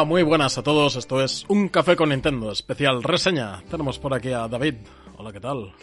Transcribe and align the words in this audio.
Hola, 0.00 0.08
muy 0.08 0.22
buenas 0.22 0.56
a 0.56 0.62
todos. 0.62 0.96
Esto 0.96 1.22
es 1.22 1.44
Un 1.48 1.68
Café 1.68 1.94
con 1.94 2.08
Nintendo, 2.08 2.50
especial 2.52 3.02
reseña. 3.02 3.62
Tenemos 3.70 3.98
por 3.98 4.14
aquí 4.14 4.32
a 4.32 4.48
David. 4.48 4.76
Hola, 5.18 5.30
¿qué 5.30 5.40
tal? 5.40 5.74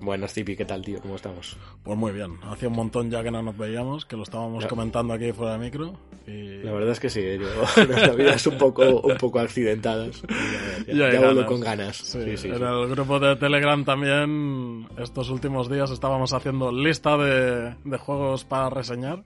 Buenas, 0.00 0.32
Tipi, 0.32 0.56
¿qué 0.56 0.64
tal, 0.64 0.82
tío? 0.82 1.02
¿Cómo 1.02 1.16
estamos? 1.16 1.54
Pues 1.82 1.98
muy 1.98 2.12
bien. 2.12 2.38
Hacía 2.44 2.68
un 2.68 2.76
montón 2.76 3.10
ya 3.10 3.22
que 3.22 3.30
no 3.30 3.42
nos 3.42 3.58
veíamos, 3.58 4.06
que 4.06 4.16
lo 4.16 4.22
estábamos 4.22 4.62
Ya. 4.62 4.68
comentando 4.70 5.12
aquí 5.12 5.32
fuera 5.32 5.52
de 5.52 5.58
micro. 5.58 5.92
Y... 6.26 6.62
La 6.62 6.72
verdad 6.72 6.92
es 6.92 7.00
que 7.00 7.10
sí, 7.10 7.20
¿eh? 7.20 7.38
yo, 7.38 7.46
nuestra 7.86 8.14
vida 8.14 8.32
es 8.32 8.46
un 8.46 8.56
poco, 8.56 9.02
un 9.02 9.18
poco 9.18 9.38
accidentadas. 9.38 10.22
Ya, 10.86 10.94
Ya 10.94 11.12
ya 11.12 11.18
vuelvo 11.18 11.34
ganas. 11.34 11.44
con 11.50 11.60
ganas. 11.60 11.96
Sí, 11.98 12.22
Sí, 12.24 12.36
sí, 12.38 12.48
en 12.48 12.62
el 12.62 12.88
grupo 12.88 13.20
de 13.20 13.36
Telegram 13.36 13.84
también 13.84 14.88
estos 14.96 15.28
últimos 15.28 15.68
días 15.68 15.90
estábamos 15.90 16.32
haciendo 16.32 16.72
lista 16.72 17.18
de, 17.18 17.74
de 17.84 17.98
juegos 17.98 18.44
para 18.46 18.70
reseñar. 18.70 19.24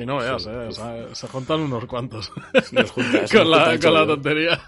Y 0.00 0.06
no 0.06 0.16
veas, 0.18 0.42
Sí, 0.42 0.48
eh, 0.50 0.66
o 0.68 0.72
sea, 0.72 1.14
se 1.14 1.28
juntan 1.28 1.60
unos 1.60 1.84
cuantos 1.86 2.32
Nos 2.72 2.90
juntas, 2.90 3.30
con, 3.30 3.40
nos 3.40 3.48
la, 3.50 3.78
con 3.78 3.94
la 3.94 4.06
tontería. 4.06 4.60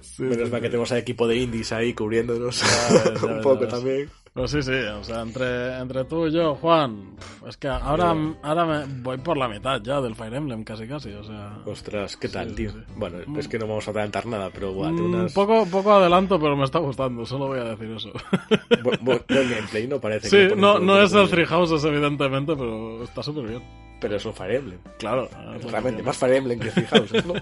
Sí, 0.00 0.22
Menos 0.24 0.46
sí, 0.48 0.52
mal 0.52 0.60
que 0.60 0.66
sí. 0.66 0.70
tenemos 0.70 0.92
al 0.92 0.98
equipo 0.98 1.26
de 1.26 1.36
indies 1.36 1.72
ahí 1.72 1.94
cubriéndonos 1.94 2.62
un 3.22 3.40
poco 3.42 3.66
también. 3.66 4.08
Pues 4.32 4.52
sí, 4.52 4.62
sí, 4.62 4.70
o 4.72 5.02
sea, 5.02 5.22
entre, 5.22 5.76
entre 5.78 6.04
tú 6.04 6.26
y 6.28 6.32
yo, 6.32 6.54
Juan, 6.54 7.16
es 7.48 7.56
que 7.56 7.66
ahora, 7.66 8.14
ahora 8.44 8.64
me 8.64 8.84
voy 9.02 9.18
por 9.18 9.36
la 9.36 9.48
mitad 9.48 9.80
ya 9.82 10.00
del 10.00 10.14
Fire 10.14 10.32
Emblem, 10.34 10.62
casi 10.62 10.86
casi, 10.86 11.10
o 11.10 11.24
sea... 11.24 11.58
Ostras, 11.66 12.16
¿qué 12.16 12.28
tal, 12.28 12.54
tío? 12.54 12.70
Bueno, 12.94 13.18
es 13.36 13.48
que 13.48 13.58
no 13.58 13.66
vamos 13.66 13.88
a 13.88 13.90
adelantar 13.90 14.26
nada, 14.26 14.48
pero 14.54 14.72
buah, 14.72 14.92
Mm, 14.92 15.04
unas... 15.04 15.32
poco, 15.32 15.66
poco 15.66 15.92
adelanto, 15.94 16.38
pero 16.38 16.56
me 16.56 16.64
está 16.64 16.78
gustando, 16.78 17.26
solo 17.26 17.48
voy 17.48 17.58
a 17.58 17.64
decir 17.64 17.90
eso. 17.90 18.12
bu- 18.12 18.98
bu- 19.00 19.24
buen 19.28 19.50
gameplay, 19.50 19.88
¿no? 19.88 20.00
Parece 20.00 20.30
que 20.30 20.42
sí, 20.44 20.48
ponen 20.50 20.60
no, 20.60 20.78
no 20.78 20.98
el 20.98 21.04
es 21.06 21.12
el. 21.12 21.28
Three 21.28 21.46
Houses, 21.46 21.82
evidentemente, 21.84 22.54
pero 22.54 23.02
está 23.02 23.24
súper 23.24 23.46
bien. 23.48 23.62
Pero 24.00 24.16
es 24.16 24.24
un 24.24 24.34
Fire 24.34 24.56
Emblem. 24.56 24.78
Claro. 24.98 25.28
es 25.30 25.36
lo 25.54 25.58
que 25.60 25.68
Realmente, 25.70 26.02
más 26.02 26.16
Fire 26.16 26.34
Emblem 26.34 26.58
que 26.60 26.70
Three 26.70 26.86
Houses, 26.86 27.26
¿no? 27.26 27.34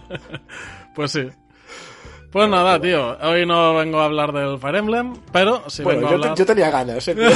Pues 0.95 1.13
sí. 1.13 1.27
Pues 2.31 2.47
nada, 2.47 2.79
tío, 2.79 3.17
hoy 3.23 3.47
no 3.47 3.75
vengo 3.75 4.01
a 4.01 4.05
hablar 4.05 4.33
del 4.33 4.59
Fire 4.59 4.77
Emblem, 4.77 5.15
pero 5.33 5.63
sí 5.71 5.83
bueno, 5.83 6.01
vengo 6.01 6.09
a 6.09 6.13
yo, 6.13 6.21
te- 6.21 6.27
hablar... 6.29 6.39
yo 6.39 6.47
tenía 6.47 6.71
ganas, 6.71 7.09
¿eh? 7.09 7.17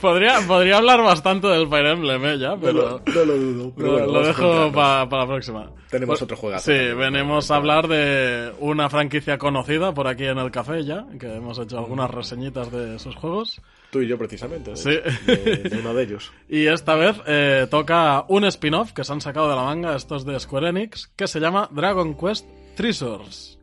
podría, 0.00 0.40
podría 0.46 0.76
hablar 0.78 1.02
bastante 1.02 1.46
del 1.48 1.68
Fire 1.68 1.86
Emblem, 1.86 2.24
eh, 2.24 2.38
ya, 2.38 2.56
pero... 2.56 2.72
lo, 2.72 3.02
no 3.14 3.24
lo 3.24 3.36
dudo. 3.36 3.72
Pero 3.76 3.92
bueno, 3.92 4.06
lo 4.06 4.20
a 4.20 4.26
dejo 4.26 4.72
para 4.72 5.04
la 5.04 5.26
próxima. 5.26 5.70
Tenemos 5.90 6.14
Pues, 6.14 6.22
otro 6.22 6.36
juegazo 6.36 6.64
Sí, 6.70 6.78
venimos 6.94 7.50
a 7.50 7.56
hablar 7.56 7.88
de 7.88 8.52
una 8.60 8.88
franquicia 8.88 9.38
conocida 9.38 9.92
por 9.92 10.08
aquí 10.08 10.24
en 10.24 10.38
el 10.38 10.50
café 10.50 10.84
ya, 10.84 11.04
que 11.20 11.36
hemos 11.36 11.58
hecho 11.58 11.78
algunas 11.78 12.10
reseñitas 12.10 12.70
de 12.72 12.96
esos 12.96 13.14
juegos. 13.16 13.60
Tú 13.94 14.02
y 14.02 14.08
yo, 14.08 14.18
precisamente. 14.18 14.74
Sí. 14.74 14.90
De, 15.24 15.36
de 15.70 15.78
uno 15.78 15.94
de 15.94 16.02
ellos. 16.02 16.32
Y 16.48 16.66
esta 16.66 16.96
vez 16.96 17.16
eh, 17.28 17.68
toca 17.70 18.24
un 18.26 18.44
spin-off 18.46 18.92
que 18.92 19.04
se 19.04 19.12
han 19.12 19.20
sacado 19.20 19.48
de 19.48 19.54
la 19.54 19.62
manga, 19.62 19.94
estos 19.94 20.24
de 20.24 20.40
Square 20.40 20.70
Enix, 20.70 21.06
que 21.14 21.28
se 21.28 21.38
llama 21.38 21.68
Dragon 21.70 22.16
Quest 22.16 22.44
Treasures. 22.74 23.56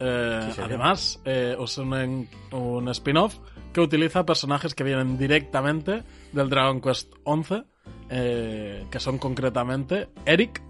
Eh, 0.00 0.50
Sí, 0.54 0.60
además, 0.64 1.20
eh, 1.26 1.58
es 1.62 1.76
un, 1.76 2.26
un 2.52 2.88
spin-off 2.88 3.36
que 3.74 3.82
utiliza 3.82 4.24
personajes 4.24 4.74
que 4.74 4.82
vienen 4.82 5.18
directamente 5.18 6.04
del 6.32 6.48
Dragon 6.48 6.80
Quest 6.80 7.12
11, 7.24 7.64
eh, 8.08 8.86
que 8.90 8.98
son 8.98 9.18
concretamente 9.18 10.08
Eric, 10.24 10.62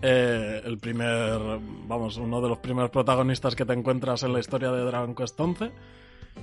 eh, 0.00 0.62
el 0.64 0.78
primer, 0.78 1.38
vamos, 1.86 2.16
uno 2.16 2.40
de 2.40 2.48
los 2.48 2.58
primeros 2.60 2.88
protagonistas 2.90 3.54
que 3.54 3.66
te 3.66 3.74
encuentras 3.74 4.22
en 4.22 4.32
la 4.32 4.40
historia 4.40 4.70
de 4.72 4.82
Dragon 4.82 5.14
Quest 5.14 5.38
11, 5.38 5.70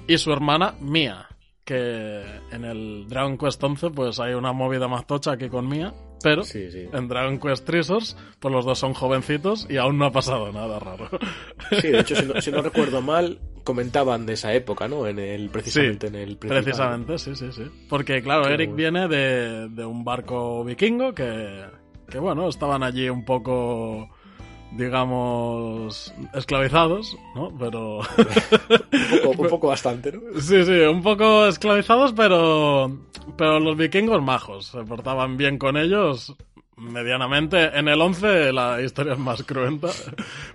y 0.08 0.18
su 0.20 0.32
hermana 0.32 0.76
Mia, 0.80 1.28
que 1.66 2.22
en 2.52 2.66
el 2.66 3.06
Dragon 3.08 3.38
Quest 3.38 3.64
11 3.64 3.90
pues 3.92 4.20
hay 4.20 4.34
una 4.34 4.52
movida 4.54 4.88
más 4.88 5.08
tocha 5.08 5.32
aquí 5.34 5.48
con 5.50 5.68
Mia, 5.68 5.94
pero 6.22 6.44
Sí, 6.44 6.70
sí. 6.72 6.88
en 6.92 7.08
Dragon 7.08 7.40
Quest 7.40 7.66
Treasures 7.66 8.18
pues 8.40 8.54
los 8.54 8.66
dos 8.66 8.80
son 8.80 8.94
jovencitos 8.94 9.66
y 9.70 9.78
aún 9.78 9.98
no 9.98 10.06
ha 10.06 10.12
pasado 10.12 10.52
nada 10.52 10.80
raro. 10.80 11.10
Sí, 11.82 11.88
de 11.90 12.00
hecho, 12.02 12.16
si 12.16 12.26
no, 12.26 12.42
si 12.42 12.52
no 12.52 12.62
recuerdo 12.62 13.02
mal, 13.02 13.40
comentaban 13.64 14.26
de 14.26 14.34
esa 14.34 14.54
época, 14.54 14.88
¿no? 14.90 15.08
En 15.08 15.20
el, 15.20 15.50
precisamente 15.50 16.08
en 16.08 16.16
el 16.16 16.38
principal. 16.38 16.64
Precisamente, 16.64 17.18
sí, 17.18 17.36
sí, 17.36 17.52
sí. 17.54 17.64
Porque 17.90 18.22
claro, 18.22 18.44
Qué 18.46 18.54
Eric 18.54 18.70
bueno. 18.72 18.78
viene 18.78 19.08
de, 19.08 19.70
de 19.70 19.86
un 19.86 20.04
barco 20.04 20.64
vikingo 20.66 21.14
que, 21.14 21.64
que, 22.10 22.20
bueno, 22.20 22.50
estaban 22.50 22.84
allí 22.84 23.08
un 23.10 23.24
poco, 23.24 24.10
digamos, 24.76 26.14
esclavizados, 26.34 27.16
¿no? 27.36 27.52
Pero... 27.58 28.00
Un 28.00 29.20
poco, 29.24 29.42
un 29.44 29.50
poco 29.50 29.68
bastante, 29.68 30.12
¿no? 30.12 30.22
Sí, 30.42 30.64
sí, 30.66 30.72
un 30.82 31.02
poco 31.02 31.46
esclavizados, 31.48 32.14
pero, 32.14 32.92
pero 33.38 33.60
los 33.60 33.78
vikingos 33.78 34.22
majos. 34.22 34.68
Se 34.68 34.84
portaban 34.84 35.38
bien 35.38 35.58
con 35.58 35.78
ellos 35.78 36.34
medianamente. 36.78 37.78
En 37.78 37.88
el 37.88 38.02
11 38.02 38.52
la 38.52 38.82
historia 38.82 39.14
es 39.14 39.20
más 39.20 39.44
cruenta. 39.44 39.90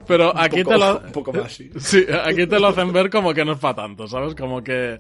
Pero 0.07 0.37
aquí 0.37 0.63
poco- 0.65 0.75
te 0.75 0.81
lo... 0.81 0.99
un 1.07 1.13
poco 1.13 1.33
más, 1.33 1.53
sí. 1.53 1.71
Sí, 1.79 2.05
aquí 2.25 2.47
te 2.47 2.59
lo 2.59 2.69
hacen 2.69 2.93
ver 2.93 3.11
como 3.11 3.33
que 3.35 3.45
no 3.45 3.53
es 3.53 3.59
para 3.59 3.75
tanto, 3.77 4.07
¿sabes? 4.09 4.35
Como 4.35 4.63
que 4.63 4.99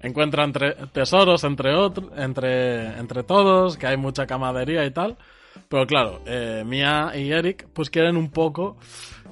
encuentran 0.00 0.52
tesoros 0.92 1.42
entre, 1.44 1.74
otro- 1.74 2.10
entre, 2.16 2.98
entre 2.98 3.22
todos, 3.22 3.76
que 3.76 3.86
hay 3.86 3.96
mucha 3.96 4.26
camadería 4.26 4.84
y 4.84 4.90
tal. 4.90 5.16
Pero 5.68 5.86
claro, 5.86 6.20
eh, 6.26 6.62
Mia 6.66 7.12
y 7.14 7.30
Eric 7.30 7.68
pues 7.72 7.90
quieren 7.90 8.16
un 8.16 8.30
poco 8.30 8.76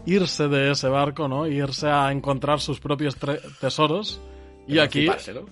irse 0.04 0.48
de 0.48 0.70
ese 0.72 0.88
barco, 0.88 1.28
¿no? 1.28 1.46
Irse 1.46 1.88
a 1.88 2.12
encontrar 2.12 2.60
sus 2.60 2.78
propios 2.80 3.16
tesoros. 3.60 4.20
Y 4.68 4.78
aquí... 4.78 5.06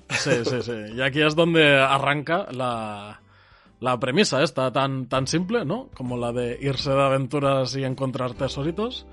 Sí, 0.10 0.30
sí, 0.44 0.62
sí. 0.62 0.72
Y 0.96 1.00
aquí 1.00 1.22
es 1.22 1.34
donde 1.34 1.78
arranca 1.78 2.46
la, 2.52 3.20
la 3.80 3.98
premisa 3.98 4.42
esta 4.42 4.72
tan, 4.72 5.06
tan 5.08 5.26
simple, 5.26 5.64
¿no? 5.64 5.88
Como 5.94 6.16
la 6.18 6.32
de 6.32 6.58
irse 6.60 6.90
de 6.90 7.02
aventuras 7.02 7.74
y 7.76 7.84
encontrar 7.84 8.34
tesoritos. 8.34 9.06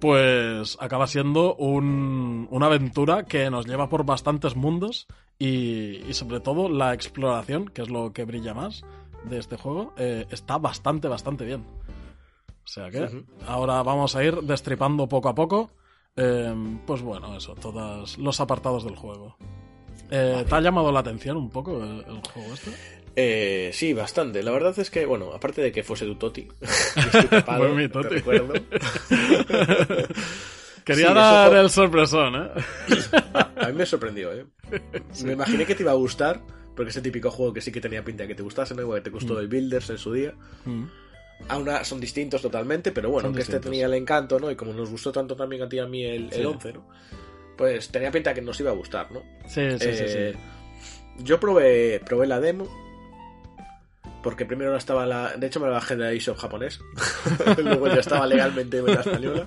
Pues 0.00 0.76
acaba 0.80 1.06
siendo 1.06 1.54
un- 1.56 2.48
una 2.50 2.66
aventura 2.66 3.24
que 3.24 3.50
nos 3.50 3.66
lleva 3.66 3.88
por 3.88 4.04
bastantes 4.04 4.56
mundos 4.56 5.06
y, 5.38 6.02
y 6.08 6.14
sobre 6.14 6.40
todo 6.40 6.68
la 6.68 6.92
exploración, 6.94 7.66
que 7.66 7.82
es 7.82 7.88
lo 7.90 8.12
que 8.12 8.24
brilla 8.24 8.52
más 8.54 8.82
de 9.24 9.38
este 9.38 9.56
juego, 9.56 9.92
eh, 9.96 10.26
está 10.30 10.58
bastante, 10.58 11.08
bastante 11.08 11.44
bien. 11.44 11.64
O 12.64 12.68
sea 12.68 12.90
que 12.90 13.24
ahora 13.46 13.82
vamos 13.82 14.14
a 14.16 14.22
ir 14.24 14.36
destripando 14.42 15.08
poco 15.08 15.28
a 15.28 15.34
poco, 15.34 15.70
eh, 16.16 16.54
pues 16.86 17.02
bueno, 17.02 17.36
eso, 17.36 17.54
todos 17.54 18.18
los 18.18 18.40
apartados 18.40 18.84
del 18.84 18.96
juego. 18.96 19.36
Eh, 20.10 20.44
¿Te 20.48 20.54
ha 20.54 20.60
llamado 20.60 20.92
la 20.92 21.00
atención 21.00 21.36
un 21.36 21.50
poco 21.50 21.82
el, 21.82 22.04
el 22.06 22.20
juego 22.32 22.54
este? 22.54 22.70
Eh, 23.16 23.70
sí, 23.72 23.92
bastante. 23.92 24.42
La 24.42 24.52
verdad 24.52 24.78
es 24.78 24.90
que, 24.90 25.04
bueno, 25.06 25.32
aparte 25.34 25.60
de 25.60 25.70
que 25.72 25.82
fuese 25.82 26.06
tu 26.06 26.14
Toti, 26.14 26.48
estoy 26.96 27.24
tapado, 27.30 27.64
Fue 27.64 27.74
mi 27.74 27.82
te 27.84 27.88
Toti. 27.88 28.08
recuerdo. 28.16 28.52
Quería 30.84 31.08
Sí, 31.08 31.14
dar 31.14 31.50
fue- 31.50 31.60
el 31.60 31.70
sorpresón, 31.70 32.34
¿eh? 32.36 32.48
A 33.34 33.66
mí 33.68 33.72
me 33.74 33.86
sorprendió, 33.86 34.32
¿eh? 34.32 34.46
Me 35.24 35.32
imaginé 35.34 35.64
que 35.66 35.74
te 35.74 35.82
iba 35.82 35.92
a 35.92 35.96
gustar, 35.96 36.40
porque 36.76 36.90
ese 36.90 37.00
típico 37.02 37.30
juego 37.30 37.52
que 37.52 37.60
sí 37.60 37.70
que 37.72 37.80
tenía 37.80 38.04
pinta 38.04 38.22
de 38.24 38.28
que 38.28 38.34
te 38.34 38.42
gustase, 38.42 38.74
¿no? 38.74 38.82
Igual 38.82 39.00
que 39.00 39.04
te 39.04 39.10
gustó 39.10 39.38
el 39.38 39.48
Builders 39.48 39.90
en 39.90 39.98
su 39.98 40.12
día. 40.12 40.34
Mm. 40.64 40.84
una, 41.58 41.84
son 41.84 42.00
distintos 42.00 42.40
totalmente, 42.42 42.92
pero 42.92 43.10
bueno, 43.10 43.28
Son 43.28 43.34
que 43.34 43.40
este 43.42 43.52
distintos. 43.54 43.70
tenía 43.70 43.86
el 43.86 43.94
encanto, 43.94 44.38
¿no? 44.38 44.50
Y 44.50 44.56
como 44.56 44.72
nos 44.72 44.90
gustó 44.90 45.10
tanto 45.12 45.34
también 45.36 45.62
a 45.62 45.68
ti 45.68 45.76
y 45.76 45.80
a 45.80 45.86
mí 45.86 46.04
el, 46.04 46.24
el 46.26 46.32
Sí. 46.32 46.44
11, 46.44 46.72
¿no? 46.74 46.86
Pues 47.56 47.88
tenía 47.88 48.10
pinta 48.10 48.32
que 48.32 48.40
nos 48.42 48.58
iba 48.60 48.70
a 48.70 48.74
gustar, 48.74 49.10
¿no? 49.12 49.20
Sí, 49.46 49.70
sí, 49.72 49.78
sí, 49.78 49.88
Eh, 49.90 50.32
sí. 50.34 51.22
Yo 51.24 51.38
probé, 51.38 52.00
probé 52.04 52.26
la 52.26 52.40
demo. 52.40 52.66
Porque 54.22 54.46
primero 54.46 54.70
no 54.70 54.76
estaba 54.76 55.04
la. 55.04 55.36
De 55.36 55.48
hecho, 55.48 55.58
me 55.58 55.66
la 55.66 55.72
bajé 55.72 55.96
de 55.96 56.14
la 56.14 56.34
japonés. 56.36 56.80
Luego 57.58 57.88
ya 57.88 57.94
estaba 58.00 58.26
legalmente 58.26 58.78
en 58.78 58.86
la 58.86 59.00
española. 59.00 59.46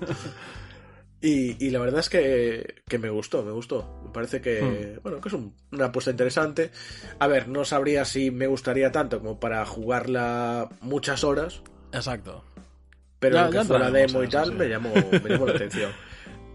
Y, 1.28 1.56
y 1.66 1.72
la 1.72 1.80
verdad 1.80 2.02
es 2.02 2.10
que, 2.10 2.76
que 2.88 3.00
me 3.00 3.10
gustó, 3.10 3.42
me 3.44 3.52
gustó. 3.52 4.00
Me 4.04 4.12
parece 4.12 4.42
que, 4.42 5.00
bueno, 5.02 5.20
que 5.20 5.30
es 5.30 5.34
un- 5.34 5.56
una 5.72 5.86
apuesta 5.86 6.12
interesante. 6.12 6.70
A 7.18 7.26
ver, 7.28 7.48
no 7.48 7.66
sabría 7.66 8.06
si 8.06 8.30
me 8.30 8.46
gustaría 8.46 8.92
tanto 8.92 9.20
como 9.20 9.40
para 9.40 9.66
jugarla 9.66 10.70
muchas 10.82 11.24
horas. 11.24 11.62
Exacto. 11.92 12.44
Pero 13.20 13.36
Ya- 13.38 13.46
lo 13.46 13.50
que 13.50 13.58
ya 13.58 13.64
fue 13.64 13.80
la 13.80 13.90
demo 13.92 14.22
y 14.24 14.28
tal 14.28 14.50
sí. 14.50 14.54
me, 14.54 14.70
llamó, 14.70 14.92
me 15.24 15.30
llamó 15.30 15.48
la 15.48 15.54
atención. 15.56 15.92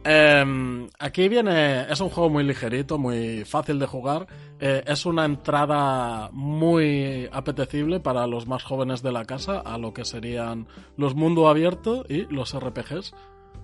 Eh, 0.05 0.88
aquí 0.99 1.28
viene, 1.28 1.90
es 1.90 2.00
un 2.00 2.08
juego 2.08 2.31
muy 2.31 2.44
ligerito, 2.44 2.96
muy 2.96 3.44
fácil 3.44 3.78
de 3.78 3.87
jugar. 3.87 4.26
Eh, 4.61 4.82
es 4.87 5.05
una 5.05 5.25
entrada 5.25 6.31
muy 6.32 7.28
apetecible 7.32 7.99
para 8.00 8.26
los 8.26 8.46
más 8.46 8.62
jóvenes 8.62 9.02
de 9.02 9.12
la 9.12 9.25
casa 9.25 9.58
a 9.58 9.78
lo 9.78 9.93
que 9.93 10.05
serían 10.05 10.69
los 10.96 11.14
mundo 11.14 11.49
abierto 11.49 12.05
y 12.08 12.32
los 12.32 12.55
RPGs. 12.55 13.14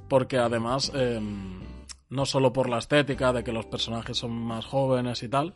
Porque 0.08 0.38
además, 0.38 0.92
eh, 0.94 1.20
no 2.10 2.26
solo 2.26 2.52
por 2.52 2.68
la 2.68 2.78
estética 2.78 3.32
de 3.32 3.42
que 3.42 3.52
los 3.52 3.66
personajes 3.66 4.16
son 4.16 4.32
más 4.32 4.64
jóvenes 4.64 5.22
y 5.22 5.28
tal, 5.28 5.54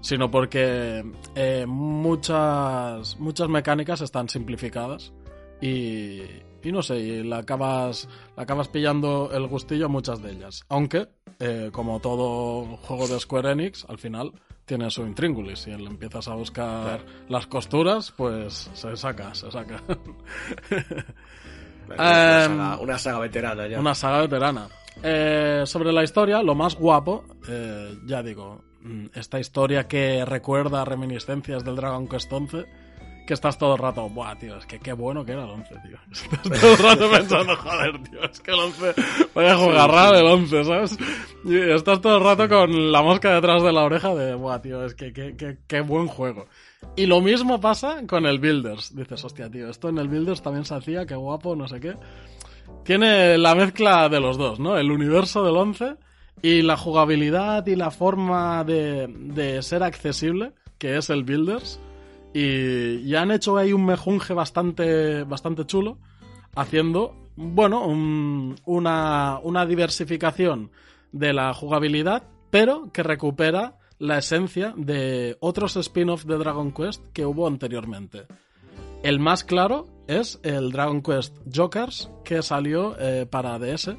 sino 0.00 0.30
porque 0.30 1.04
eh, 1.34 1.64
muchas, 1.66 3.18
muchas 3.18 3.48
mecánicas 3.48 4.00
están 4.00 4.28
simplificadas 4.28 5.12
y, 5.60 6.22
y 6.62 6.72
no 6.72 6.82
sé, 6.82 6.98
y 6.98 7.22
le 7.22 7.34
acabas, 7.34 8.08
le 8.36 8.42
acabas 8.42 8.68
pillando 8.68 9.30
el 9.32 9.46
gustillo 9.46 9.86
a 9.86 9.88
muchas 9.88 10.22
de 10.22 10.32
ellas. 10.32 10.64
Aunque, 10.68 11.08
eh, 11.38 11.70
como 11.72 12.00
todo 12.00 12.76
juego 12.78 13.08
de 13.08 13.20
Square 13.20 13.52
Enix, 13.52 13.84
al 13.88 13.98
final 13.98 14.32
tiene 14.64 14.90
su 14.90 15.02
intríngulis. 15.02 15.60
Si 15.60 15.70
le 15.70 15.86
empiezas 15.86 16.28
a 16.28 16.34
buscar 16.34 17.04
las 17.28 17.46
costuras, 17.46 18.12
pues 18.16 18.70
se 18.72 18.96
saca, 18.96 19.34
se 19.34 19.50
saca. 19.50 19.82
Una, 21.98 22.44
Em, 22.44 22.56
saga, 22.56 22.78
una 22.80 22.98
saga 22.98 23.18
veterana 23.20 23.66
ya. 23.66 23.80
Una 23.80 23.94
saga 23.94 24.20
veterana. 24.22 24.68
Eh, 25.02 25.62
sobre 25.66 25.92
la 25.92 26.02
historia, 26.02 26.42
lo 26.42 26.54
más 26.54 26.74
guapo, 26.74 27.24
eh, 27.48 27.96
ya 28.04 28.22
digo, 28.22 28.62
mm, 28.82 29.06
esta 29.14 29.40
historia 29.40 29.88
que 29.88 30.24
recuerda 30.24 30.84
reminiscencias 30.84 31.64
del 31.64 31.76
Dragon 31.76 32.06
Quest 32.06 32.30
11, 32.32 32.66
que 33.26 33.34
estás 33.34 33.56
todo 33.56 33.74
el 33.74 33.78
rato, 33.78 34.08
buah, 34.08 34.36
tío, 34.36 34.56
es 34.56 34.66
que 34.66 34.78
qué 34.78 34.92
bueno 34.92 35.24
que 35.24 35.32
era 35.32 35.44
el 35.44 35.50
11, 35.50 35.74
tío. 35.86 35.98
Estás 36.12 36.60
todo 36.60 36.72
el 36.72 36.78
rato 36.78 37.10
pensando, 37.10 37.56
joder, 37.56 38.02
tío, 38.02 38.24
es 38.24 38.40
que 38.40 38.50
el 38.50 38.58
11, 38.58 38.94
vaya 39.34 39.56
jugarra 39.56 40.18
el 40.18 40.26
11, 40.26 40.64
¿sabes? 40.64 40.98
Y 41.44 41.56
estás 41.70 42.00
todo 42.00 42.16
el 42.18 42.24
rato 42.24 42.48
con 42.48 42.90
la 42.92 43.02
mosca 43.02 43.32
detrás 43.34 43.62
de 43.62 43.72
la 43.72 43.84
oreja 43.84 44.14
de, 44.14 44.34
buah, 44.34 44.60
tío, 44.60 44.84
es 44.84 44.94
que 44.94 45.12
qué, 45.12 45.36
qué, 45.36 45.58
qué 45.66 45.80
buen 45.80 46.08
juego. 46.08 46.46
Y 46.96 47.06
lo 47.06 47.20
mismo 47.20 47.60
pasa 47.60 48.06
con 48.06 48.26
el 48.26 48.38
Builders. 48.38 48.94
Dices, 48.94 49.24
hostia, 49.24 49.50
tío, 49.50 49.68
esto 49.68 49.88
en 49.88 49.98
el 49.98 50.08
Builders 50.08 50.42
también 50.42 50.64
se 50.64 50.74
hacía, 50.74 51.06
qué 51.06 51.14
guapo, 51.14 51.54
no 51.56 51.68
sé 51.68 51.80
qué 51.80 51.96
tiene 52.84 53.36
la 53.36 53.54
mezcla 53.54 54.08
de 54.08 54.20
los 54.20 54.38
dos, 54.38 54.58
¿no? 54.58 54.76
El 54.78 54.90
universo 54.90 55.44
del 55.44 55.56
11 55.56 55.96
y 56.40 56.62
la 56.62 56.76
jugabilidad 56.76 57.66
y 57.66 57.76
la 57.76 57.90
forma 57.90 58.64
de, 58.64 59.06
de 59.08 59.60
ser 59.62 59.82
accesible, 59.82 60.52
que 60.78 60.96
es 60.96 61.10
el 61.10 61.24
Builders. 61.24 61.80
Y 62.32 63.02
ya 63.06 63.22
han 63.22 63.32
hecho 63.32 63.56
ahí 63.56 63.72
un 63.72 63.84
mejunje 63.84 64.32
bastante, 64.34 65.24
bastante 65.24 65.66
chulo, 65.66 65.98
haciendo, 66.54 67.14
bueno, 67.36 67.84
un- 67.86 68.56
una, 68.64 69.40
una 69.42 69.66
diversificación 69.66 70.70
de 71.12 71.32
la 71.32 71.52
jugabilidad, 71.52 72.22
pero 72.50 72.90
que 72.92 73.02
recupera 73.02 73.76
la 74.00 74.18
esencia 74.18 74.72
de 74.76 75.36
otros 75.40 75.76
spin-offs 75.76 76.26
de 76.26 76.38
Dragon 76.38 76.72
Quest 76.72 77.04
que 77.12 77.26
hubo 77.26 77.46
anteriormente. 77.46 78.26
El 79.02 79.20
más 79.20 79.44
claro 79.44 79.86
es 80.08 80.40
el 80.42 80.72
Dragon 80.72 81.02
Quest 81.02 81.36
Jokers 81.54 82.10
que 82.24 82.42
salió 82.42 82.96
eh, 82.98 83.26
para 83.30 83.58
DS, 83.58 83.94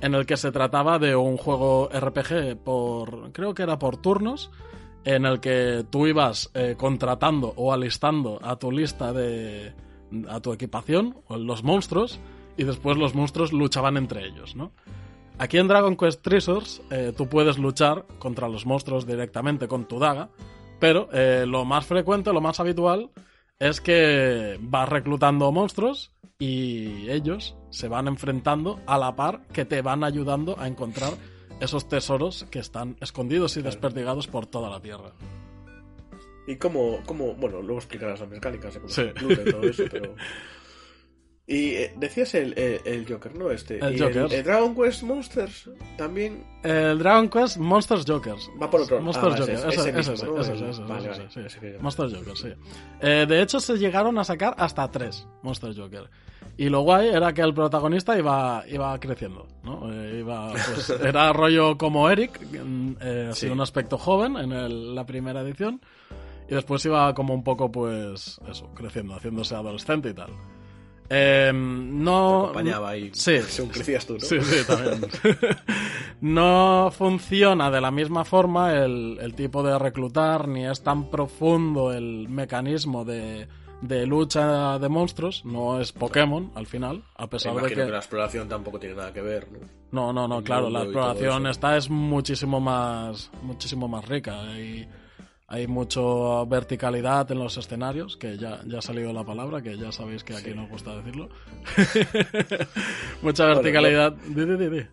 en 0.00 0.14
el 0.14 0.24
que 0.24 0.36
se 0.36 0.52
trataba 0.52 0.98
de 0.98 1.16
un 1.16 1.36
juego 1.36 1.90
RPG 1.92 2.56
por, 2.62 3.32
creo 3.32 3.54
que 3.54 3.64
era 3.64 3.78
por 3.78 3.96
turnos, 3.96 4.50
en 5.04 5.26
el 5.26 5.40
que 5.40 5.84
tú 5.90 6.06
ibas 6.06 6.50
eh, 6.54 6.76
contratando 6.78 7.52
o 7.56 7.72
alistando 7.72 8.38
a 8.40 8.56
tu 8.56 8.70
lista 8.70 9.12
de, 9.12 9.74
a 10.28 10.40
tu 10.40 10.52
equipación, 10.52 11.16
los 11.28 11.64
monstruos, 11.64 12.20
y 12.56 12.62
después 12.62 12.96
los 12.96 13.14
monstruos 13.16 13.52
luchaban 13.52 13.96
entre 13.96 14.24
ellos, 14.26 14.54
¿no? 14.54 14.70
Aquí 15.38 15.58
en 15.58 15.66
Dragon 15.68 15.96
Quest 15.96 16.22
Treasures 16.22 16.80
eh, 16.90 17.12
tú 17.16 17.28
puedes 17.28 17.58
luchar 17.58 18.06
contra 18.18 18.48
los 18.48 18.66
monstruos 18.66 19.06
directamente 19.06 19.66
con 19.66 19.86
tu 19.86 19.98
daga, 19.98 20.30
pero 20.78 21.08
eh, 21.12 21.44
lo 21.46 21.64
más 21.64 21.86
frecuente, 21.86 22.32
lo 22.32 22.40
más 22.40 22.60
habitual, 22.60 23.10
es 23.58 23.80
que 23.80 24.56
vas 24.60 24.88
reclutando 24.88 25.50
monstruos 25.50 26.12
y 26.38 27.08
ellos 27.10 27.56
se 27.70 27.88
van 27.88 28.06
enfrentando 28.06 28.80
a 28.86 28.98
la 28.98 29.16
par 29.16 29.46
que 29.48 29.64
te 29.64 29.82
van 29.82 30.04
ayudando 30.04 30.56
a 30.58 30.68
encontrar 30.68 31.12
esos 31.60 31.88
tesoros 31.88 32.46
que 32.50 32.58
están 32.60 32.96
escondidos 33.00 33.56
y 33.56 33.62
desperdigados 33.62 34.26
por 34.28 34.46
toda 34.46 34.70
la 34.70 34.80
tierra. 34.80 35.12
Y 36.46 36.56
cómo, 36.56 37.00
cómo, 37.06 37.34
bueno, 37.34 37.60
luego 37.62 37.78
explicarás 37.78 38.20
las 38.20 38.28
mecánicas 38.28 38.76
cómo 38.76 38.88
Sí. 38.88 39.02
y 39.02 39.50
todo 39.50 39.62
eso, 39.62 39.84
pero... 39.90 40.14
Y 41.46 41.74
eh, 41.74 41.92
decías 41.98 42.34
el, 42.34 42.56
el, 42.58 42.80
el 42.86 43.06
Joker, 43.06 43.36
¿no? 43.36 43.50
Este. 43.50 43.78
El 43.78 43.96
y 43.96 43.98
Joker. 43.98 44.32
El, 44.32 44.44
Dragon 44.44 44.74
Quest 44.74 45.02
Monsters 45.02 45.68
también 45.98 46.42
El 46.62 46.98
Dragon 46.98 47.28
Quest 47.28 47.58
Monsters 47.58 48.06
Jokers. 48.06 48.50
va 48.60 48.70
por 48.70 48.80
otro 48.80 48.98
Monsters 49.02 49.34
Ah, 49.34 49.38
Jokers, 49.40 49.64
ese, 49.64 49.92
vale, 50.86 51.14
sí. 51.50 51.60
que- 51.60 51.78
Monsters 51.80 52.14
Joker, 52.14 52.36
sí. 52.36 52.48
Eh, 53.02 53.26
de 53.28 53.42
hecho, 53.42 53.60
se 53.60 53.76
llegaron 53.76 54.16
a 54.18 54.24
sacar 54.24 54.54
hasta 54.56 54.90
tres 54.90 55.26
Monsters 55.42 55.76
Joker. 55.78 56.08
Y 56.56 56.68
lo 56.70 56.80
guay 56.80 57.08
era 57.08 57.34
que 57.34 57.42
el 57.42 57.52
protagonista 57.52 58.16
iba, 58.16 58.62
iba 58.68 58.98
creciendo, 58.98 59.46
¿no? 59.64 59.92
Eh, 59.92 60.20
iba, 60.20 60.50
pues, 60.52 60.88
era 61.04 61.30
rollo 61.34 61.76
como 61.76 62.08
Eric, 62.08 62.40
mm, 62.40 62.92
eh, 63.02 63.28
así 63.32 63.46
Sí. 63.48 63.52
un 63.52 63.60
aspecto 63.60 63.98
joven 63.98 64.36
en 64.36 64.52
el- 64.52 64.94
la 64.94 65.04
primera 65.04 65.42
edición. 65.42 65.82
Y 66.48 66.54
después 66.54 66.82
iba 66.86 67.12
como 67.14 67.34
un 67.34 67.42
poco, 67.44 67.70
pues, 67.70 68.40
eso, 68.50 68.70
creciendo, 68.74 69.14
haciéndose 69.14 69.54
adolescente 69.54 70.08
y 70.10 70.14
tal. 70.14 70.30
Eh, 71.10 71.52
no. 71.54 72.44
acompañaba 72.44 72.90
ahí 72.90 73.10
Sí. 73.12 73.40
según 73.42 73.70
crecías 73.70 74.06
tú, 74.06 74.14
¿no? 74.14 74.20
Sí, 74.20 74.40
sí, 74.40 74.66
también. 74.66 75.06
no 76.20 76.90
funciona 76.96 77.70
de 77.70 77.80
la 77.80 77.90
misma 77.90 78.24
forma 78.24 78.72
el, 78.72 79.18
el 79.20 79.34
tipo 79.34 79.62
de 79.62 79.78
reclutar, 79.78 80.48
ni 80.48 80.66
es 80.66 80.82
tan 80.82 81.10
profundo 81.10 81.92
el 81.92 82.28
mecanismo 82.28 83.04
de, 83.04 83.48
de 83.82 84.06
lucha 84.06 84.78
de 84.78 84.88
monstruos. 84.88 85.44
No 85.44 85.80
es 85.80 85.92
Pokémon, 85.92 86.50
al 86.54 86.66
final, 86.66 87.04
a 87.16 87.26
pesar 87.28 87.54
de 87.54 87.68
que... 87.68 87.74
que 87.74 87.84
la 87.84 87.98
exploración 87.98 88.48
tampoco 88.48 88.78
tiene 88.78 88.94
nada 88.96 89.12
que 89.12 89.20
ver, 89.20 89.48
¿no? 89.52 89.58
No, 89.92 90.12
no, 90.12 90.26
no, 90.26 90.42
claro, 90.42 90.70
la 90.70 90.80
y 90.80 90.82
exploración 90.84 91.46
esta 91.46 91.76
es 91.76 91.88
muchísimo 91.88 92.60
más, 92.60 93.30
muchísimo 93.42 93.86
más 93.86 94.08
rica. 94.08 94.40
Hay, 94.42 94.88
hay 95.46 95.66
mucha 95.66 96.00
verticalidad 96.46 97.30
en 97.30 97.38
los 97.38 97.56
escenarios, 97.56 98.16
que 98.16 98.38
ya, 98.38 98.60
ya 98.66 98.78
ha 98.78 98.82
salido 98.82 99.12
la 99.12 99.24
palabra, 99.24 99.62
que 99.62 99.76
ya 99.76 99.92
sabéis 99.92 100.24
que 100.24 100.34
aquí 100.34 100.50
Sí. 100.50 100.54
nos 100.54 100.68
gusta 100.70 100.96
decirlo. 100.96 101.28
mucha 103.22 103.46
verticalidad. 103.46 104.12
Di. 104.12 104.86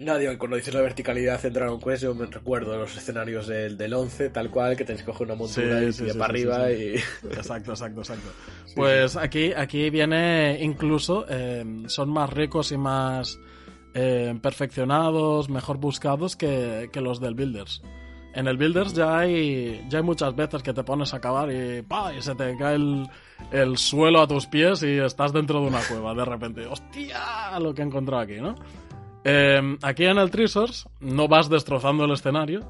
No, 0.00 0.18
digo, 0.18 0.36
cuando 0.38 0.56
dices 0.56 0.74
la 0.74 0.80
verticalidad 0.80 1.44
en 1.46 1.52
Dragon 1.52 1.80
Quest, 1.80 2.02
yo 2.02 2.14
me 2.16 2.26
recuerdo 2.26 2.76
los 2.76 2.96
escenarios 2.96 3.46
del, 3.46 3.76
del 3.76 3.94
11, 3.94 4.30
tal 4.30 4.50
cual, 4.50 4.76
que 4.76 4.84
tenéis 4.84 5.04
que 5.04 5.12
coger 5.12 5.28
una 5.28 5.36
montura 5.36 5.78
Sí, 5.78 5.84
y 5.84 5.86
de 5.86 5.92
sí, 5.92 6.02
para 6.18 6.34
sí, 6.34 6.42
arriba 6.42 6.66
sí, 6.66 6.74
y... 6.74 7.26
Exacto, 7.36 7.70
exacto, 7.70 8.00
exacto. 8.00 8.28
Pues 8.74 9.16
aquí, 9.16 9.52
aquí 9.52 9.90
viene 9.90 10.58
incluso, 10.60 11.24
eh, 11.28 11.64
son 11.86 12.08
más 12.10 12.28
ricos 12.30 12.72
y 12.72 12.76
más 12.76 13.38
eh, 13.94 14.36
perfeccionados, 14.42 15.48
mejor 15.48 15.76
buscados 15.76 16.34
que, 16.34 16.90
que 16.92 17.00
los 17.00 17.20
del 17.20 17.34
Builders. 17.36 17.80
En 18.34 18.48
el 18.48 18.56
Builders 18.56 18.92
ya 18.94 19.18
hay, 19.18 19.84
ya 19.88 19.98
hay 19.98 20.04
muchas 20.04 20.34
veces 20.34 20.62
que 20.62 20.72
te 20.72 20.82
pones 20.82 21.14
a 21.14 21.20
cavar 21.20 21.50
y, 21.52 21.82
¡pa! 21.82 22.12
y 22.12 22.20
se 22.20 22.34
te 22.34 22.56
cae 22.56 22.74
el, 22.76 23.06
el 23.52 23.78
suelo 23.78 24.20
a 24.20 24.26
tus 24.26 24.46
pies 24.46 24.82
y 24.82 24.98
estás 24.98 25.32
dentro 25.32 25.60
de 25.60 25.68
una 25.68 25.80
cueva 25.88 26.14
de 26.14 26.24
repente. 26.24 26.66
¡Hostia! 26.66 27.58
Lo 27.60 27.72
que 27.72 27.82
he 27.82 27.84
encontrado 27.84 28.22
aquí, 28.22 28.40
¿no? 28.40 28.54
Eh, 29.24 29.76
aquí 29.82 30.04
en 30.04 30.18
el 30.18 30.30
Treasures 30.30 30.86
no 31.00 31.28
vas 31.28 31.48
destrozando 31.48 32.04
el 32.04 32.10
escenario, 32.12 32.60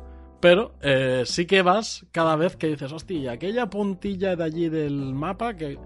pero 0.41 0.75
eh, 0.83 1.23
sí 1.25 1.47
que 1.47 1.63
vas 1.63 2.05
cada 2.13 2.37
vez 2.37 2.57
que 2.57 2.67
dices, 2.69 2.93
hostia, 2.93 3.33
aquella 3.33 3.71
puntilla 3.71 4.37
de 4.37 4.45
allí 4.45 4.69
del 4.69 5.15
mapa, 5.15 5.55
que, 5.57 5.79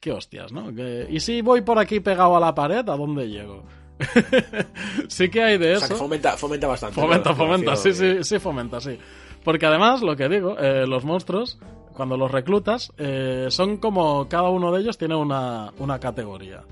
qué 0.00 0.12
hostias, 0.12 0.50
¿no? 0.50 0.74
Que- 0.74 1.06
y 1.10 1.20
si 1.20 1.42
voy 1.42 1.60
por 1.60 1.78
aquí 1.78 2.00
pegado 2.00 2.36
a 2.36 2.40
la 2.40 2.54
pared, 2.54 2.78
¿a 2.88 2.96
dónde 2.96 3.28
llego? 3.28 3.64
sí 5.08 5.28
que 5.28 5.42
hay 5.42 5.58
de 5.58 5.76
O 5.76 5.78
sea, 5.78 5.88
que 5.88 5.94
eso. 5.94 6.02
fomenta, 6.02 6.36
fomenta 6.36 6.66
bastante. 6.66 7.00
Fomenta, 7.00 7.34
fomenta, 7.34 7.76
sí, 7.76 7.92
sí, 7.92 8.22
sí, 8.24 8.38
fomenta, 8.38 8.80
sí. 8.80 8.98
Porque 9.46 9.64
además, 9.64 10.02
lo 10.02 10.16
que 10.16 10.28
digo, 10.28 10.58
eh, 10.58 10.88
los 10.88 11.04
monstruos, 11.04 11.60
cuando 11.92 12.16
los 12.16 12.32
reclutas, 12.32 12.92
eh, 12.98 13.46
son 13.50 13.76
como 13.76 14.28
cada 14.28 14.48
uno 14.48 14.72
de 14.72 14.80
ellos 14.80 14.98
tiene 14.98 15.14
una, 15.14 15.72
una 15.78 16.00
categoría. 16.00 16.64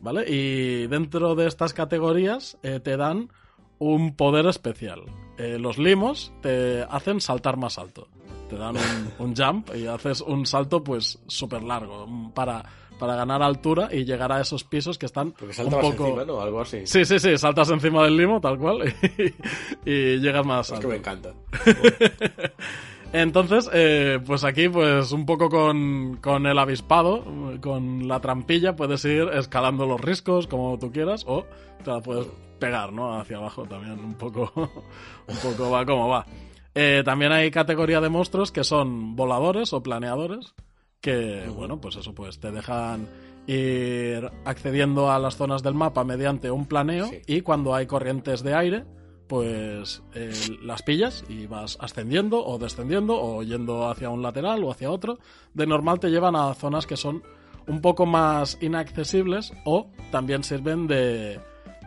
¿Vale? 0.00 0.28
Y 0.28 0.88
dentro 0.88 1.36
de 1.36 1.46
estas 1.46 1.72
categorías 1.72 2.58
eh, 2.64 2.80
te 2.80 2.96
dan 2.96 3.30
un 3.78 4.16
poder 4.16 4.46
especial. 4.46 5.02
Eh, 5.36 5.58
los 5.60 5.78
limos 5.78 6.32
te 6.42 6.84
hacen 6.90 7.20
saltar 7.20 7.56
más 7.56 7.78
alto. 7.78 8.08
Te 8.50 8.56
dan 8.56 8.74
un, 8.74 9.12
un 9.28 9.36
jump 9.36 9.70
y 9.76 9.86
haces 9.86 10.20
un 10.20 10.44
salto 10.44 10.82
pues 10.82 11.20
súper 11.28 11.62
largo 11.62 12.32
para, 12.34 12.64
para 12.98 13.14
ganar 13.16 13.42
altura 13.42 13.88
y 13.92 14.04
llegar 14.04 14.30
a 14.32 14.40
esos 14.40 14.64
pisos 14.64 14.98
que 14.98 15.06
están 15.06 15.32
Porque 15.32 15.62
un 15.62 15.70
poco... 15.70 16.06
encima, 16.06 16.24
¿no? 16.24 16.40
Algo 16.40 16.60
así. 16.60 16.86
Sí, 16.86 17.04
sí, 17.04 17.18
sí, 17.18 17.38
saltas 17.38 17.70
encima 17.70 18.02
del 18.04 18.16
limo, 18.16 18.40
tal 18.40 18.58
cual, 18.58 18.92
y, 19.84 19.90
y 19.90 20.18
llegas 20.18 20.44
más 20.44 20.66
Es 20.68 20.72
alto. 20.74 20.82
que 20.88 20.92
me 20.92 20.98
encanta. 20.98 21.32
Entonces, 23.12 23.70
eh, 23.72 24.18
pues 24.26 24.44
aquí, 24.44 24.68
pues 24.68 25.12
un 25.12 25.24
poco 25.24 25.48
con, 25.48 26.18
con 26.20 26.46
el 26.46 26.58
avispado, 26.58 27.24
con 27.62 28.06
la 28.06 28.20
trampilla, 28.20 28.76
puedes 28.76 29.02
ir 29.06 29.28
escalando 29.32 29.86
los 29.86 29.98
riscos 30.00 30.46
como 30.46 30.78
tú 30.78 30.92
quieras, 30.92 31.24
o 31.26 31.46
te 31.82 31.90
la 31.90 32.00
puedes 32.00 32.26
pegar, 32.58 32.92
¿no? 32.92 33.18
Hacia 33.18 33.38
abajo 33.38 33.62
también, 33.64 33.98
un 33.98 34.14
poco, 34.14 34.52
un 35.26 35.36
poco 35.36 35.70
va 35.70 35.86
como 35.86 36.08
va. 36.08 36.26
Eh, 36.74 37.02
también 37.02 37.32
hay 37.32 37.50
categoría 37.50 38.00
de 38.02 38.10
monstruos 38.10 38.52
que 38.52 38.62
son 38.62 39.16
voladores 39.16 39.72
o 39.72 39.82
planeadores, 39.82 40.54
que, 41.00 41.46
bueno, 41.54 41.80
pues 41.80 41.96
eso, 41.96 42.14
pues 42.14 42.38
te 42.40 42.50
dejan 42.50 43.08
ir 43.46 44.30
accediendo 44.44 45.10
a 45.10 45.18
las 45.18 45.36
zonas 45.36 45.62
del 45.62 45.74
mapa 45.74 46.04
mediante 46.04 46.50
un 46.50 46.66
planeo 46.66 47.06
Sí. 47.06 47.22
y 47.26 47.40
cuando 47.40 47.74
hay 47.74 47.86
corrientes 47.86 48.42
de 48.42 48.54
aire, 48.54 48.84
pues 49.26 50.02
eh, 50.14 50.32
las 50.62 50.82
pillas 50.82 51.24
y 51.28 51.46
vas 51.46 51.76
ascendiendo 51.80 52.44
o 52.44 52.58
descendiendo 52.58 53.20
o 53.20 53.42
yendo 53.42 53.88
hacia 53.88 54.10
un 54.10 54.22
lateral 54.22 54.64
o 54.64 54.70
hacia 54.70 54.90
otro. 54.90 55.18
De 55.54 55.66
normal 55.66 56.00
te 56.00 56.10
llevan 56.10 56.34
a 56.36 56.52
zonas 56.54 56.86
que 56.86 56.96
son 56.96 57.22
un 57.66 57.80
poco 57.82 58.06
más 58.06 58.58
inaccesibles 58.62 59.52
o 59.66 59.90
también 60.10 60.42
sirven 60.42 60.86
de 60.86 61.38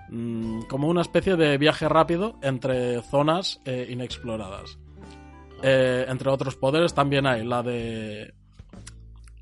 mm, 0.09 0.61
como 0.63 0.87
una 0.87 1.01
especie 1.01 1.35
de 1.35 1.57
viaje 1.57 1.89
rápido 1.89 2.37
entre 2.43 3.01
zonas 3.01 3.59
eh, 3.65 3.87
inexploradas. 3.89 4.77
Eh, 5.63 6.05
entre 6.07 6.29
otros 6.29 6.55
poderes 6.55 6.93
también 6.93 7.25
hay 7.25 7.43
la 7.43 7.61
de 7.63 8.33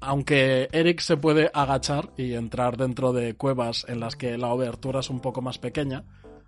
aunque 0.01 0.69
Eric 0.71 0.99
se 1.01 1.17
puede 1.17 1.51
agachar 1.53 2.11
y 2.17 2.33
entrar 2.33 2.77
dentro 2.77 3.11
de 3.13 3.35
cuevas 3.35 3.85
en 3.89 3.99
las 3.99 4.15
que 4.15 4.37
la 4.37 4.49
abertura 4.49 5.01
es 5.01 5.09
un 5.09 5.19
poco 5.19 5.41
más 5.41 5.57
pequeña, 5.57 6.05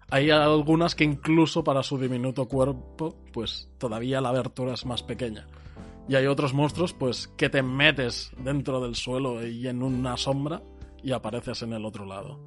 hay 0.10 0.30
algunas 0.30 0.96
que 0.96 1.04
incluso 1.04 1.64
para 1.64 1.84
su 1.84 1.98
diminuto 1.98 2.48
cuerpo, 2.48 3.16
pues 3.32 3.70
todavía 3.78 4.22
la 4.22 4.30
abertura 4.30 4.74
es 4.74 4.86
más 4.86 5.04
pequeña. 5.04 5.48
Y 6.08 6.16
hay 6.16 6.28
otros 6.28 6.54
monstruos, 6.54 6.94
pues, 6.94 7.28
que 7.38 7.50
te 7.50 7.62
metes 7.62 8.32
dentro 8.38 8.82
del 8.82 8.96
suelo 8.96 9.46
y 9.46 9.68
en 9.68 9.82
una 9.84 10.18
sombra 10.18 10.62
y 11.02 11.14
apareces 11.14 11.62
en 11.62 11.74
el 11.74 11.86
otro 11.86 12.06
lado. 12.06 12.40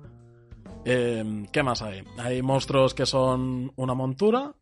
Eh, 0.84 1.46
¿Qué 1.50 1.62
más 1.62 1.80
hay? 1.80 2.02
Hay 2.18 2.42
monstruos 2.42 2.92
que 2.92 3.06
son 3.06 3.72
una 3.76 3.94
montura. 3.94 4.52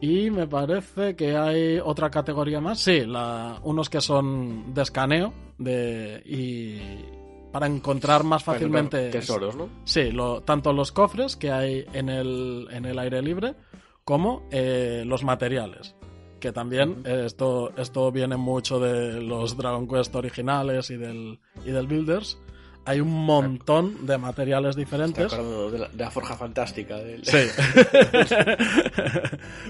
Y 0.00 0.30
me 0.30 0.46
parece 0.46 1.16
que 1.16 1.36
hay 1.36 1.78
otra 1.78 2.10
categoría 2.10 2.60
más. 2.60 2.80
Sí, 2.80 3.04
la, 3.04 3.58
unos 3.62 3.88
que 3.88 4.00
son 4.00 4.72
de 4.72 4.82
escaneo 4.82 5.43
de, 5.58 6.22
y 6.24 6.78
para 7.52 7.66
encontrar 7.66 8.24
más 8.24 8.42
fácilmente 8.44 9.10
encontrar 9.10 9.20
Tesoros, 9.20 9.56
¿no? 9.56 9.68
Sí, 9.84 10.10
lo- 10.10 10.42
tanto 10.42 10.72
los 10.72 10.90
cofres 10.92 11.36
que 11.36 11.50
hay 11.52 11.84
en 11.92 12.08
el, 12.08 12.66
en 12.70 12.84
el 12.84 12.98
aire 12.98 13.22
libre 13.22 13.54
como 14.04 14.42
eh, 14.50 15.04
los 15.06 15.22
materiales. 15.24 15.94
Que 16.40 16.52
también 16.52 17.02
eh, 17.06 17.22
esto, 17.24 17.72
esto 17.78 18.12
viene 18.12 18.36
mucho 18.36 18.78
de 18.78 19.20
los 19.22 19.56
Dragon 19.56 19.88
Quest 19.88 20.14
originales 20.14 20.90
y 20.90 20.96
del, 20.96 21.38
y 21.64 21.70
del 21.70 21.86
Builders. 21.86 22.38
Hay 22.86 23.00
un 23.00 23.12
montón 23.12 24.06
de 24.06 24.18
materiales 24.18 24.76
diferentes. 24.76 25.32
de 25.32 25.78
la, 25.78 25.88
de 25.88 26.04
la 26.04 26.10
forja 26.10 26.36
fantástica. 26.36 26.96
Del... 26.96 27.24
Sí. 27.24 27.38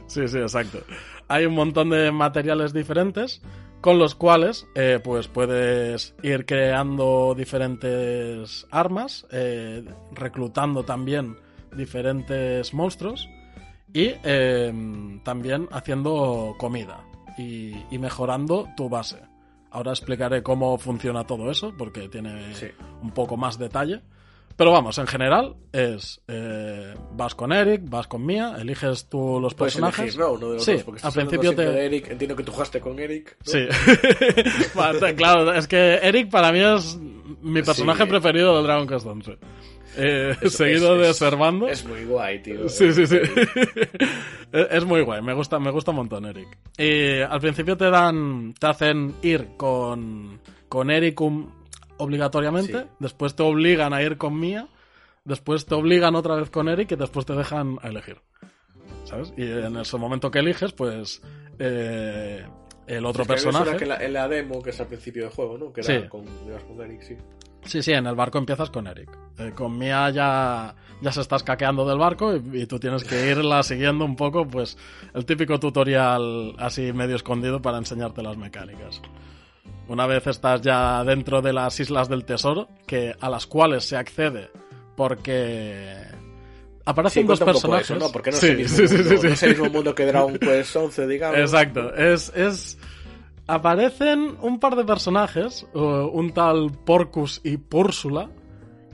sí, 0.06 0.28
sí, 0.28 0.38
exacto. 0.38 0.80
Hay 1.28 1.46
un 1.46 1.54
montón 1.54 1.90
de 1.90 2.10
materiales 2.10 2.72
diferentes 2.72 3.40
con 3.80 3.98
los 3.98 4.14
cuales 4.14 4.66
eh, 4.74 4.98
pues 5.04 5.28
puedes 5.28 6.14
ir 6.22 6.46
creando 6.46 7.34
diferentes 7.36 8.66
armas, 8.70 9.26
eh, 9.30 9.84
reclutando 10.12 10.84
también 10.84 11.36
diferentes 11.76 12.72
monstruos 12.72 13.28
y 13.92 14.12
eh, 14.24 14.72
también 15.22 15.68
haciendo 15.70 16.54
comida 16.58 17.04
y, 17.36 17.74
y 17.90 17.98
mejorando 17.98 18.68
tu 18.76 18.88
base. 18.88 19.18
Ahora 19.74 19.90
explicaré 19.90 20.42
cómo 20.42 20.78
funciona 20.78 21.24
todo 21.26 21.50
eso 21.50 21.74
porque 21.76 22.08
tiene 22.08 22.54
Sí. 22.54 22.68
un 23.02 23.10
poco 23.10 23.36
más 23.36 23.58
detalle. 23.58 24.00
Pero 24.56 24.70
vamos, 24.70 24.96
en 24.98 25.08
general 25.08 25.56
es 25.72 26.20
eh, 26.28 26.94
vas 27.10 27.34
con 27.34 27.52
Eric, 27.52 27.82
vas 27.90 28.06
con 28.06 28.24
Mia, 28.24 28.54
eliges 28.56 29.08
tú 29.08 29.40
los 29.42 29.52
Puedes 29.52 29.74
personajes. 29.74 29.98
elegir, 30.00 30.20
¿no? 30.20 30.32
Uno 30.34 30.46
de 30.50 30.54
los 30.54 30.64
sí, 30.64 30.72
dos, 30.74 30.82
porque 30.84 31.00
al 31.04 31.12
principio 31.12 31.54
te 31.56 31.66
de 31.66 31.86
Eric. 31.86 32.08
Entiendo 32.12 32.36
que 32.36 32.44
tú 32.44 32.52
jugaste 32.52 32.80
con 32.80 32.96
Eric. 33.00 33.36
¿no? 33.44 33.52
Sí. 33.52 33.66
Claro, 35.16 35.52
es 35.52 35.66
que 35.66 35.94
Eric 35.96 36.30
para 36.30 36.52
mí 36.52 36.60
es 36.60 36.96
mi 37.42 37.62
personaje 37.62 38.04
Sí. 38.04 38.08
preferido 38.08 38.54
del 38.56 38.64
Dragon 38.64 38.86
Quest 38.86 39.06
11. 39.06 39.38
Eh, 39.96 40.36
Es- 40.40 40.54
seguido 40.54 40.94
es- 40.96 41.00
de 41.02 41.10
es- 41.10 41.16
Servando. 41.16 41.68
Es 41.68 41.84
muy 41.84 42.04
guay, 42.04 42.42
tío. 42.42 42.68
Sí, 42.68 42.92
sí, 42.92 43.06
sí. 43.06 43.18
es 44.52 44.84
muy 44.84 45.02
guay, 45.02 45.22
me 45.22 45.34
gusta, 45.34 45.58
me 45.58 45.70
gusta 45.70 45.90
un 45.90 45.98
montón 45.98 46.24
Eric. 46.26 46.48
Y 46.78 47.20
al 47.20 47.40
principio 47.40 47.76
te 47.76 47.90
dan, 47.90 48.54
te 48.58 48.66
hacen 48.66 49.14
ir 49.22 49.48
con, 49.56 50.40
con 50.68 50.90
Eric 50.90 51.20
um, 51.20 51.50
obligatoriamente, 51.98 52.80
Sí. 52.80 52.86
después 52.98 53.34
te 53.36 53.42
obligan 53.42 53.92
a 53.92 54.02
ir 54.02 54.16
con 54.16 54.38
Mia, 54.38 54.66
después 55.24 55.66
te 55.66 55.74
obligan 55.74 56.14
otra 56.14 56.36
vez 56.36 56.50
con 56.50 56.68
Eric 56.68 56.92
y 56.92 56.96
después 56.96 57.24
te 57.26 57.34
dejan 57.34 57.78
a 57.82 57.88
elegir. 57.88 58.18
¿Sabes? 59.04 59.32
Y 59.36 59.42
en 59.42 59.76
ese 59.76 59.96
momento 59.98 60.30
que 60.30 60.38
eliges, 60.38 60.72
pues 60.72 61.20
eh, 61.58 62.44
el 62.86 63.06
otro 63.06 63.22
Es 63.22 63.28
que 63.28 63.34
personaje... 63.34 63.76
que 63.76 63.86
la, 63.86 63.96
en 64.02 64.12
la 64.14 64.28
demo, 64.28 64.62
que 64.62 64.70
es 64.70 64.80
al 64.80 64.86
principio 64.86 65.24
del 65.24 65.32
juego, 65.32 65.58
¿no? 65.58 65.72
Que 65.72 65.82
era 65.82 66.02
Sí. 66.02 66.08
con, 66.08 66.24
con 66.24 66.80
Eric, 66.80 67.02
sí. 67.02 67.16
Sí, 67.64 67.82
sí, 67.82 67.92
en 67.92 68.06
el 68.06 68.14
barco 68.14 68.38
empiezas 68.38 68.70
con 68.70 68.86
Eric. 68.86 69.08
Eh, 69.38 69.52
con 69.54 69.76
Mia 69.78 70.10
ya, 70.10 70.74
ya 71.00 71.12
se 71.12 71.20
está 71.22 71.36
escaqueando 71.36 71.86
del 71.88 71.98
barco 71.98 72.34
y, 72.36 72.62
y 72.62 72.66
tú 72.66 72.78
tienes 72.78 73.04
que 73.04 73.30
irla 73.30 73.62
siguiendo 73.62 74.04
un 74.04 74.16
poco, 74.16 74.46
pues, 74.46 74.76
el 75.14 75.24
típico 75.24 75.58
tutorial 75.58 76.54
así 76.58 76.92
medio 76.92 77.16
escondido 77.16 77.60
para 77.62 77.78
enseñarte 77.78 78.22
las 78.22 78.36
mecánicas. 78.36 79.00
Una 79.88 80.06
vez 80.06 80.26
estás 80.26 80.60
ya 80.62 81.02
dentro 81.04 81.42
de 81.42 81.52
las 81.52 81.78
Islas 81.80 82.08
del 82.08 82.24
Tesoro, 82.24 82.68
que 82.86 83.14
a 83.20 83.28
las 83.28 83.46
cuales 83.46 83.84
se 83.84 83.96
accede 83.96 84.50
porque 84.96 85.94
aparecen 86.84 87.22
Sí, 87.22 87.26
dos 87.28 87.40
personajes. 87.40 87.90
eso, 87.90 87.98
¿no? 87.98 88.10
Porque 88.12 88.30
no 88.30 88.36
Sí, 88.36 88.46
es 88.46 88.52
el 88.52 88.58
mismo 88.58 88.76
sí, 88.76 88.88
sí, 88.88 88.94
mundo, 88.96 89.10
sí, 89.10 89.16
sí. 89.20 89.26
no 89.26 89.32
es 89.32 89.42
el 89.42 89.50
mismo 89.50 89.70
mundo 89.70 89.94
que 89.94 90.06
Dragon 90.06 90.38
Quest 90.38 90.76
11, 90.76 91.06
digamos. 91.06 91.38
Exacto, 91.38 91.94
es, 91.94 92.32
es... 92.34 92.78
Aparecen 93.46 94.38
un 94.40 94.58
par 94.58 94.74
de 94.74 94.84
personajes, 94.84 95.66
uh, 95.74 95.78
un 95.78 96.32
tal 96.32 96.70
Porcus 96.86 97.42
y 97.44 97.58
Púrsula, 97.58 98.30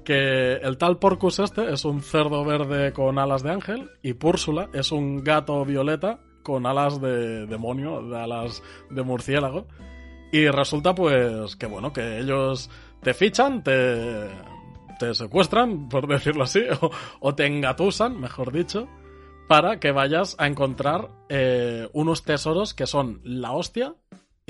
que 0.04 0.54
el 0.54 0.76
tal 0.76 0.98
Porcus 0.98 1.38
este 1.38 1.72
es 1.72 1.84
un 1.84 2.02
cerdo 2.02 2.44
verde 2.44 2.92
con 2.92 3.20
alas 3.20 3.44
de 3.44 3.52
ángel 3.52 3.90
y 4.02 4.14
Púrsula 4.14 4.68
es 4.72 4.90
un 4.90 5.22
gato 5.22 5.64
violeta 5.64 6.18
con 6.42 6.66
alas 6.66 7.00
de 7.00 7.46
demonio, 7.46 8.02
de 8.02 8.18
alas 8.18 8.60
de 8.90 9.02
murciélago. 9.02 9.68
Y 10.32 10.48
resulta 10.48 10.96
pues 10.96 11.54
que 11.54 11.66
bueno, 11.66 11.92
que 11.92 12.18
ellos 12.18 12.70
te 13.02 13.14
fichan, 13.14 13.62
te, 13.62 14.26
te 14.98 15.14
secuestran, 15.14 15.88
por 15.88 16.08
decirlo 16.08 16.42
así, 16.42 16.62
o, 16.80 16.90
o 17.20 17.34
te 17.36 17.46
engatusan, 17.46 18.18
mejor 18.18 18.50
dicho, 18.50 18.88
para 19.48 19.78
que 19.78 19.92
vayas 19.92 20.34
a 20.38 20.48
encontrar 20.48 21.08
eh, 21.28 21.88
unos 21.92 22.24
tesoros 22.24 22.74
que 22.74 22.88
son 22.88 23.20
la 23.22 23.52
hostia 23.52 23.94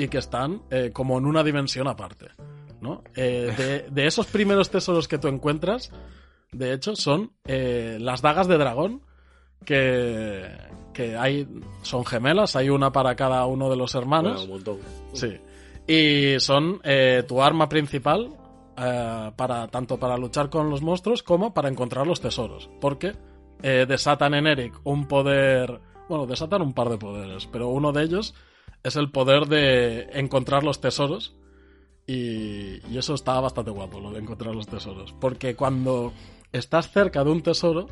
y 0.01 0.09
que 0.09 0.17
están 0.17 0.63
eh, 0.71 0.91
como 0.93 1.19
en 1.19 1.27
una 1.27 1.43
dimensión 1.45 1.87
aparte. 1.87 2.29
¿no? 2.81 3.05
Eh, 3.15 3.53
de, 3.55 3.91
de 3.91 4.07
esos 4.07 4.27
primeros 4.27 4.71
tesoros 4.71 5.07
que 5.07 5.19
tú 5.19 5.29
encuentras, 5.29 5.93
de 6.53 6.73
hecho, 6.73 6.97
son 6.97 7.33
eh, 7.45 7.99
las 8.01 8.23
dagas 8.23 8.49
de 8.49 8.57
dragón 8.57 9.03
que, 9.67 10.49
que 10.95 11.19
hay, 11.19 11.47
son 11.83 12.07
gemelas, 12.07 12.57
hay 12.57 12.71
una 12.71 12.93
para 12.93 13.15
cada 13.15 13.45
uno 13.45 13.69
de 13.69 13.77
los 13.77 13.95
hermanos. 13.95 14.33
Bueno, 14.33 14.45
un 14.45 14.51
montón. 14.51 14.79
Sí. 15.13 15.37
Y 15.87 16.41
son 16.41 16.81
tu 17.29 17.43
arma 17.43 17.69
principal 17.69 18.31
para 18.77 19.67
tanto 19.69 19.99
para 19.99 20.17
luchar 20.17 20.49
con 20.49 20.71
los 20.71 20.83
monstruos 20.83 21.23
como 21.23 21.53
para 21.53 21.69
encontrar 21.69 22.07
los 22.07 22.21
tesoros. 22.21 22.71
Porque 22.81 23.13
desatan 23.61 24.35
en 24.35 24.47
Eric 24.47 24.81
un 24.85 25.07
poder. 25.09 25.81
Bueno, 26.09 26.27
desatan 26.27 26.63
un 26.63 26.73
par 26.73 26.89
de 26.89 26.97
poderes, 26.97 27.49
pero 27.49 27.69
uno 27.69 27.93
de 27.93 28.05
ellos 28.05 28.35
es 28.83 28.97
el 28.97 29.11
poder 29.11 29.47
de 29.47 30.09
encontrar 30.13 30.65
los 30.65 30.81
tesoros. 30.81 31.35
Y, 32.07 32.81
y 32.91 32.99
eso 32.99 33.15
está 33.15 33.39
bastante 33.41 33.71
guapo, 33.71 34.01
lo 34.01 34.11
de 34.11 34.19
encontrar 34.19 34.55
los 34.55 34.67
tesoros. 34.67 35.15
Porque 35.21 35.55
cuando 35.55 36.13
estás 36.53 36.91
cerca 36.91 37.23
de 37.23 37.31
un 37.31 37.43
tesoro, 37.43 37.87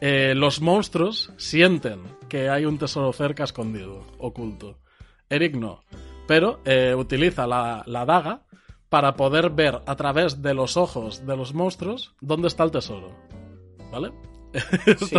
eh, 0.00 0.34
los 0.34 0.60
monstruos 0.60 1.32
sienten 1.36 2.02
que 2.28 2.48
hay 2.48 2.66
un 2.66 2.78
tesoro 2.78 3.12
cerca 3.12 3.44
escondido, 3.44 4.06
oculto. 4.18 4.78
Eric 5.28 5.56
no. 5.56 5.80
pero 6.28 6.60
eh, 6.64 6.94
utiliza 6.94 7.46
la, 7.46 7.82
la 7.86 8.04
daga 8.04 8.42
para 8.88 9.16
poder 9.16 9.50
ver 9.50 9.80
a 9.86 9.96
través 9.96 10.42
de 10.42 10.54
los 10.54 10.76
ojos 10.76 11.26
de 11.26 11.36
los 11.36 11.54
monstruos 11.54 12.14
dónde 12.20 12.48
está 12.48 12.62
el 12.64 12.70
tesoro. 12.70 13.10
¿Vale? 13.90 14.12
Esto, 14.52 15.06
Sí. 15.06 15.16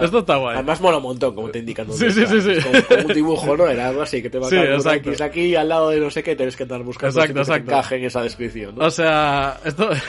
esto 0.00 0.18
está 0.18 0.36
guay. 0.36 0.56
Además 0.56 0.80
mola 0.80 0.96
un 0.96 1.02
montón, 1.04 1.34
como 1.34 1.48
te 1.50 1.60
indican. 1.60 1.86
Sí, 1.92 2.06
dónde 2.06 2.12
sí, 2.12 2.22
está. 2.22 2.40
sí, 2.40 2.54
sí. 2.54 2.60
Como, 2.68 2.82
como 2.96 3.08
un 3.08 3.14
dibujo, 3.14 3.56
¿no? 3.56 3.66
Era 3.68 3.88
algo 3.88 4.02
así, 4.02 4.20
que 4.22 4.30
te 4.30 4.38
va 4.38 4.46
a 4.46 4.50
Sí, 4.50 4.56
exacto. 4.56 5.10
X 5.10 5.20
aquí 5.20 5.54
al 5.54 5.68
lado 5.68 5.90
de 5.90 6.00
no 6.00 6.10
sé 6.10 6.22
qué, 6.22 6.34
tienes 6.36 6.56
que 6.56 6.62
andar 6.64 6.82
buscando 6.82 7.08
Exacto, 7.10 7.28
sitios 7.28 7.46
que 7.48 7.52
exacto. 7.54 7.72
encaje 7.72 7.96
en 7.96 8.04
esa 8.04 8.22
descripción, 8.22 8.74
¿no? 8.76 8.84
O 8.86 8.90
sea, 8.90 9.60
esto 9.64 9.90
es 9.92 10.02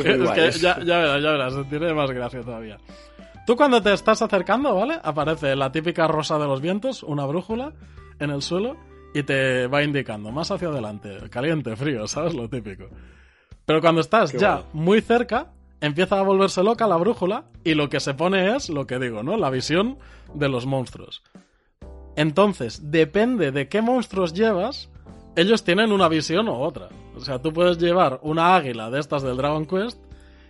que, 0.00 0.10
es 0.12 0.30
que 0.30 0.50
ya, 0.60 0.78
ya 0.84 0.98
verás, 0.98 1.22
ya 1.22 1.30
verás, 1.32 1.54
tiene 1.68 1.92
más 1.94 2.10
gracia 2.10 2.40
todavía. 2.42 2.78
Tú 3.46 3.56
cuando 3.56 3.82
te 3.82 3.92
estás 3.94 4.20
acercando, 4.22 4.74
¿vale? 4.74 4.98
Aparece 5.02 5.56
la 5.56 5.72
típica 5.72 6.06
rosa 6.06 6.38
de 6.38 6.46
los 6.46 6.60
vientos, 6.60 7.02
una 7.02 7.24
brújula 7.24 7.72
en 8.20 8.30
el 8.30 8.42
suelo 8.42 8.76
y 9.14 9.22
te 9.22 9.66
va 9.66 9.82
indicando 9.82 10.30
más 10.30 10.50
hacia 10.50 10.68
adelante, 10.68 11.16
caliente, 11.30 11.74
frío, 11.74 12.06
¿sabes? 12.06 12.34
Lo 12.34 12.48
típico. 12.48 12.84
Pero 13.64 13.80
cuando 13.80 14.02
estás 14.02 14.32
Qué 14.32 14.38
ya 14.38 14.56
guay. 14.56 14.64
muy 14.74 15.00
cerca, 15.00 15.46
empieza 15.80 16.18
a 16.18 16.22
volverse 16.22 16.62
loca 16.62 16.86
la 16.86 16.96
brújula 16.96 17.46
y 17.64 17.74
lo 17.74 17.88
que 17.88 18.00
se 18.00 18.14
pone 18.14 18.56
es 18.56 18.68
lo 18.68 18.86
que 18.86 18.98
digo, 18.98 19.22
¿no? 19.22 19.36
La 19.36 19.50
visión 19.50 19.98
de 20.34 20.48
los 20.48 20.66
monstruos. 20.66 21.22
Entonces, 22.16 22.90
depende 22.90 23.52
de 23.52 23.68
qué 23.68 23.80
monstruos 23.80 24.32
llevas, 24.32 24.90
ellos 25.36 25.62
tienen 25.62 25.92
una 25.92 26.08
visión 26.08 26.48
u 26.48 26.54
otra. 26.54 26.88
O 27.16 27.20
sea, 27.20 27.40
tú 27.40 27.52
puedes 27.52 27.78
llevar 27.78 28.18
una 28.22 28.56
águila 28.56 28.90
de 28.90 29.00
estas 29.00 29.22
del 29.22 29.36
Dragon 29.36 29.66
Quest 29.66 30.00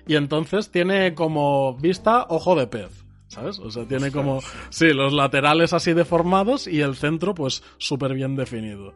y 0.06 0.16
entonces 0.16 0.70
tiene 0.70 1.14
como 1.14 1.74
vista 1.74 2.26
ojo 2.28 2.56
de 2.56 2.66
pez. 2.66 3.04
¿Sabes? 3.26 3.58
O 3.58 3.70
sea, 3.70 3.84
tiene 3.84 4.10
como... 4.10 4.40
Sí, 4.70 4.94
los 4.94 5.12
laterales 5.12 5.74
así 5.74 5.92
deformados 5.92 6.66
y 6.66 6.80
el 6.80 6.96
centro 6.96 7.34
pues 7.34 7.62
súper 7.76 8.14
bien 8.14 8.36
definido. 8.36 8.94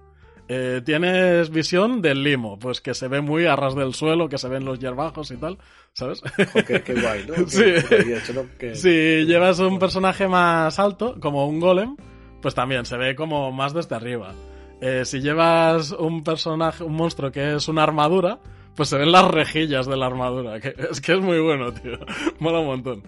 Eh, 0.49 0.83
tienes 0.85 1.51
visión 1.51 2.03
del 2.03 2.23
limo, 2.23 2.59
pues 2.59 2.81
que 2.81 2.95
se 2.95 3.09
ve 3.09 3.21
muy 3.21 3.47
a 3.47 3.57
ras 3.57 3.75
del 3.75 3.95
suelo, 3.95 4.29
que 4.29 4.39
se 4.39 4.49
ven 4.49 4.65
los 4.65 4.79
hierbajos 4.79 5.31
y 5.31 5.37
tal, 5.37 5.57
¿sabes? 5.93 6.21
Qué, 6.67 6.95
guay, 7.01 7.25
¿no? 7.27 7.35
Sí. 7.49 7.63
qué 7.89 7.97
bien 8.05 8.19
hecho, 8.19 8.33
¿no? 8.35 8.43
Que- 8.59 8.75
Si 8.75 9.25
llevas 9.25 9.61
un 9.61 9.79
personaje 9.79 10.29
más 10.29 10.79
alto, 10.79 11.17
como 11.21 11.47
un 11.47 11.61
golem, 11.61 11.97
pues 12.43 12.55
también 12.55 12.85
se 12.85 12.97
ve 12.97 13.15
como 13.15 13.51
más 13.53 13.73
desde 13.73 13.95
arriba. 13.95 14.35
Eh, 14.81 15.05
si 15.05 15.21
llevas 15.21 15.93
un 15.93 16.25
personaje, 16.25 16.83
un 16.83 16.95
monstruo 16.95 17.31
que 17.31 17.55
es 17.55 17.69
una 17.69 17.85
armadura, 17.85 18.41
pues 18.75 18.89
se 18.89 18.99
ven 18.99 19.13
las 19.13 19.25
rejillas 19.31 19.87
de 19.87 19.97
la 19.97 20.07
armadura. 20.07 20.59
Que, 20.61 20.75
es 20.91 21.01
que 21.01 21.13
es 21.13 21.21
muy 21.21 21.39
bueno, 21.39 21.73
tío. 21.73 21.99
Mola 22.41 22.59
un 22.59 22.67
montón. 22.67 23.03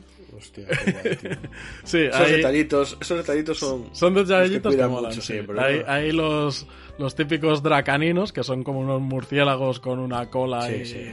Hostia, 0.45 0.67
qué 0.67 0.93
guay, 0.93 1.17
tío. 1.17 1.31
Sí, 1.85 1.99
Esos 1.99 2.21
hay- 2.21 2.33
detallitos, 2.33 2.99
esos 3.01 3.19
detallitos 3.19 3.59
son... 3.59 3.89
son 3.93 4.15
detallitos 4.15 4.53
los 4.53 4.53
que 4.53 4.61
que, 4.63 4.69
cuidan 4.77 4.91
molan. 4.91 5.11
mucho 5.11 5.21
sí. 5.23 5.33
siempre, 5.35 5.61
hay, 5.61 5.79
¿no? 5.81 5.85
hay 5.91 6.13
los, 6.13 6.67
los 6.99 7.15
típicos 7.15 7.63
dracaninos, 7.63 8.33
que 8.33 8.43
son 8.45 8.63
como 8.63 8.81
unos 8.81 9.01
murciélagos 9.01 9.81
con 9.81 9.99
una 9.99 10.31
cola 10.31 10.63
Sí, 10.63 10.75
y- 10.75 10.85
sí. 10.87 11.07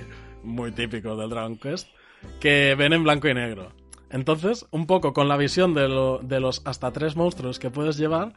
muy 0.44 0.72
típico 0.72 1.16
del 1.16 1.30
Dragon 1.30 1.58
Quest, 1.58 1.88
que 2.40 2.76
ven 2.78 2.94
en 2.94 3.04
blanco 3.04 3.28
y 3.28 3.34
negro. 3.34 3.72
Entonces, 4.10 4.66
un 4.72 4.88
poco 4.88 5.14
con 5.14 5.28
la 5.30 5.38
visión 5.38 5.74
de, 5.74 5.88
lo- 5.88 6.20
de 6.20 6.40
los 6.40 6.62
hasta 6.66 6.92
tres 6.92 7.16
monstruos 7.16 7.60
que 7.60 7.70
puedes 7.72 7.98
llevar, 7.98 8.34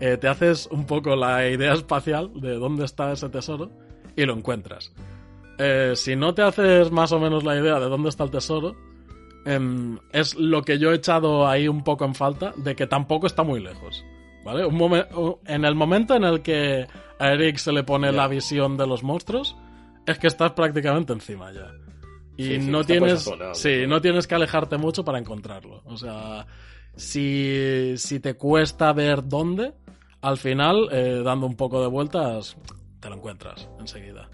eh, 0.00 0.16
te 0.16 0.28
haces 0.28 0.68
un 0.70 0.86
poco 0.86 1.16
la 1.16 1.48
idea 1.48 1.72
espacial 1.74 2.30
de 2.40 2.54
dónde 2.54 2.84
está 2.84 3.12
ese 3.12 3.28
tesoro 3.28 3.70
y 4.16 4.24
lo 4.24 4.34
encuentras. 4.34 4.92
Eh, 5.58 5.92
si 5.96 6.14
no 6.16 6.34
te 6.34 6.42
haces 6.42 6.90
más 6.90 7.10
o 7.12 7.18
menos 7.18 7.42
la 7.44 7.58
idea 7.58 7.78
de 7.80 7.88
dónde 7.88 8.08
está 8.10 8.24
el 8.24 8.30
tesoro, 8.30 8.76
em, 9.46 9.98
es 10.12 10.34
lo 10.36 10.62
que 10.62 10.78
yo 10.78 10.92
he 10.92 10.96
echado 10.96 11.46
ahí 11.48 11.68
un 11.68 11.82
poco 11.84 12.04
en 12.04 12.14
falta, 12.14 12.52
de 12.56 12.74
que 12.76 12.86
tampoco 12.86 13.26
está 13.26 13.42
muy 13.42 13.60
lejos. 13.60 14.04
¿Vale? 14.44 14.64
Un 14.64 14.76
momen- 14.78 15.38
en 15.46 15.64
el 15.64 15.74
momento 15.74 16.14
en 16.14 16.24
el 16.24 16.40
que 16.42 16.86
a 17.18 17.32
Eric 17.32 17.56
se 17.58 17.72
le 17.72 17.82
pone 17.82 18.12
la 18.12 18.28
visión 18.28 18.76
de 18.76 18.86
los 18.86 19.02
monstruos, 19.02 19.56
es 20.06 20.18
que 20.18 20.26
estás 20.28 20.52
prácticamente 20.52 21.12
encima 21.12 21.52
ya. 21.52 21.70
Y 22.36 22.44
Sí, 22.44 22.60
sí, 22.62 22.70
no 22.70 22.84
tienes. 22.84 23.28
no 23.86 24.00
tienes 24.00 24.26
que 24.26 24.34
alejarte 24.36 24.78
mucho 24.78 25.04
para 25.04 25.18
encontrarlo. 25.18 25.82
O 25.84 25.96
sea, 25.96 26.46
si, 26.96 27.94
si 27.96 28.20
te 28.20 28.34
cuesta 28.34 28.92
ver 28.92 29.26
dónde, 29.26 29.74
al 30.20 30.36
final, 30.38 30.88
eh, 30.92 31.20
dando 31.24 31.46
un 31.46 31.56
poco 31.56 31.80
de 31.82 31.88
vueltas, 31.88 32.56
te 33.00 33.08
lo 33.08 33.16
encuentras 33.16 33.68
enseguida. 33.80 34.28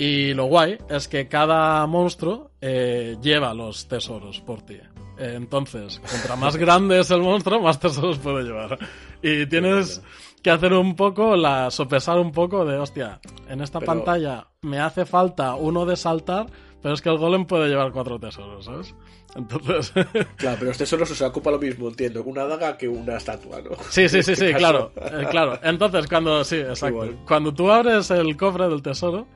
Y 0.00 0.32
lo 0.32 0.46
guay 0.46 0.78
es 0.88 1.08
que 1.08 1.28
cada 1.28 1.86
monstruo 1.86 2.52
eh, 2.62 3.18
lleva 3.20 3.52
los 3.52 3.86
tesoros 3.86 4.40
por 4.40 4.62
ti. 4.62 4.78
Eh, 5.18 5.34
entonces, 5.36 6.00
contra 6.10 6.36
más 6.36 6.56
grande 6.64 7.00
es 7.00 7.10
el 7.10 7.20
monstruo, 7.20 7.60
más 7.60 7.78
tesoros 7.78 8.16
puede 8.18 8.44
llevar. 8.44 8.78
Y 9.20 9.44
tienes 9.44 10.00
que 10.42 10.50
hacer 10.50 10.72
un 10.72 10.96
poco, 10.96 11.36
la 11.36 11.70
sopesar 11.70 12.18
un 12.18 12.32
poco 12.32 12.64
de, 12.64 12.78
hostia, 12.78 13.20
en 13.46 13.60
esta 13.60 13.78
Pero- 13.78 13.92
pantalla 13.92 14.46
me 14.62 14.78
hace 14.80 15.04
falta 15.04 15.54
uno 15.54 15.84
de 15.84 15.96
saltar, 15.96 16.46
pero 16.80 16.94
es 16.94 17.02
que 17.02 17.10
el 17.10 17.18
golem 17.18 17.44
puede 17.44 17.68
llevar 17.68 17.92
cuatro 17.92 18.18
tesoros, 18.18 18.64
¿sabes? 18.64 18.94
Entonces, 19.36 19.92
Claro, 20.36 20.56
pero 20.60 20.70
este 20.70 20.86
solo 20.86 21.04
se 21.04 21.22
ocupa 21.22 21.50
lo 21.50 21.58
mismo, 21.58 21.88
entiendo, 21.88 22.22
una 22.22 22.46
daga 22.46 22.78
que 22.78 22.88
una 22.88 23.18
estatua, 23.18 23.60
¿no? 23.60 23.72
Sí, 23.90 24.08
sí, 24.08 24.22
sí, 24.22 24.34
sí, 24.34 24.46
este 24.46 24.54
claro, 24.54 24.92
eh, 24.96 25.26
claro. 25.30 25.60
Entonces, 25.62 26.06
cuando, 26.06 26.42
sí, 26.42 26.56
exacto. 26.56 27.06
Cuando 27.26 27.52
tú 27.52 27.70
abres 27.70 28.10
el 28.10 28.34
cofre 28.38 28.66
del 28.66 28.80
tesoro, 28.80 29.26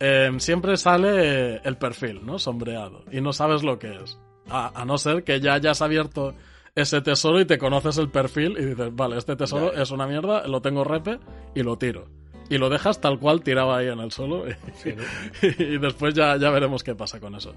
eh, 0.00 0.30
siempre 0.38 0.76
sale 0.76 1.56
el 1.58 1.76
perfil, 1.76 2.24
¿no? 2.24 2.38
Sombreado. 2.38 3.04
Y 3.12 3.20
no 3.20 3.32
sabes 3.32 3.62
lo 3.62 3.78
que 3.78 3.90
es. 4.02 4.18
A, 4.48 4.80
a 4.80 4.84
no 4.84 4.98
ser 4.98 5.22
que 5.22 5.40
ya 5.40 5.54
hayas 5.54 5.80
abierto 5.82 6.34
ese 6.74 7.00
tesoro 7.00 7.40
y 7.40 7.44
te 7.44 7.58
conoces 7.58 7.98
el 7.98 8.10
perfil 8.10 8.56
y 8.58 8.64
dices, 8.64 8.94
vale, 8.94 9.18
este 9.18 9.36
tesoro 9.36 9.72
Ya, 9.72 9.82
es 9.82 9.90
una 9.90 10.06
mierda, 10.06 10.46
lo 10.46 10.60
tengo 10.60 10.84
repe 10.84 11.18
y 11.54 11.62
lo 11.62 11.76
tiro. 11.76 12.08
Y 12.48 12.58
lo 12.58 12.68
dejas 12.68 13.00
tal 13.00 13.18
cual 13.20 13.42
tirado 13.42 13.72
ahí 13.72 13.86
en 13.86 14.00
el 14.00 14.10
suelo 14.10 14.48
y, 14.48 14.54
Sí, 14.74 14.94
¿no? 14.96 15.02
y 15.64 15.78
después 15.78 16.14
ya, 16.14 16.36
ya 16.36 16.50
veremos 16.50 16.82
qué 16.82 16.94
pasa 16.94 17.20
con 17.20 17.34
eso. 17.34 17.54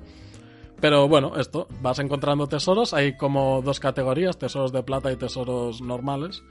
Pero 0.80 1.08
bueno, 1.08 1.38
esto, 1.38 1.68
vas 1.82 2.00
encontrando 2.00 2.48
tesoros, 2.48 2.94
hay 2.94 3.16
como 3.16 3.62
dos 3.62 3.80
categorías, 3.80 4.38
tesoros 4.38 4.74
de 4.74 4.84
plata 4.84 5.12
y 5.12 5.16
tesoros 5.16 5.82
normales, 5.82 6.44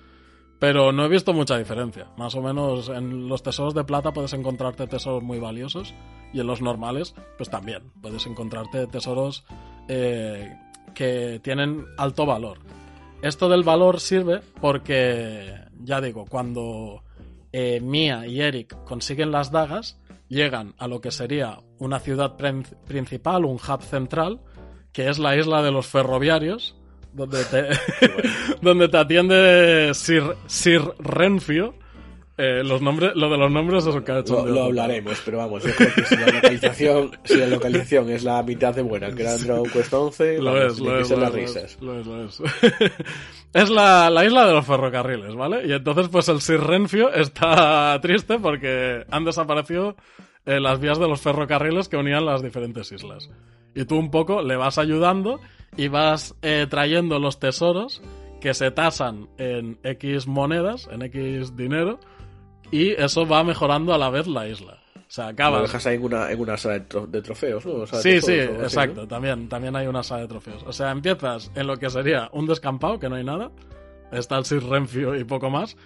pero 0.62 0.92
no 0.92 1.04
he 1.04 1.08
visto 1.08 1.32
mucha 1.32 1.58
diferencia. 1.58 2.06
Más 2.16 2.36
o 2.36 2.40
menos 2.40 2.88
en 2.88 3.26
los 3.26 3.42
tesoros 3.42 3.74
de 3.74 3.82
plata 3.82 4.12
puedes 4.12 4.32
encontrarte 4.32 4.86
tesoros 4.86 5.20
muy 5.20 5.40
valiosos 5.40 5.92
y 6.32 6.38
en 6.38 6.46
los 6.46 6.62
normales, 6.62 7.16
pues 7.36 7.50
también, 7.50 7.90
puedes 8.00 8.26
encontrarte 8.26 8.86
tesoros 8.86 9.44
eh, 9.88 10.56
que 10.94 11.40
tienen 11.42 11.84
alto 11.98 12.26
valor. 12.26 12.58
Esto 13.22 13.48
del 13.48 13.64
valor 13.64 13.98
sirve 13.98 14.40
porque, 14.60 15.52
ya 15.80 16.00
digo, 16.00 16.26
cuando 16.26 17.02
eh, 17.50 17.80
Mia 17.80 18.28
y 18.28 18.40
Eric 18.40 18.84
consiguen 18.84 19.32
las 19.32 19.50
dagas, 19.50 19.98
llegan 20.28 20.74
a 20.78 20.86
lo 20.86 21.00
que 21.00 21.10
sería 21.10 21.58
una 21.80 21.98
ciudad 21.98 22.36
prin- 22.36 22.62
principal, 22.86 23.46
un 23.46 23.56
hub 23.56 23.82
central, 23.82 24.38
que 24.92 25.08
es 25.08 25.18
la 25.18 25.34
isla 25.34 25.60
de 25.60 25.72
los 25.72 25.88
ferroviarios, 25.88 26.76
donde 27.12 27.44
te, 27.44 27.68
donde 28.62 28.88
te 28.88 28.96
atiende 28.96 29.90
Sir, 29.94 30.22
Sir 30.46 30.82
Renfio. 30.98 31.74
Eh, 32.38 32.64
los 32.64 32.80
nombres, 32.80 33.12
lo 33.14 33.28
de 33.30 33.36
los 33.36 33.52
nombres 33.52 33.82
es 33.86 33.94
un 33.94 34.00
Lo, 34.00 34.04
cachondeo. 34.04 34.54
lo 34.54 34.62
hablaremos, 34.64 35.20
pero 35.22 35.36
vamos, 35.38 35.62
yo 35.64 35.70
creo 35.74 35.94
que 35.94 36.04
si 36.06 36.16
la 36.16 36.26
localización, 36.28 37.10
si 37.24 37.36
la 37.36 37.46
localización 37.46 38.10
es 38.10 38.24
la 38.24 38.42
mitad 38.42 38.74
de 38.74 38.80
buena 38.82 39.10
que 39.14 39.22
era 39.22 39.36
Dragon 39.36 39.68
Quest 39.68 39.92
11, 39.92 40.38
Lo 40.38 40.44
vamos, 40.54 40.72
es, 40.72 40.78
lo 40.80 40.98
es, 40.98 41.10
lo 41.10 41.16
las 41.18 41.28
es, 41.28 41.34
risas. 41.34 41.78
lo 41.82 42.00
es, 42.00 42.06
lo 42.06 42.24
es. 42.24 42.42
Es 43.52 43.68
la, 43.68 44.08
la 44.08 44.24
isla 44.24 44.46
de 44.46 44.54
los 44.54 44.64
ferrocarriles, 44.64 45.34
¿vale? 45.34 45.66
Y 45.66 45.72
entonces, 45.72 46.08
pues 46.08 46.26
el 46.30 46.40
Sir 46.40 46.58
Renfio 46.58 47.12
está 47.12 47.98
triste 48.00 48.38
porque 48.38 49.04
han 49.10 49.26
desaparecido 49.26 49.94
eh, 50.46 50.58
las 50.58 50.80
vías 50.80 50.98
de 50.98 51.06
los 51.06 51.20
ferrocarriles 51.20 51.90
que 51.90 51.98
unían 51.98 52.24
las 52.24 52.42
diferentes 52.42 52.90
islas. 52.92 53.28
Y 53.74 53.84
tú 53.84 53.98
un 53.98 54.10
poco 54.10 54.40
le 54.40 54.56
vas 54.56 54.78
ayudando 54.78 55.38
y 55.76 55.88
vas 55.88 56.34
eh, 56.42 56.66
trayendo 56.68 57.18
los 57.18 57.38
tesoros 57.38 58.02
que 58.40 58.54
se 58.54 58.70
tasan 58.70 59.28
en 59.38 59.78
X 59.82 60.26
monedas, 60.26 60.88
en 60.90 61.02
X 61.02 61.56
dinero, 61.56 62.00
y 62.70 62.90
eso 62.92 63.26
va 63.26 63.44
mejorando 63.44 63.94
a 63.94 63.98
la 63.98 64.10
vez 64.10 64.26
la 64.26 64.48
isla. 64.48 64.78
O 64.96 65.14
sea, 65.14 65.26
Lo 65.26 65.30
acabas. 65.32 65.62
dejas 65.62 65.86
ahí 65.86 65.96
en 65.96 66.04
una, 66.04 66.30
en 66.32 66.40
una 66.40 66.56
sala 66.56 66.74
de, 66.78 66.88
tro- 66.88 67.06
de 67.06 67.20
trofeos, 67.22 67.64
¿no? 67.66 67.86
Sala 67.86 68.02
Sí, 68.02 68.10
de 68.12 68.20
sí, 68.22 68.32
así, 68.40 68.62
exacto. 68.62 69.02
¿no? 69.02 69.08
También, 69.08 69.48
también 69.48 69.76
hay 69.76 69.86
una 69.86 70.02
sala 70.02 70.22
de 70.22 70.28
trofeos. 70.28 70.62
O 70.66 70.72
sea, 70.72 70.90
empiezas 70.90 71.50
en 71.54 71.66
lo 71.66 71.76
que 71.76 71.90
sería 71.90 72.30
un 72.32 72.46
descampado, 72.46 72.98
que 72.98 73.08
no 73.10 73.16
hay 73.16 73.24
nada. 73.24 73.50
Está 74.10 74.38
el 74.38 74.44
Sir 74.46 74.64
Renfio 74.64 75.14
y 75.14 75.24
poco 75.24 75.50
más. 75.50 75.76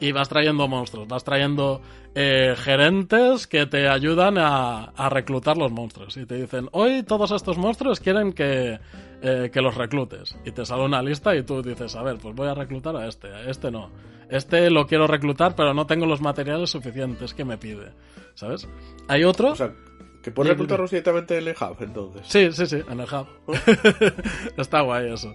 Y 0.00 0.12
vas 0.12 0.28
trayendo 0.28 0.68
monstruos, 0.68 1.08
vas 1.08 1.24
trayendo 1.24 1.80
eh, 2.14 2.54
gerentes 2.56 3.46
que 3.46 3.66
te 3.66 3.88
ayudan 3.88 4.38
a, 4.38 4.84
a 4.84 5.08
reclutar 5.08 5.56
los 5.56 5.72
monstruos. 5.72 6.16
Y 6.16 6.26
te 6.26 6.36
dicen, 6.36 6.68
hoy 6.72 7.02
todos 7.02 7.32
estos 7.32 7.58
monstruos 7.58 8.00
quieren 8.00 8.32
que, 8.32 8.78
eh, 9.22 9.50
que 9.52 9.60
los 9.60 9.74
reclutes. 9.74 10.36
Y 10.44 10.52
te 10.52 10.64
sale 10.64 10.84
una 10.84 11.02
lista 11.02 11.34
y 11.34 11.42
tú 11.42 11.62
dices, 11.62 11.96
a 11.96 12.02
ver, 12.02 12.18
pues 12.18 12.34
voy 12.34 12.48
a 12.48 12.54
reclutar 12.54 12.96
a 12.96 13.08
este, 13.08 13.28
a 13.28 13.50
este 13.50 13.70
no. 13.70 13.90
Este 14.30 14.70
lo 14.70 14.86
quiero 14.86 15.06
reclutar, 15.06 15.56
pero 15.56 15.74
no 15.74 15.86
tengo 15.86 16.06
los 16.06 16.20
materiales 16.20 16.70
suficientes 16.70 17.34
que 17.34 17.44
me 17.44 17.58
pide. 17.58 17.92
¿Sabes? 18.34 18.68
Hay 19.08 19.24
otro... 19.24 19.52
O 19.52 19.56
sea, 19.56 19.72
que 20.22 20.30
puedes 20.30 20.50
reclutarlos 20.50 20.90
directamente 20.90 21.38
en 21.38 21.48
el 21.48 21.54
hub, 21.60 21.76
entonces. 21.80 22.22
Sí, 22.26 22.52
sí, 22.52 22.66
sí, 22.66 22.82
en 22.88 23.00
el 23.00 23.06
hub. 23.06 23.26
Está 24.56 24.82
guay 24.82 25.12
eso. 25.12 25.32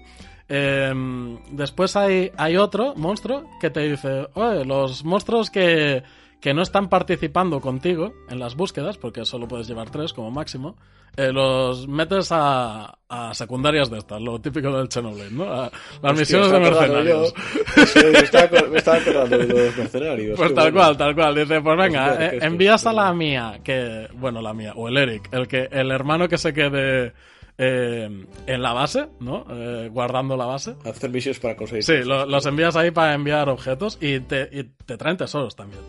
Em, 0.49 1.37
después 1.51 1.95
hay, 1.95 2.31
hay 2.37 2.57
otro 2.57 2.93
monstruo 2.95 3.43
que 3.61 3.69
te 3.69 3.81
dice, 3.81 4.27
oye, 4.33 4.65
los 4.65 5.03
monstruos 5.05 5.49
que, 5.49 6.03
que 6.41 6.53
no 6.53 6.61
están 6.61 6.89
participando 6.89 7.59
contigo 7.61 8.13
en 8.29 8.39
las 8.39 8.55
búsquedas, 8.55 8.97
porque 8.97 9.25
solo 9.25 9.47
puedes 9.47 9.67
llevar 9.67 9.89
tres 9.89 10.11
como 10.13 10.31
máximo, 10.31 10.75
eh, 11.15 11.31
los 11.31 11.87
metes 11.87 12.29
a, 12.31 12.97
a 13.07 13.33
secundarias 13.35 13.89
de 13.89 13.99
estas, 13.99 14.19
lo 14.21 14.41
típico 14.41 14.75
del 14.75 14.89
Xenoblade, 14.91 15.29
¿no? 15.31 15.43
A 15.45 15.71
las 16.01 16.11
Hostia, 16.11 16.39
misiones 16.39 16.51
de 16.51 16.59
mercenarios. 16.59 17.33
yo. 17.35 17.85
Sí, 17.85 17.99
me, 18.11 18.19
estaba, 18.19 18.49
acor- 18.49 18.69
me 18.69 18.77
estaba 18.79 18.97
acordando 18.97 19.37
de 19.37 19.47
los 19.67 19.77
mercenarios. 19.77 20.37
Pues 20.37 20.53
tal 20.55 20.71
bueno. 20.71 20.77
cual, 20.79 20.97
tal 20.97 21.15
cual. 21.15 21.35
Dice, 21.35 21.61
pues 21.61 21.77
venga, 21.77 22.11
Hostia, 22.11 22.27
eh, 22.33 22.39
envías 22.41 22.85
a 22.87 22.93
la 22.93 23.13
mía, 23.13 23.59
que, 23.63 24.07
bueno, 24.15 24.41
la 24.41 24.53
mía, 24.55 24.73
o 24.75 24.87
el 24.89 24.97
Eric, 24.97 25.29
el 25.31 25.47
que, 25.47 25.69
el 25.71 25.91
hermano 25.91 26.27
que 26.27 26.37
se 26.39 26.51
quede 26.51 27.13
eh, 27.57 28.25
en 28.47 28.61
la 28.61 28.73
base, 28.73 29.09
¿no? 29.19 29.45
Eh, 29.49 29.89
guardando 29.91 30.35
la 30.37 30.45
base. 30.45 30.75
Hacer 30.85 31.09
misiones 31.09 31.39
para 31.39 31.55
conseguir. 31.55 31.83
Sí, 31.83 32.03
lo- 32.03 32.25
los 32.25 32.45
envías 32.45 32.75
ahí 32.75 32.91
para 32.91 33.13
enviar 33.13 33.49
objetos 33.49 33.97
y 34.01 34.19
te, 34.21 34.49
y 34.51 34.63
te 34.85 34.97
traen 34.97 35.17
tesoros 35.17 35.55
también. 35.55 35.81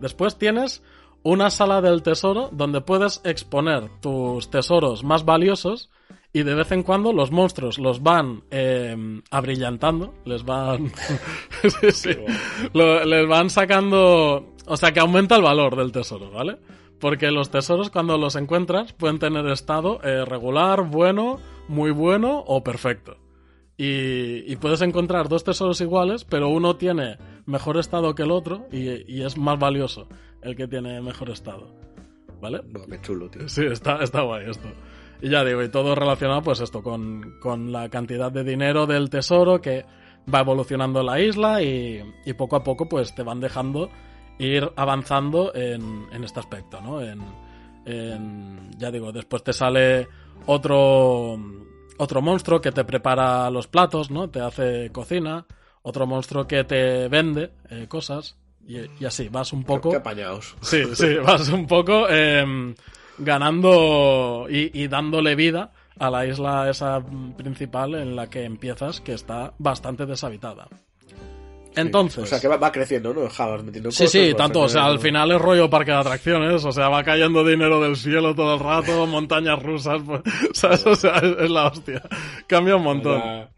Después 0.00 0.36
tienes 0.38 0.82
una 1.22 1.50
sala 1.50 1.80
del 1.80 2.02
tesoro 2.02 2.48
donde 2.52 2.80
puedes 2.80 3.20
exponer 3.24 3.88
tus 4.00 4.50
tesoros 4.50 5.02
más 5.04 5.24
valiosos 5.24 5.90
y 6.32 6.42
de 6.42 6.54
vez 6.54 6.70
en 6.72 6.82
cuando 6.82 7.12
los 7.12 7.30
monstruos 7.32 7.78
los 7.78 8.02
van 8.02 8.42
eh, 8.50 8.96
abrillantando, 9.30 10.14
les 10.24 10.44
van... 10.44 10.92
sí, 11.80 11.90
sí. 11.90 12.10
Lo- 12.74 13.04
les 13.04 13.26
van 13.26 13.50
sacando... 13.50 14.54
O 14.66 14.76
sea, 14.76 14.92
que 14.92 15.00
aumenta 15.00 15.36
el 15.36 15.42
valor 15.42 15.74
del 15.76 15.90
tesoro, 15.90 16.30
¿vale? 16.30 16.58
Porque 17.00 17.30
los 17.30 17.50
tesoros 17.50 17.90
cuando 17.90 18.18
los 18.18 18.34
encuentras 18.36 18.92
pueden 18.92 19.18
tener 19.18 19.46
estado 19.46 20.00
eh, 20.02 20.24
regular, 20.24 20.82
bueno, 20.82 21.38
muy 21.68 21.90
bueno 21.90 22.42
o 22.46 22.64
perfecto. 22.64 23.16
Y, 23.76 24.50
y 24.52 24.56
puedes 24.56 24.82
encontrar 24.82 25.28
dos 25.28 25.44
tesoros 25.44 25.80
iguales, 25.80 26.24
pero 26.24 26.48
uno 26.48 26.76
tiene 26.76 27.16
mejor 27.46 27.78
estado 27.78 28.14
que 28.14 28.24
el 28.24 28.32
otro 28.32 28.66
y, 28.72 29.10
y 29.12 29.22
es 29.22 29.38
más 29.38 29.58
valioso 29.58 30.08
el 30.42 30.56
que 30.56 30.66
tiene 30.66 31.00
mejor 31.00 31.30
estado. 31.30 31.68
¿Vale? 32.40 32.60
No, 32.68 32.84
qué 32.86 33.00
chulo, 33.00 33.28
tío. 33.28 33.48
Sí, 33.48 33.64
está, 33.64 34.02
está 34.02 34.22
guay 34.22 34.50
esto. 34.50 34.68
Y 35.20 35.30
ya 35.30 35.44
digo, 35.44 35.62
y 35.62 35.68
todo 35.68 35.94
relacionado 35.94 36.42
pues 36.42 36.60
esto 36.60 36.82
con, 36.82 37.38
con 37.40 37.72
la 37.72 37.88
cantidad 37.88 38.30
de 38.30 38.44
dinero 38.44 38.86
del 38.86 39.10
tesoro 39.10 39.60
que 39.60 39.84
va 40.32 40.40
evolucionando 40.40 41.02
la 41.02 41.20
isla 41.20 41.62
y, 41.62 42.02
y 42.24 42.32
poco 42.34 42.56
a 42.56 42.62
poco 42.62 42.88
pues 42.88 43.14
te 43.14 43.22
van 43.22 43.40
dejando 43.40 43.90
ir 44.38 44.70
avanzando 44.76 45.54
en, 45.54 46.06
en 46.12 46.24
este 46.24 46.40
aspecto, 46.40 46.80
¿no? 46.80 47.00
En, 47.00 47.20
en- 47.86 48.70
ya 48.78 48.90
digo, 48.90 49.12
después 49.12 49.42
te 49.42 49.52
sale 49.52 50.08
otro, 50.46 51.38
otro 51.98 52.22
monstruo 52.22 52.60
que 52.60 52.72
te 52.72 52.84
prepara 52.84 53.50
los 53.50 53.66
platos, 53.66 54.10
¿no? 54.10 54.28
Te 54.30 54.40
hace 54.40 54.90
cocina, 54.92 55.46
otro 55.82 56.06
monstruo 56.06 56.46
que 56.46 56.64
te 56.64 57.08
vende 57.08 57.50
eh, 57.70 57.86
cosas 57.88 58.36
y, 58.66 58.78
y 59.00 59.04
así, 59.06 59.28
vas 59.28 59.52
un 59.52 59.64
poco... 59.64 59.90
Qué 59.90 59.96
apañados. 59.96 60.54
Sí, 60.62 60.82
sí, 60.94 61.14
vas 61.16 61.48
un 61.48 61.66
poco 61.66 62.08
em, 62.08 62.74
ganando 63.18 64.46
y, 64.50 64.70
y 64.82 64.88
dándole 64.88 65.34
vida 65.34 65.72
a 65.98 66.10
la 66.10 66.26
isla 66.26 66.68
esa 66.70 67.02
principal 67.36 67.94
en 67.96 68.14
la 68.14 68.28
que 68.28 68.44
empiezas, 68.44 69.00
que 69.00 69.14
está 69.14 69.52
bastante 69.58 70.06
deshabitada. 70.06 70.68
Entonces... 71.76 72.24
O 72.24 72.26
sea, 72.26 72.40
que 72.40 72.48
va, 72.48 72.56
va 72.56 72.72
creciendo, 72.72 73.14
¿no? 73.14 73.28
Ja, 73.28 73.46
vas 73.46 73.62
metiendo 73.62 73.90
Sí, 73.90 74.04
cosas, 74.04 74.10
sí, 74.12 74.34
tanto, 74.36 74.60
o 74.60 74.68
sea, 74.68 74.86
al 74.86 74.98
final 74.98 75.30
es 75.32 75.40
rollo 75.40 75.70
parque 75.70 75.90
de 75.92 75.98
atracciones, 75.98 76.64
o 76.64 76.72
sea, 76.72 76.88
va 76.88 77.04
cayendo 77.04 77.44
dinero 77.44 77.80
del 77.80 77.96
cielo 77.96 78.34
todo 78.34 78.54
el 78.54 78.60
rato, 78.60 79.06
montañas 79.08 79.62
rusas, 79.62 80.00
pues, 80.04 80.22
¿sabes? 80.52 80.84
O 80.86 80.94
sea, 80.96 81.16
es, 81.18 81.36
es 81.44 81.50
la 81.50 81.66
hostia. 81.68 82.02
Cambia 82.46 82.76
un 82.76 82.82
montón. 82.82 83.18
La- 83.18 83.48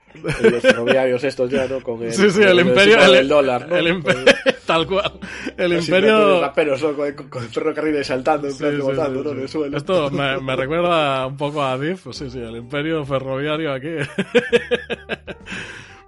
Los 0.51 0.61
ferroviarios 0.61 1.23
estos 1.23 1.49
ya, 1.49 1.67
¿no? 1.69 1.81
Con 1.81 2.03
el, 2.03 2.13
Sí, 2.13 2.29
sí, 2.31 2.41
con 2.41 2.49
el 2.49 2.61
imperio, 2.61 3.01
el, 3.01 3.13
del 3.13 3.29
dólar, 3.29 3.69
¿no? 3.69 3.77
el 3.77 3.87
imperio, 3.89 4.25
tal 4.67 4.85
cual, 4.85 5.13
el 5.57 5.73
Así 5.77 5.87
imperio, 5.89 6.41
raperos, 6.41 6.83
¿no? 6.83 6.95
Con, 6.95 7.13
con, 7.29 7.43
ferrocarriles 7.49 8.09
saltando, 8.09 8.49
en 8.49 8.53
Sí, 8.53 8.59
plan, 8.59 8.73
sí, 8.75 8.81
botando, 8.83 9.21
sí, 9.21 9.25
¿no? 9.25 9.31
sí. 9.31 9.37
En 9.37 9.43
el 9.45 9.49
suelo. 9.49 9.77
Esto 9.77 10.11
me, 10.11 10.41
me 10.41 10.57
recuerda 10.57 11.27
un 11.29 11.37
poco 11.37 11.63
a 11.63 11.79
Diff, 11.79 12.09
sí, 12.11 12.29
sí, 12.29 12.39
el 12.41 12.57
imperio 12.57 13.05
ferroviario 13.07 13.73
aquí. 13.73 13.89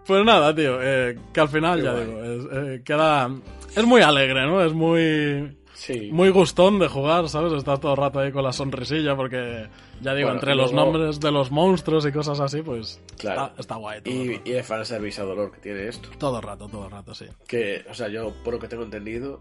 Pues 0.06 0.24
nada, 0.24 0.54
tío, 0.54 0.78
eh, 0.82 1.18
que 1.32 1.40
al 1.40 1.48
final, 1.48 1.78
Qué 1.78 1.84
ya 1.84 1.92
guay. 1.92 2.04
digo, 2.06 2.22
es, 2.22 2.46
eh, 2.52 2.82
queda... 2.84 3.30
Es 3.76 3.84
muy 3.84 4.02
alegre, 4.02 4.46
¿no? 4.46 4.62
Es 4.64 4.72
muy... 4.72 5.56
Sí. 5.74 6.10
Muy 6.12 6.28
gustón 6.30 6.78
de 6.78 6.86
jugar, 6.86 7.28
¿sabes? 7.28 7.52
Estás 7.54 7.80
todo 7.80 7.92
el 7.92 7.96
rato 7.98 8.20
ahí 8.20 8.30
con 8.30 8.44
la 8.44 8.52
sonrisilla 8.52 9.16
porque, 9.16 9.66
ya 10.00 10.14
digo, 10.14 10.28
Bueno, 10.28 10.34
entre 10.40 10.54
los 10.54 10.70
luego- 10.72 10.92
nombres 10.92 11.18
de 11.18 11.32
los 11.32 11.50
monstruos 11.50 12.06
y 12.06 12.12
cosas 12.12 12.38
así, 12.38 12.62
pues 12.62 13.00
Claro. 13.18 13.46
está, 13.46 13.60
está 13.60 13.74
guay 13.76 14.00
todo, 14.02 14.14
Y, 14.14 14.40
y 14.44 14.52
el 14.52 14.62
fanservice 14.62 15.20
a 15.20 15.24
dolor 15.24 15.50
que 15.50 15.58
tiene 15.60 15.88
esto. 15.88 16.08
todo 16.18 16.36
el 16.36 16.42
rato, 16.44 16.68
todo 16.68 16.84
el 16.84 16.90
rato, 16.92 17.14
sí. 17.14 17.24
Que, 17.48 17.84
o 17.90 17.94
sea, 17.94 18.08
yo, 18.08 18.32
por 18.44 18.54
lo 18.54 18.60
que 18.60 18.68
tengo 18.68 18.84
entendido, 18.84 19.40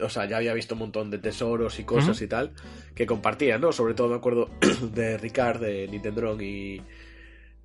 o 0.00 0.08
sea, 0.08 0.24
ya 0.26 0.38
había 0.38 0.54
visto 0.54 0.74
un 0.76 0.78
montón 0.78 1.10
de 1.10 1.18
tesoros 1.18 1.78
y 1.78 1.84
cosas 1.84 2.22
y 2.22 2.26
tal, 2.26 2.52
que 2.94 3.04
compartían, 3.04 3.60
¿no? 3.60 3.70
Sobre 3.72 3.92
todo 3.92 4.08
me 4.08 4.14
acuerdo 4.16 4.48
de 4.94 5.18
Ricard, 5.18 5.60
de 5.60 5.88
Nintendron 5.88 6.40
y, 6.40 6.80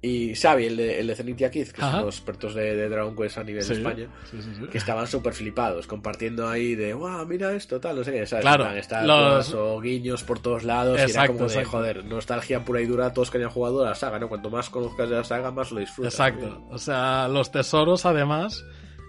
y 0.05 0.35
Xavi, 0.35 0.65
el 0.65 0.77
de, 0.77 0.99
el 0.99 1.07
de 1.07 1.15
Zenithia 1.15 1.49
Kids, 1.51 1.73
que 1.73 1.81
Ajá. 1.81 1.97
son 1.97 2.05
los 2.05 2.15
expertos 2.17 2.53
de, 2.55 2.75
de 2.75 2.89
Dragon 2.89 3.15
Quest 3.15 3.37
a 3.39 3.43
nivel 3.43 3.63
Sí, 3.63 3.69
de 3.69 3.75
España, 3.79 4.07
sí, 4.29 4.41
sí, 4.41 4.49
sí. 4.59 4.67
que 4.67 4.77
estaban 4.77 5.07
súper 5.07 5.33
flipados, 5.33 5.87
compartiendo 5.87 6.47
ahí 6.47 6.75
de, 6.75 6.93
wow, 6.93 7.25
mira 7.25 7.53
esto, 7.53 7.79
tal, 7.79 7.95
no 7.97 8.03
sé 8.03 8.11
qué, 8.11 8.25
¿sabes? 8.25 8.43
Claro, 8.43 8.69
Estatuas 8.71 9.49
los- 9.49 9.53
o 9.53 9.79
guiños 9.81 10.23
por 10.23 10.39
todos 10.39 10.63
lados, 10.63 10.99
y 10.99 11.11
era 11.11 11.27
como 11.27 11.39
de, 11.39 11.45
exacto. 11.45 11.69
joder, 11.69 12.05
nostalgia 12.05 12.63
pura 12.63 12.81
y 12.81 12.85
dura 12.85 13.07
a 13.07 13.13
todos 13.13 13.31
que 13.31 13.37
hayan 13.37 13.49
jugado 13.49 13.83
a 13.85 13.89
la 13.89 13.95
saga, 13.95 14.19
¿no? 14.19 14.29
Cuanto 14.29 14.49
más 14.49 14.69
conozcas 14.69 15.09
de 15.09 15.15
la 15.15 15.23
saga, 15.23 15.51
más 15.51 15.71
lo 15.71 15.79
disfrutas. 15.79 16.13
Exacto. 16.13 16.65
O 16.69 16.77
sea, 16.77 17.27
los 17.27 17.51
tesoros, 17.51 18.05
además, 18.05 18.63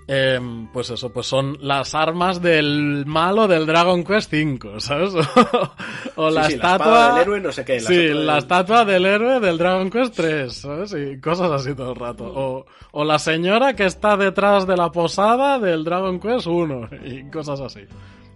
em, 0.09 0.69
pues 0.69 0.91
eso, 0.91 1.13
pues 1.13 1.27
son 1.27 1.59
las 1.61 1.95
armas 1.95 2.41
del 2.41 3.05
malo 3.07 3.49
del 3.49 3.67
Dragon 3.67 4.05
Quest 4.05 4.33
V, 4.33 4.81
¿sabes? 4.81 5.13
o 6.17 6.29
Sí, 6.29 6.35
la 6.35 6.45
sí, 6.45 6.55
estatua. 6.55 6.77
espada 6.77 7.13
del 7.15 7.23
héroe, 7.23 7.41
no 7.41 7.53
sé 7.53 7.65
qué. 7.65 7.75
la 7.81 7.89
sí, 7.89 7.95
la 8.09 8.15
del- 8.35 8.39
estatua 8.39 8.85
del 8.85 9.07
héroe 9.07 9.41
del 9.41 9.59
Dragon 9.59 9.91
Quest 9.91 10.15
3, 10.15 10.53
¿sabes? 10.53 10.95
Y 10.95 11.21
cosas 11.21 11.51
así 11.51 11.75
todo 11.75 11.91
el 11.93 11.97
rato. 11.99 12.25
O, 12.25 12.67
o 12.93 13.05
la 13.05 13.19
señora 13.19 13.75
que 13.75 13.85
está 13.87 14.17
detrás 14.17 14.67
de 14.67 14.77
la 14.77 14.93
posada 14.93 15.59
del 15.59 15.83
Dragon 15.85 16.21
Quest 16.21 16.47
1 16.47 16.89
y 17.05 17.31
cosas 17.31 17.61
así. 17.61 17.81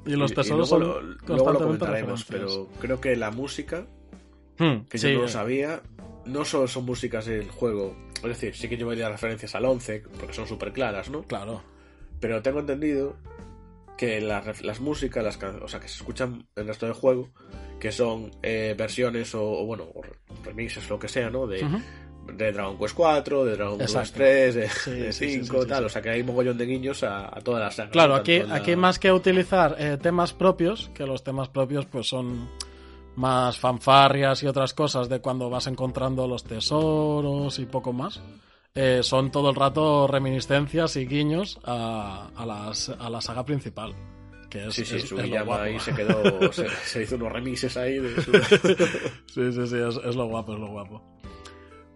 Y 0.07 0.17
los 0.17 0.31
Y- 0.31 0.33
y 0.33 0.37
tesoros 0.37 0.71
luego 0.71 0.95
son 0.95 1.11
lo, 1.27 1.35
luego 1.37 1.53
lo 1.53 1.59
comentaremos, 1.61 2.25
pero 2.25 2.69
creo 2.81 3.01
que 3.01 3.15
la 3.17 3.31
música, 3.31 3.85
Hmm, 4.59 4.81
que 4.91 4.99
sí, 4.99 5.09
yo 5.09 5.15
no 5.17 5.23
lo 5.23 5.29
sabía, 5.29 5.81
no 6.25 6.45
solo 6.45 6.69
son 6.69 6.85
músicas 6.85 7.27
del 7.27 7.51
juego. 7.51 7.97
Es 8.17 8.23
decir, 8.29 8.55
sí 8.55 8.69
que 8.69 8.77
llevaría 8.77 9.09
referencias 9.09 9.55
al 9.55 9.65
11, 9.65 10.03
porque 10.19 10.35
son 10.35 10.47
súper 10.47 10.73
claras, 10.73 11.09
¿no? 11.11 11.23
Claro. 11.23 11.63
Pero 12.21 12.43
tengo 12.43 12.61
entendido 12.61 13.17
que 13.97 14.21
las, 14.21 14.63
las 14.63 14.81
músicas, 14.81 15.23
las 15.25 15.39
o 15.63 15.69
sea, 15.69 15.81
que 15.81 15.89
se 15.89 15.97
escuchan 15.97 16.47
en 16.57 16.63
el 16.63 16.67
resto 16.69 16.87
del 16.87 16.95
juego, 16.95 17.31
que 17.79 17.93
son 17.93 18.31
eh, 18.43 18.75
versiones 18.77 19.35
o, 19.35 19.43
o, 19.43 19.65
bueno, 19.67 19.85
o 19.95 20.03
remixes, 20.45 20.89
lo 20.91 20.99
que 20.99 21.09
sea, 21.09 21.31
¿no? 21.31 21.47
De, 21.47 21.67
de 22.35 22.53
Dragon 22.53 22.79
Quest 22.79 22.95
4, 22.95 23.45
de 23.45 23.57
Dragon 23.57 23.79
Quest 23.79 23.91
Exacto. 23.91 24.15
3, 24.19 24.55
de, 24.55 24.69
Sí, 24.69 24.91
de 24.93 25.13
sí, 25.13 25.29
sí, 25.31 25.41
5, 25.45 25.63
sí, 25.63 25.69
tal. 25.69 25.85
O 25.85 25.89
sea, 25.89 26.01
que 26.03 26.11
hay 26.11 26.21
un 26.21 26.27
mogollón 26.29 26.57
de 26.59 26.67
guiños 26.67 27.03
a, 27.03 27.27
a 27.27 27.41
toda 27.41 27.61
la 27.61 27.71
saga. 27.71 27.91
Claro, 27.91 28.15
aquí, 28.15 28.41
la- 28.41 28.55
aquí 28.57 28.77
más 28.77 28.99
que 28.99 29.11
utilizar 29.13 29.77
eh, 29.79 29.99
temas 30.01 30.33
propios, 30.35 30.91
que 30.95 31.05
los 31.07 31.25
temas 31.25 31.49
propios 31.49 31.87
pues 31.87 32.07
son 32.07 32.49
más 33.17 33.59
fanfarrias 33.59 34.43
y 34.43 34.47
otras 34.47 34.73
cosas 34.75 35.09
de 35.09 35.21
cuando 35.21 35.51
vas 35.51 35.67
encontrando 35.67 36.27
los 36.27 36.45
tesoros 36.45 37.59
y 37.59 37.67
poco 37.67 37.93
más, 37.93 38.21
eh, 38.75 39.01
son 39.03 39.31
todo 39.31 39.51
el 39.51 39.57
rato 39.57 40.07
reminiscencias 40.07 40.97
y 40.97 41.07
guiños 41.07 41.59
a, 41.65 42.29
a, 42.37 42.47
las- 42.47 42.89
a 42.89 43.11
la 43.11 43.21
saga 43.21 43.45
principal. 43.45 43.95
Que 44.49 44.67
es, 44.67 44.75
Sí, 44.75 44.85
sí, 44.85 44.97
es- 44.97 45.13
es 45.13 45.29
guapo. 45.45 45.55
ahí 45.55 45.79
se 45.79 45.95
quedó, 45.95 46.53
se, 46.53 46.69
se 46.69 47.03
hizo 47.03 47.17
unos 47.17 47.33
remixes 47.33 47.77
ahí 47.77 47.99
de 47.99 48.21
su... 48.23 48.33
Sí, 49.27 49.53
sí, 49.53 49.67
sí, 49.67 49.77
es, 49.77 49.97
es 50.05 50.17
lo 50.17 50.27
guapo, 50.27 50.55
es 50.55 50.59
lo 50.61 50.69
guapo. 50.69 51.03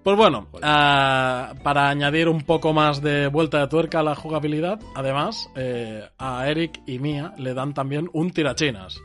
Pues 0.05 0.16
bueno, 0.18 0.48
ah, 0.62 1.55
para 1.62 1.88
añadir 1.88 2.29
un 2.29 2.42
poco 2.42 2.74
más 2.74 3.00
de 3.00 3.27
vuelta 3.29 3.61
de 3.61 3.68
tuerca 3.68 4.00
a 4.00 4.03
la 4.03 4.14
jugabilidad, 4.14 4.79
además, 4.94 5.48
eh, 5.57 6.03
a 6.18 6.46
Eric 6.48 6.81
y 6.87 6.98
Mia 6.98 7.33
le 7.38 7.55
dan 7.55 7.72
también 7.72 8.11
un 8.12 8.31
tirachinas. 8.31 9.00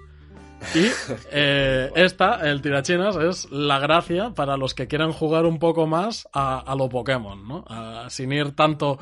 Y 0.76 0.86
eh, 1.32 1.90
esta, 1.96 2.48
el 2.50 2.62
tirachinas, 2.62 3.16
es 3.16 3.50
la 3.52 3.80
gracia 3.80 4.32
para 4.36 4.58
los 4.58 4.74
que 4.74 4.88
quieran 4.88 5.12
jugar 5.12 5.46
un 5.46 5.58
poco 5.60 5.88
más 5.88 6.28
a, 6.34 6.60
a 6.60 6.76
lo 6.76 6.90
Pokémon, 6.90 7.48
¿no? 7.48 7.66
A- 7.68 8.06
sin 8.10 8.32
ir 8.32 8.52
tanto 8.56 8.98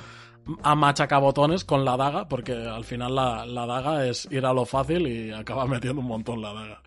a 0.63 0.75
machacabotones 0.75 1.65
con 1.65 1.83
la 1.83 1.97
daga, 1.97 2.27
porque 2.29 2.53
al 2.53 2.85
final 2.85 3.15
la, 3.15 3.45
la 3.45 3.65
daga 3.65 4.05
es 4.07 4.27
ir 4.31 4.45
a 4.45 4.53
lo 4.53 4.65
fácil 4.65 5.07
y 5.07 5.31
acaba 5.31 5.65
metiendo 5.67 6.01
un 6.01 6.07
montón 6.07 6.41
la 6.41 6.53
daga. 6.53 6.81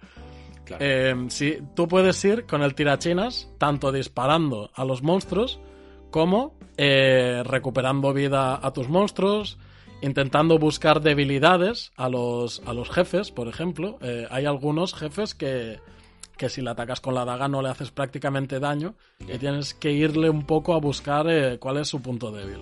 Claro. 0.65 0.85
Eh, 0.85 1.15
sí, 1.29 1.59
tú 1.75 1.89
puedes 1.89 2.25
ir 2.25 2.47
con 2.47 2.63
el 2.63 2.75
tirachinas, 2.75 3.51
tanto 3.59 3.91
disparando 3.93 4.71
a 4.75 4.85
los 4.85 5.03
monstruos 5.03 5.61
como 6.11 6.55
eh, 6.77 7.43
recuperando 7.45 8.13
vida 8.15 8.59
a 8.65 8.73
tus 8.73 8.89
monstruos, 8.89 9.59
intentando 10.03 10.59
buscar 10.59 11.01
debilidades 11.01 11.93
a 11.97 12.09
los, 12.09 12.63
a 12.67 12.73
los 12.73 12.91
jefes, 12.91 13.31
por 13.31 13.49
ejemplo. 13.49 13.99
Eh, 14.01 14.27
hay 14.31 14.47
algunos 14.47 14.95
jefes 14.95 15.35
que, 15.35 15.79
que 16.37 16.49
si 16.49 16.63
le 16.63 16.71
atacas 16.71 17.01
con 17.01 17.15
la 17.15 17.25
daga 17.25 17.49
no 17.49 17.63
le 17.63 17.69
haces 17.69 17.91
prácticamente 17.91 18.61
daño 18.61 18.95
y 19.21 19.39
tienes 19.39 19.75
que 19.75 19.93
irle 19.93 20.31
un 20.31 20.45
poco 20.47 20.75
a 20.75 20.79
buscar 20.81 21.27
eh, 21.29 21.59
cuál 21.59 21.79
es 21.79 21.89
su 21.89 22.01
punto 22.01 22.31
débil. 22.33 22.61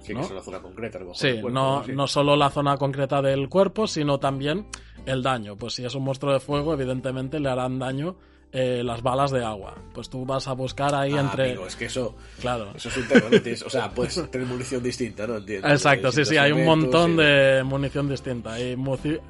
Sí, 0.00 0.14
¿no? 0.14 0.20
que 0.20 0.26
es 0.26 0.32
una 0.32 0.40
zona 0.42 0.58
concreta. 0.60 0.98
a 0.98 1.00
lo 1.00 1.06
mejor 1.08 1.16
Sí, 1.20 1.40
no, 1.52 1.84
Sí. 1.84 1.92
no 1.92 2.06
solo 2.08 2.34
la 2.36 2.50
zona 2.50 2.76
concreta 2.76 3.22
del 3.22 3.48
cuerpo, 3.48 3.86
sino 3.86 4.18
también 4.18 4.66
el 5.06 5.22
daño. 5.22 5.56
Pues 5.56 5.74
si 5.74 5.84
es 5.84 5.94
un 5.94 6.02
monstruo 6.04 6.32
de 6.32 6.40
fuego, 6.40 6.72
evidentemente 6.74 7.38
le 7.38 7.48
harán 7.48 7.78
daño 7.78 8.16
eh, 8.52 8.82
las 8.84 9.02
balas 9.02 9.30
de 9.30 9.42
agua. 9.44 9.74
Pues 9.94 10.10
tú 10.10 10.24
vas 10.26 10.46
a 10.46 10.52
buscar 10.52 10.94
ahí 10.94 11.14
Ah, 11.14 11.20
entre... 11.20 11.46
amigo, 11.52 11.66
es 11.66 11.74
que 11.76 11.86
eso, 11.86 12.14
Claro. 12.40 12.70
eso 12.74 12.88
es 12.90 12.96
un 12.98 13.08
tema, 13.08 13.22
¿no? 13.30 13.38
Tienes- 13.40 13.62
o 13.64 13.70
sea, 13.70 13.90
puedes 13.90 14.30
tener 14.30 14.46
munición 14.46 14.82
distinta, 14.82 15.26
¿no? 15.26 15.36
Entiendo. 15.38 15.68
Exacto, 15.68 16.12
sí, 16.12 16.18
Distintos 16.20 16.28
sí, 16.28 16.36
hay 16.36 16.52
un 16.52 16.64
montón 16.66 17.12
y- 17.12 17.16
de 17.16 17.62
munición 17.64 18.08
distinta. 18.08 18.52
Hay 18.54 18.76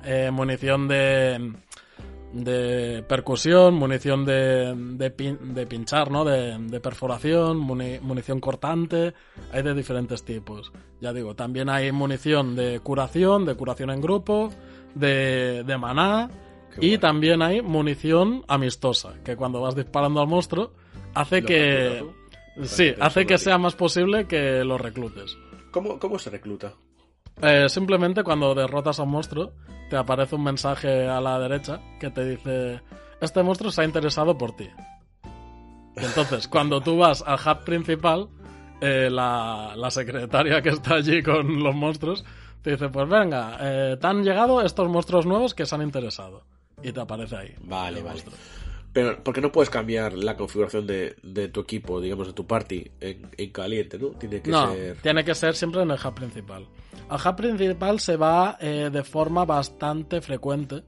eh, 0.05 0.31
munición 0.33 0.89
de, 0.89 1.53
de 2.33 3.05
percusión, 3.07 3.75
munición 3.75 4.25
de, 4.25 4.75
de, 4.75 5.17
pin- 5.17 5.39
de 5.39 5.67
pinchar, 5.67 6.11
¿no? 6.11 6.25
De, 6.25 6.57
de 6.59 6.81
perforación, 6.81 7.59
muni- 7.59 8.01
munición 8.01 8.41
cortante, 8.41 9.13
hay 9.53 9.63
de 9.63 9.75
diferentes 9.75 10.25
tipos. 10.25 10.73
Ya 11.01 11.13
digo, 11.13 11.35
también 11.37 11.69
hay 11.69 11.93
munición 11.93 12.57
de 12.57 12.81
curación, 12.81 13.45
de 13.45 13.55
curación 13.55 13.91
en 13.91 14.01
grupo, 14.01 14.51
de, 14.95 15.63
de 15.65 15.79
maná, 15.79 16.31
Qué 16.75 16.87
y 16.87 16.89
guay. 16.91 16.99
también 16.99 17.43
hay 17.43 17.63
munición 17.63 18.45
amistosa, 18.49 19.15
que 19.25 19.37
cuando 19.37 19.61
vas 19.61 19.75
disparando 19.75 20.21
al 20.21 20.29
monstruo 20.29 20.73
hace 21.15 21.43
que... 21.43 22.05
Sí, 22.65 22.95
hace 23.01 23.25
que 23.25 23.39
sea 23.39 23.57
más 23.57 23.75
posible 23.75 24.27
que 24.27 24.63
lo 24.65 24.77
reclutes. 24.77 25.39
¿Cómo, 25.71 25.99
¿Cómo 25.99 26.19
se 26.19 26.29
recluta? 26.29 26.75
Eh, 27.41 27.69
simplemente 27.69 28.23
cuando 28.23 28.55
derrotas 28.55 29.01
a 29.01 29.05
un 29.05 29.11
monstruo, 29.11 29.53
te 29.89 29.97
aparece 29.97 30.35
un 30.35 30.45
mensaje 30.45 31.09
a 31.09 31.21
la 31.21 31.39
derecha 31.39 31.81
que 31.99 32.11
te 32.11 32.25
dice: 32.25 32.83
Este 33.21 33.43
monstruo 33.43 33.71
se 33.71 33.83
ha 33.83 33.85
interesado 33.85 34.37
por 34.37 34.55
ti. 34.55 34.69
Y 35.97 36.05
entonces, 36.05 36.47
cuando 36.53 36.81
tú 36.81 36.99
vas 36.99 37.25
al 37.27 37.39
hub 37.39 37.65
principal, 37.65 38.29
eh, 38.81 39.09
la, 39.11 39.73
la 39.77 39.91
secretaria 39.91 40.61
que 40.61 40.71
está 40.71 40.97
allí 40.97 41.23
con 41.23 41.63
los 41.63 41.75
monstruos 41.75 42.25
te 42.61 42.73
dice: 42.73 42.91
Pues 42.91 43.09
venga, 43.09 43.57
eh, 43.61 43.97
te 43.99 44.07
han 44.07 44.23
llegado 44.23 44.61
estos 44.61 44.89
monstruos 44.89 45.25
nuevos 45.25 45.55
que 45.55 45.65
se 45.65 45.75
han 45.75 45.83
interesado. 45.83 46.45
Y 46.83 46.93
te 46.93 47.01
aparece 47.01 47.37
ahí. 47.37 47.55
Vale, 47.63 48.03
vale. 48.03 48.23
monstruo. 48.23 48.35
Pero, 48.93 49.25
¿por 49.25 49.33
qué 49.35 49.41
no 49.41 49.51
puedes 49.51 49.71
cambiar 49.71 50.13
la 50.13 50.37
configuración 50.37 50.87
de, 50.87 51.17
de 51.23 51.49
tu 51.49 51.61
equipo, 51.61 51.99
digamos, 52.01 52.27
de 52.27 52.35
tu 52.35 52.47
party 52.47 52.91
en, 53.01 53.31
en 53.39 53.51
caliente, 53.51 53.99
no? 53.99 54.09
Tiene 54.09 54.43
que 54.43 54.51
No, 54.51 54.73
ser... 54.75 54.97
tiene 54.99 55.25
que 55.25 55.35
ser 55.35 55.55
siempre 55.55 55.81
en 55.83 55.91
el 55.91 55.99
hub 56.05 56.15
principal. 56.15 56.67
Al 57.09 57.19
hub 57.27 57.37
principal 57.37 58.01
se 58.01 58.17
va 58.17 58.59
eh, 58.61 58.91
de 58.93 59.03
forma 59.03 59.47
bastante 59.47 60.21
frecuente. 60.21 60.83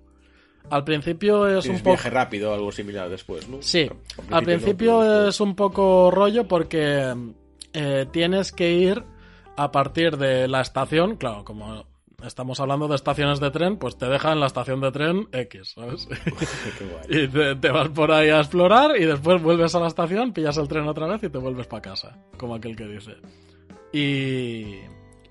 Al 0.69 0.85
principio 0.85 1.47
es 1.47 1.67
un 1.67 1.79
poco... 1.79 1.91
viaje 1.91 2.11
rápido 2.11 2.53
algo 2.53 2.71
similar 2.73 3.09
después, 3.09 3.49
¿no? 3.49 3.63
Sí, 3.63 3.89
Al 4.29 4.35
al 4.35 4.45
principio 4.45 5.03
no, 5.03 5.29
es 5.29 5.41
un 5.41 5.55
poco 5.55 6.11
rollo 6.11 6.47
porque 6.47 7.15
eh, 7.73 8.07
tienes 8.13 8.53
que 8.53 8.71
ir 8.73 9.03
a 9.57 9.71
partir 9.71 10.17
de 10.19 10.47
la 10.49 10.61
estación, 10.61 11.17
claro, 11.17 11.45
como 11.45 11.87
estamos 12.27 12.61
hablando 12.61 12.89
de 12.89 12.97
estaciones 12.97 13.41
de 13.41 13.51
tren, 13.51 13.77
pues 13.77 13.97
te 13.97 14.07
dejan 14.07 14.41
la 14.41 14.47
estación 14.47 14.81
de 14.81 14.93
tren 14.93 15.29
X, 15.33 15.73
¿sabes? 15.75 16.07
Qué 16.79 16.85
guay. 16.85 17.25
y 17.25 17.29
te, 17.29 17.57
te 17.57 17.71
vas 17.71 17.89
por 17.89 18.13
ahí 18.13 18.29
a 18.31 18.39
explorar 18.39 19.01
y 19.01 19.05
después 19.05 19.43
vuelves 19.43 19.75
a 19.75 19.81
la 19.81 19.89
estación, 19.89 20.33
pillas 20.33 20.57
el 20.57 20.69
tren 20.69 20.89
otra 20.89 21.07
vez 21.07 21.23
y 21.23 21.29
te 21.29 21.39
vuelves 21.39 21.67
para 21.67 21.83
casa, 21.83 22.19
como 22.39 22.55
aquel 22.55 22.77
que 22.77 22.87
dice. 22.87 23.17
Y, 23.93 24.81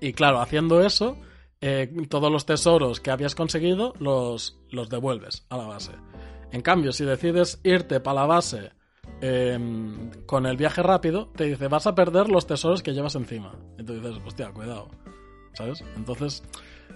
y 0.00 0.12
claro, 0.12 0.40
haciendo 0.40 0.82
eso, 0.82 1.18
eh, 1.60 1.90
todos 2.08 2.30
los 2.30 2.46
tesoros 2.46 3.00
que 3.00 3.10
habías 3.10 3.34
conseguido 3.34 3.94
los, 3.98 4.58
los 4.70 4.88
devuelves 4.88 5.46
a 5.48 5.56
la 5.56 5.66
base. 5.66 5.92
En 6.52 6.60
cambio, 6.60 6.92
si 6.92 7.04
decides 7.04 7.60
irte 7.64 8.00
para 8.00 8.20
la 8.20 8.26
base 8.26 8.72
eh, 9.20 9.58
con 10.26 10.46
el 10.46 10.56
viaje 10.56 10.82
rápido, 10.82 11.32
te 11.34 11.44
dice, 11.44 11.68
vas 11.68 11.86
a 11.86 11.94
perder 11.94 12.28
los 12.28 12.46
tesoros 12.46 12.82
que 12.82 12.92
llevas 12.92 13.14
encima. 13.14 13.54
Y 13.78 13.84
tú 13.84 13.94
dices, 13.94 14.20
hostia, 14.24 14.52
cuidado. 14.52 14.88
¿Sabes? 15.54 15.82
Entonces, 15.96 16.42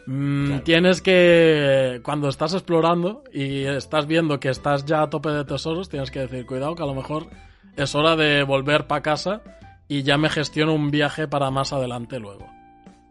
mm, 0.09 0.47
Claro. 0.47 0.63
tienes 0.63 1.03
que, 1.03 2.01
cuando 2.03 2.29
estás 2.29 2.55
explorando 2.55 3.23
y 3.33 3.65
estás 3.65 4.07
viendo 4.07 4.41
que 4.41 4.49
estás 4.49 4.85
ya 4.85 5.03
a 5.03 5.11
tope 5.11 5.31
de 5.31 5.45
tesoros, 5.45 5.89
tienes 5.89 6.11
que 6.11 6.21
decir, 6.21 6.47
cuidado, 6.47 6.75
que 6.75 6.83
a 6.83 6.87
lo 6.87 6.95
mejor 6.95 7.29
es 7.77 7.95
hora 7.95 8.17
de 8.17 8.43
volver 8.43 8.87
para 8.87 9.03
casa 9.03 9.43
y 9.87 10.03
ya 10.03 10.17
me 10.19 10.29
gestiono 10.31 10.75
un 10.75 10.91
viaje 10.91 11.29
para 11.29 11.51
más 11.51 11.73
adelante 11.73 12.19
luego. 12.19 12.47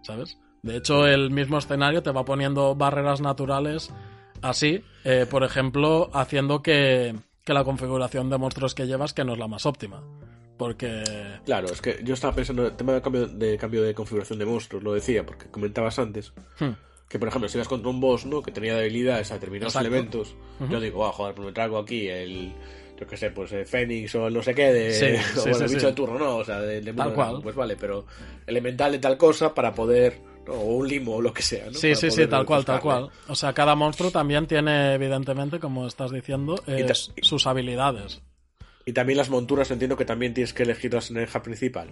¿Sabes? 0.02 0.38
De 0.64 0.78
hecho, 0.78 1.06
el 1.06 1.30
mismo 1.32 1.58
escenario 1.58 2.02
te 2.04 2.12
va 2.12 2.26
poniendo 2.26 2.76
barreras 2.76 3.22
naturales 3.22 3.94
así, 4.42 4.84
eh, 5.04 5.26
por 5.30 5.44
ejemplo, 5.44 6.10
haciendo 6.14 6.62
que, 6.62 7.16
que 7.44 7.54
la 7.54 7.64
configuración 7.64 8.30
de 8.30 8.38
monstruos 8.38 8.76
que 8.76 8.88
llevas 8.88 9.14
que 9.14 9.24
no 9.24 9.34
es 9.34 9.40
la 9.40 9.48
más 9.48 9.66
óptima. 9.66 10.02
Porque... 10.58 11.04
Claro, 11.46 11.68
es 11.68 11.82
que 11.82 12.00
yo 12.04 12.14
estaba 12.16 12.34
pensando 12.34 12.64
en 12.64 12.72
el 12.72 12.78
tema 12.78 12.94
de 12.94 13.02
cambio, 13.02 13.28
de 13.28 13.58
cambio 13.58 13.84
de 13.84 13.94
configuración 13.94 14.40
de 14.40 14.46
monstruos, 14.46 14.84
lo 14.84 14.94
decía, 14.94 15.26
porque 15.26 15.48
comentabas 15.50 16.00
antes 16.00 16.34
hmm, 16.60 16.72
que, 17.08 17.20
por 17.20 17.28
ejemplo, 17.28 17.48
si 17.48 17.58
vas 17.58 17.68
contra 17.68 17.90
un 17.90 18.00
boss, 18.00 18.26
¿no? 18.26 18.42
Que 18.42 18.52
tenía 18.52 18.76
debilidades 18.76 19.32
a 19.32 19.36
determinados 19.36 19.74
Exacto. 19.74 19.88
elementos, 19.88 20.36
yo 20.70 20.80
digo, 20.80 21.06
ah, 21.06 21.12
joder, 21.12 21.36
pues 21.36 21.46
me 21.46 21.54
traigo 21.54 21.78
aquí 21.78 22.08
el, 22.08 22.54
yo 23.00 23.06
qué 23.06 23.16
sé, 23.16 23.30
pues 23.30 23.52
el 23.52 23.66
Fénix 23.66 24.16
o 24.16 24.28
el 24.28 24.34
no 24.34 24.42
sé 24.42 24.54
qué, 24.56 24.74
de, 24.74 24.92
Sí, 24.92 25.40
o 25.40 25.42
sí, 25.44 25.50
el 25.50 25.70
sí, 25.70 25.76
bicho 25.76 25.88
de 25.88 25.94
turno, 25.94 26.18
¿no? 26.18 26.38
O 26.38 26.44
sea, 26.44 26.60
de, 26.60 26.82
de 26.82 26.94
Tal 26.94 27.14
cual. 27.14 27.40
Pues 27.42 27.56
vale, 27.56 27.76
pero 27.76 28.06
elemental 28.46 28.92
de 28.92 29.00
tal 29.00 29.18
cosa 29.18 29.54
para 29.54 29.74
poder, 29.74 30.20
¿no? 30.48 30.54
o 30.54 30.78
un 30.78 30.88
limo 30.88 31.16
o 31.16 31.22
lo 31.22 31.34
que 31.34 31.44
sea, 31.44 31.68
¿no? 31.68 31.74
Sí, 31.74 31.90
Para 31.90 31.96
sí, 31.96 32.12
sí, 32.12 32.28
tal 32.28 32.46
cual, 32.46 32.66
tal 32.66 32.80
cual. 32.80 33.10
O 33.28 33.36
sea, 33.36 33.54
cada 33.54 33.76
monstruo 33.76 34.12
también 34.12 34.48
tiene, 34.48 34.96
evidentemente, 34.96 35.60
como 35.60 35.86
estás 35.88 36.12
diciendo, 36.12 36.62
eh, 36.66 36.92
sus 37.22 37.46
habilidades. 37.46 38.22
Y 38.88 38.94
también 38.94 39.18
las 39.18 39.30
monturas 39.30 39.70
entiendo 39.70 39.96
que 39.98 40.06
también 40.06 40.34
tienes 40.34 40.54
que 40.54 40.64
elegirlas 40.64 41.12
en 41.12 41.18
el 41.18 41.28
hub 41.28 41.42
principal. 41.44 41.90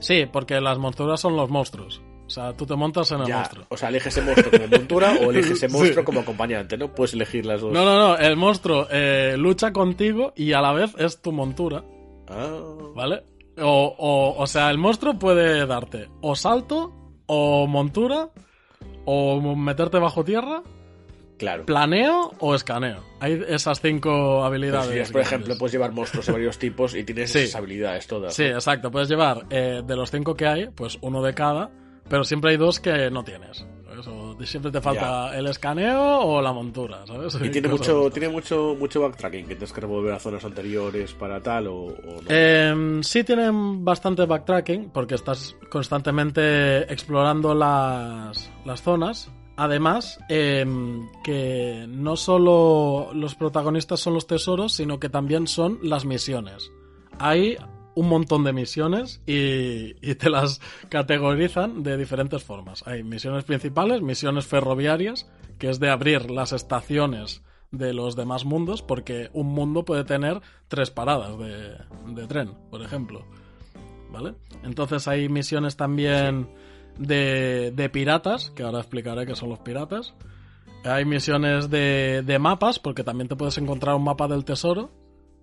Sí, 0.00 0.24
porque 0.32 0.60
las 0.60 0.78
monturas 0.78 1.20
son 1.20 1.36
los 1.36 1.50
monstruos. 1.50 2.00
O 2.26 2.30
sea, 2.30 2.52
tú 2.56 2.64
te 2.64 2.74
montas 2.74 3.10
en 3.12 3.20
el 3.20 3.26
Ya, 3.26 3.36
monstruo. 3.38 3.66
o 3.68 3.76
sea, 3.76 3.88
eliges 3.90 4.16
ese 4.16 4.22
monstruo 4.22 4.50
como 4.50 4.68
montura 4.68 5.12
o 5.20 5.30
eliges 5.30 5.50
ese 5.52 5.68
Sí. 5.68 5.74
monstruo 5.76 6.04
como 6.04 6.20
acompañante, 6.20 6.78
¿no? 6.78 6.94
Puedes 6.94 7.12
elegir 7.14 7.44
las 7.44 7.60
dos. 7.60 7.72
No, 7.72 7.84
no, 7.84 7.98
no, 7.98 8.16
el 8.16 8.36
monstruo 8.36 8.86
eh, 8.90 9.34
lucha 9.36 9.72
contigo 9.72 10.32
y 10.36 10.52
a 10.52 10.60
la 10.62 10.72
vez 10.72 10.94
es 10.98 11.20
tu 11.20 11.32
montura, 11.32 11.84
Ah, 12.28 12.60
¿vale? 12.94 13.24
O, 13.58 13.94
o, 13.98 14.40
o 14.42 14.46
sea, 14.46 14.70
el 14.70 14.78
monstruo 14.78 15.18
puede 15.18 15.66
darte 15.66 16.08
o 16.22 16.34
salto, 16.34 16.94
o 17.26 17.66
montura, 17.66 18.30
o 19.04 19.40
meterte 19.56 19.98
bajo 19.98 20.24
tierra, 20.24 20.62
claro. 21.40 21.64
planeo 21.66 22.30
o 22.38 22.54
escaneo. 22.54 23.02
Hay 23.18 23.42
esas 23.48 23.80
cinco 23.80 24.44
habilidades. 24.44 24.84
si 24.86 24.90
quieres, 24.92 25.08
por 25.10 25.20
grandes. 25.22 25.32
ejemplo, 25.32 25.58
puedes 25.58 25.72
llevar 25.72 25.90
monstruos 25.92 26.26
de 26.26 26.32
varios 26.32 26.58
tipos 26.58 26.94
y 26.94 27.02
tienes 27.02 27.32
Sí. 27.32 27.38
esas 27.40 27.56
habilidades 27.56 28.06
todas. 28.06 28.32
Sí, 28.34 28.44
¿no? 28.44 28.50
exacto. 28.50 28.90
Puedes 28.92 29.08
llevar 29.08 29.46
eh, 29.50 29.82
de 29.84 29.96
los 29.96 30.10
cinco 30.12 30.34
que 30.36 30.46
hay, 30.46 30.68
pues 30.68 30.98
uno 31.00 31.20
de 31.22 31.34
cada, 31.34 31.70
pero 32.08 32.22
siempre 32.22 32.52
hay 32.52 32.56
dos 32.56 32.78
que 32.78 33.10
no 33.10 33.24
tienes. 33.24 33.66
¿sabes? 33.86 34.06
O 34.06 34.36
siempre 34.44 34.70
te 34.70 34.80
falta 34.80 35.36
el 35.36 35.46
escaneo 35.48 36.20
o 36.20 36.40
la 36.40 36.52
montura, 36.52 37.04
¿sabes? 37.06 37.36
Y 37.42 37.50
tiene 37.50 37.66
mucho, 37.76 38.08
tiene 38.10 38.28
mucho, 38.28 38.76
mucho 38.78 39.00
backtracking, 39.02 39.42
que 39.46 39.54
tienes 39.56 39.72
que 39.72 39.80
revolver 39.80 40.12
a 40.14 40.18
zonas 40.20 40.44
anteriores 40.44 41.12
para 41.14 41.40
tal 41.42 41.66
o, 41.66 41.74
o 41.86 42.22
no. 42.22 42.30
Em, 42.30 43.02
sí 43.02 43.24
tienen 43.24 43.84
bastante 43.84 44.24
backtracking 44.26 44.90
porque 44.90 45.16
estás 45.16 45.56
constantemente 45.70 46.90
explorando 46.92 47.54
las, 47.54 48.50
las 48.64 48.80
zonas. 48.82 49.30
Además, 49.60 50.18
em, 50.30 51.10
que 51.22 51.84
no 51.86 52.16
solo 52.16 53.10
los 53.12 53.34
protagonistas 53.34 54.00
son 54.00 54.14
los 54.14 54.26
tesoros, 54.26 54.72
sino 54.72 54.98
que 54.98 55.10
también 55.10 55.46
son 55.46 55.78
las 55.82 56.06
misiones. 56.06 56.72
Hay 57.18 57.58
un 57.94 58.08
montón 58.08 58.42
de 58.42 58.54
misiones 58.54 59.20
y, 59.26 59.96
y 60.00 60.14
te 60.14 60.30
las 60.30 60.62
categorizan 60.88 61.82
de 61.82 61.98
diferentes 61.98 62.42
formas. 62.42 62.82
Hay 62.86 63.02
misiones 63.02 63.44
principales, 63.44 64.00
misiones 64.00 64.46
ferroviarias, 64.46 65.30
que 65.58 65.68
es 65.68 65.78
de 65.78 65.90
abrir 65.90 66.30
las 66.30 66.54
estaciones 66.54 67.42
de 67.70 67.92
los 67.92 68.16
demás 68.16 68.46
mundos, 68.46 68.80
porque 68.80 69.28
un 69.34 69.48
mundo 69.48 69.84
puede 69.84 70.04
tener 70.04 70.40
tres 70.68 70.90
paradas 70.90 71.38
de, 71.38 71.76
de 72.14 72.26
tren, 72.26 72.54
por 72.70 72.80
ejemplo. 72.80 73.26
¿Vale? 74.10 74.36
Entonces 74.62 75.06
hay 75.06 75.28
misiones 75.28 75.76
también 75.76 76.48
de, 76.98 77.72
de 77.74 77.88
piratas, 77.88 78.50
que 78.50 78.62
ahora 78.62 78.78
explicaré 78.78 79.26
qué 79.26 79.34
son 79.34 79.48
los 79.48 79.58
piratas. 79.60 80.14
Hay 80.84 81.04
misiones 81.04 81.68
de, 81.68 82.22
de 82.24 82.38
mapas, 82.38 82.78
porque 82.78 83.04
también 83.04 83.28
te 83.28 83.36
puedes 83.36 83.58
encontrar 83.58 83.94
un 83.96 84.04
mapa 84.04 84.28
del 84.28 84.44
tesoro. 84.44 84.90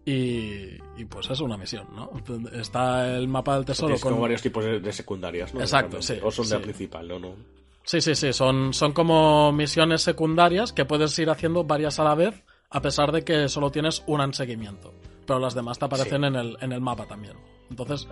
Y, 0.05 0.77
y 0.95 1.05
pues 1.10 1.29
es 1.29 1.41
una 1.41 1.57
misión, 1.57 1.86
¿no? 1.93 2.10
Está 2.53 3.13
el 3.17 3.27
mapa 3.27 3.55
del 3.55 3.65
tesoro 3.65 3.88
Tienes 3.88 4.01
con 4.01 4.13
como 4.13 4.21
varios 4.21 4.41
tipos 4.41 4.63
de, 4.63 4.79
de 4.79 4.93
secundarias, 4.93 5.53
¿no? 5.53 5.60
Exacto, 5.60 6.01
sí, 6.01 6.17
O 6.23 6.31
son 6.31 6.47
de 6.47 6.55
la 6.55 6.62
principal, 6.62 7.07
¿no? 7.10 7.19
no. 7.19 7.36
Sí, 7.83 7.99
sí, 7.99 8.15
sí, 8.15 8.31
son, 8.31 8.73
son 8.73 8.93
como 8.93 9.51
misiones 9.51 10.01
secundarias 10.01 10.71
que 10.71 10.86
puedes 10.86 11.17
ir 11.19 11.29
haciendo 11.29 11.65
varias 11.65 11.99
a 11.99 12.05
la 12.05 12.15
vez, 12.15 12.41
a 12.69 12.81
pesar 12.81 13.12
de 13.12 13.23
que 13.23 13.49
solo 13.49 13.69
tienes 13.69 14.03
una 14.07 14.23
en 14.23 14.33
seguimiento. 14.33 14.93
Pero 15.25 15.39
las 15.39 15.53
demás 15.53 15.77
te 15.77 15.86
aparecen 15.86 16.23
en, 16.23 16.36
el, 16.36 16.57
en 16.62 16.71
el 16.71 16.79
mapa 16.79 17.05
también. 17.05 17.36
Entonces, 17.69 18.07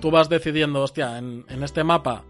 tú 0.00 0.12
vas 0.12 0.28
decidiendo, 0.28 0.80
hostia, 0.80 1.18
en, 1.18 1.44
en 1.48 1.62
este 1.64 1.82
mapa 1.82 2.24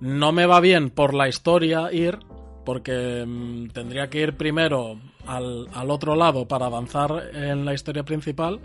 no 0.00 0.32
me 0.32 0.46
va 0.46 0.60
bien 0.60 0.90
por 0.90 1.14
la 1.14 1.28
historia 1.28 1.92
ir, 1.92 2.18
porque 2.64 3.24
mm, 3.26 3.68
tendría 3.68 4.08
que 4.10 4.20
ir 4.20 4.36
primero 4.36 4.98
al, 5.26 5.66
al 5.72 5.90
otro 5.90 6.14
lado 6.16 6.46
para 6.48 6.66
avanzar 6.66 7.30
en 7.34 7.64
la 7.64 7.74
historia 7.74 8.04
principal, 8.04 8.60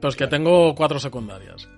pero 0.00 0.08
es 0.08 0.16
que 0.16 0.26
tengo 0.26 0.74
cuatro 0.74 0.98
secundarias. 0.98 1.68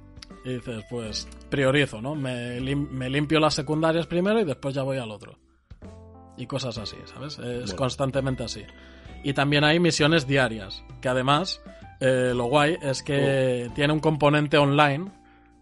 Y 0.45 0.55
dices, 0.55 0.85
pues 0.91 1.27
priorizo, 1.49 2.01
¿no? 2.03 2.15
Me, 2.15 2.61
lim- 2.61 2.89
me 2.91 3.09
limpio 3.09 3.41
las 3.41 3.55
secundarias 3.55 4.07
primero 4.07 4.41
y 4.41 4.45
después 4.45 4.75
ya 4.75 4.83
voy 4.83 4.99
al 4.99 5.11
otro. 5.11 5.39
Y 6.37 6.47
cosas 6.47 6.77
así, 6.79 6.97
¿sabes? 7.07 7.39
Es 7.39 7.61
Bueno. 7.67 7.77
constantemente 7.77 8.43
así. 8.45 8.63
Y 9.23 9.33
también 9.33 9.65
hay 9.65 9.81
misiones 9.81 10.27
diarias, 10.27 10.83
que 11.01 11.09
además 11.09 11.63
eh, 12.01 12.33
lo 12.35 12.45
guay 12.45 12.77
es 12.83 13.03
que 13.03 13.71
tiene 13.75 13.93
un 13.93 14.01
componente 14.01 14.59
online 14.59 15.11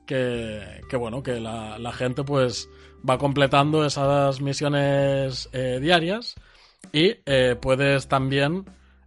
que, 0.07 0.81
que 0.90 0.96
bueno, 0.96 1.22
que 1.22 1.38
la, 1.38 1.78
la 1.78 1.92
gente 1.92 2.24
pues 2.24 2.68
va 3.08 3.18
completando 3.18 3.84
esas 3.84 4.40
misiones 4.40 5.48
eh, 5.52 5.78
diarias 5.80 6.34
y 6.92 7.16
eh, 7.26 7.56
puedes 7.60 8.08
también 8.08 8.64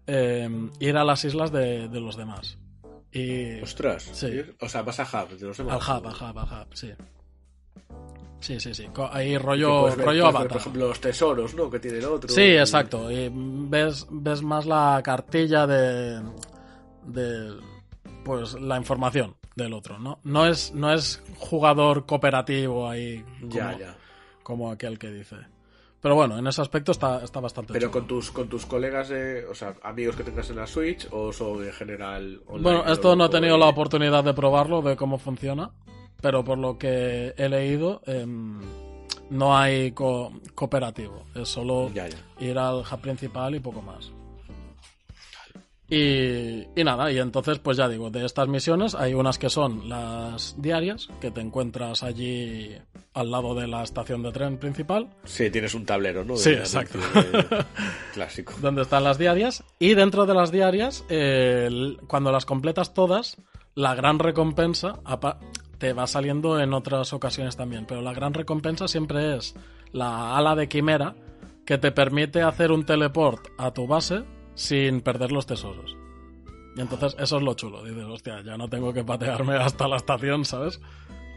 eh, 0.08 0.50
ir 0.80 0.98
a 0.98 1.04
las 1.04 1.24
islas 1.26 1.52
de, 1.52 1.88
de 1.88 2.00
los 2.02 2.16
demás. 2.18 2.58
Y 3.12 3.62
Ostras. 3.62 4.04
Sí. 4.14 4.42
O 4.60 4.68
sea, 4.68 4.82
vas 4.82 5.00
a 5.00 5.04
Hub 5.24 5.38
de 5.38 5.48
los 5.48 5.58
demás. 5.58 5.88
al 5.90 5.98
hub, 6.00 6.08
al 6.08 6.14
hub, 6.32 6.40
al 6.40 6.46
hub, 6.62 6.68
sí. 6.76 6.92
Sí, 8.42 8.60
sí, 8.60 8.74
sí. 8.76 8.88
Ahí 9.12 9.38
rollo, 9.38 9.86
ver- 9.86 9.98
rollo 9.98 10.24
ver, 10.26 10.30
avatar. 10.36 10.48
por 10.50 10.58
ejemplo, 10.58 10.88
los 10.90 11.00
tesoros, 11.00 11.56
¿no? 11.56 11.70
Que 11.70 11.80
tiene 11.80 11.98
el 12.00 12.06
otro. 12.06 12.30
Sí, 12.30 12.42
Y- 12.42 12.58
exacto. 12.58 13.10
Y 13.10 13.32
ves, 13.34 14.06
ves 14.12 14.42
más 14.44 14.66
la 14.66 15.02
cartilla 15.04 15.66
de, 15.66 16.22
de 17.08 17.54
pues 18.24 18.54
la 18.56 18.78
información 18.78 19.36
del 19.56 19.74
otro, 19.74 20.00
¿no? 20.00 20.20
No 20.24 20.46
es, 20.46 20.74
no 20.74 20.92
es 20.94 21.22
jugador 21.38 22.06
cooperativo 22.06 22.90
ahí 22.90 23.24
como, 23.40 23.50
Ya, 23.54 23.78
ya. 23.78 23.96
como 24.44 24.70
aquel 24.72 25.00
que 25.00 25.12
dice. 25.12 25.38
Pero 26.02 26.14
bueno, 26.14 26.38
en 26.38 26.46
ese 26.46 26.62
aspecto 26.62 26.92
está, 26.92 27.24
está 27.24 27.40
bastante 27.40 27.74
Pero 27.74 27.88
chulo. 27.88 27.92
con 27.92 28.08
tus, 28.08 28.32
con 28.32 28.48
tus 28.48 28.66
colegas, 28.66 29.10
de, 29.10 29.46
o 29.46 29.56
sea, 29.56 29.76
amigos 29.82 30.16
que 30.16 30.24
tengas 30.24 30.50
en 30.52 30.58
la 30.58 30.68
Switch 30.68 31.08
o 31.12 31.34
son 31.34 31.64
en 31.66 31.74
general 31.74 32.42
online. 32.46 32.64
Bueno, 32.64 32.92
esto 32.94 33.16
no 33.16 33.26
he 33.26 33.30
tenido 33.30 33.58
la 33.58 33.68
oportunidad 33.68 34.24
de 34.24 34.34
probarlo, 34.36 34.82
de 34.84 34.96
cómo 34.96 35.18
funciona, 35.18 35.72
pero 36.22 36.44
por 36.44 36.60
lo 36.60 36.78
que 36.78 37.34
he 37.38 37.50
leído, 37.50 38.02
em, 38.06 38.60
no 39.32 39.58
hay 39.58 39.94
co- 39.94 40.32
cooperativo. 40.54 41.24
Es 41.34 41.50
solo 41.50 41.90
Ya, 41.92 42.08
ya. 42.08 42.18
ir 42.40 42.60
al 42.60 42.82
hub 42.82 43.00
principal 43.02 43.56
y 43.56 43.60
poco 43.60 43.82
más. 43.82 44.12
Y, 45.88 46.64
y 46.76 46.84
nada, 46.84 47.12
y 47.12 47.20
entonces, 47.20 47.60
pues 47.60 47.78
ya 47.78 47.88
digo, 47.88 48.10
de 48.10 48.26
estas 48.26 48.48
misiones 48.48 48.96
hay 48.96 49.14
unas 49.14 49.38
que 49.38 49.50
son 49.50 49.88
las 49.88 50.60
diarias, 50.60 51.10
que 51.22 51.30
te 51.30 51.42
encuentras 51.42 52.02
allí 52.02 52.72
al 53.14 53.30
lado 53.30 53.54
de 53.54 53.68
la 53.68 53.84
estación 53.84 54.24
de 54.24 54.32
tren 54.32 54.58
principal, 54.58 55.10
Sí, 55.26 55.50
tienes 55.52 55.76
un 55.76 55.86
tablero, 55.86 56.26
¿no? 56.26 56.34
De 56.34 56.40
Sí, 56.40 56.50
exacto. 56.50 56.98
de- 56.98 57.66
Clásico. 58.14 58.54
donde 58.62 58.82
están 58.82 59.04
las 59.04 59.18
diarias, 59.20 59.64
y 59.78 59.94
dentro 59.94 60.26
de 60.26 60.34
las 60.34 60.52
diarias, 60.52 61.06
eh, 61.10 61.70
cuando 62.08 62.32
las 62.32 62.46
completas 62.46 62.94
todas, 62.94 63.38
la 63.76 63.94
gran 63.94 64.18
recompensa 64.20 65.00
te 65.78 65.94
va 65.94 66.08
saliendo 66.08 66.60
en 66.60 66.74
otras 66.74 67.14
ocasiones 67.14 67.58
también, 67.58 67.86
pero 67.86 68.02
la 68.02 68.14
gran 68.14 68.34
recompensa 68.34 68.88
siempre 68.88 69.36
es 69.38 69.54
la 69.92 70.36
ala 70.36 70.56
de 70.56 70.68
quimera 70.68 71.16
que 71.66 71.78
te 71.78 71.92
permite 71.92 72.42
hacer 72.42 72.72
un 72.72 72.86
teleport 72.86 73.48
a 73.58 73.72
tu 73.72 73.86
base 73.88 74.24
sin 74.56 75.02
perder 75.02 75.32
los 75.32 75.46
tesoros. 75.46 75.96
Y 76.76 76.82
entonces 76.82 77.16
eso 77.20 77.38
es 77.38 77.44
lo 77.44 77.54
chulo. 77.54 77.84
Dices, 77.84 78.04
hostia, 78.06 78.42
ya 78.42 78.58
no 78.58 78.68
tengo 78.68 78.92
que 78.94 79.04
patearme 79.04 79.56
hasta 79.58 79.88
la 79.88 79.96
estación, 79.98 80.44
¿sabes? 80.46 80.82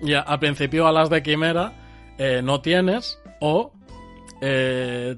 Y 0.03 0.15
a- 0.15 0.21
al 0.23 0.39
principio 0.41 0.87
alas 0.89 1.11
de 1.11 1.23
quimera 1.23 2.15
eh, 2.19 2.41
no 2.43 2.61
tienes 2.61 3.21
o 3.41 3.73
eh, 4.41 5.17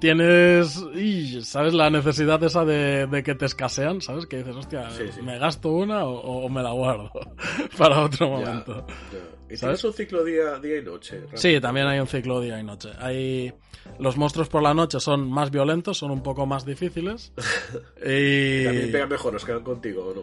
tienes, 0.00 0.84
y, 0.94 1.40
¿sabes? 1.42 1.72
La 1.74 1.88
necesidad 1.90 2.42
esa 2.42 2.64
de, 2.64 3.06
de 3.06 3.22
que 3.22 3.34
te 3.36 3.46
escasean, 3.46 4.00
¿sabes? 4.00 4.26
Que 4.26 4.38
dices, 4.38 4.56
hostia, 4.56 4.90
Sí, 4.90 5.04
sí. 5.14 5.22
¿me 5.22 5.38
gasto 5.38 5.70
una 5.70 6.04
o, 6.04 6.44
o 6.44 6.48
me 6.48 6.62
la 6.62 6.72
guardo 6.72 7.10
para 7.78 8.00
otro 8.02 8.28
Ya, 8.28 8.36
momento? 8.46 8.86
ya. 9.12 9.18
¿Y 9.48 9.56
¿Sabes? 9.56 9.80
tienes 9.80 9.84
un 9.84 9.92
ciclo 9.92 10.24
día, 10.24 10.58
día 10.58 10.78
y 10.78 10.82
noche? 10.82 11.22
Sí, 11.34 11.60
también 11.60 11.86
hay 11.86 12.00
un 12.00 12.06
ciclo 12.06 12.40
día 12.40 12.58
y 12.58 12.64
noche. 12.64 12.90
Hay 12.98 13.52
los 13.98 14.16
monstruos 14.16 14.48
por 14.48 14.62
la 14.62 14.74
noche 14.74 15.00
son 15.00 15.30
más 15.30 15.50
violentos, 15.50 15.98
son 15.98 16.10
un 16.10 16.22
poco 16.22 16.46
más 16.46 16.64
difíciles. 16.64 17.32
y 18.04 18.64
También 18.64 18.92
pegan 18.92 19.08
mejor 19.08 19.32
los 19.32 19.44
que 19.44 19.52
van 19.52 19.62
contigo, 19.62 20.06
¿o 20.06 20.14
no? 20.14 20.22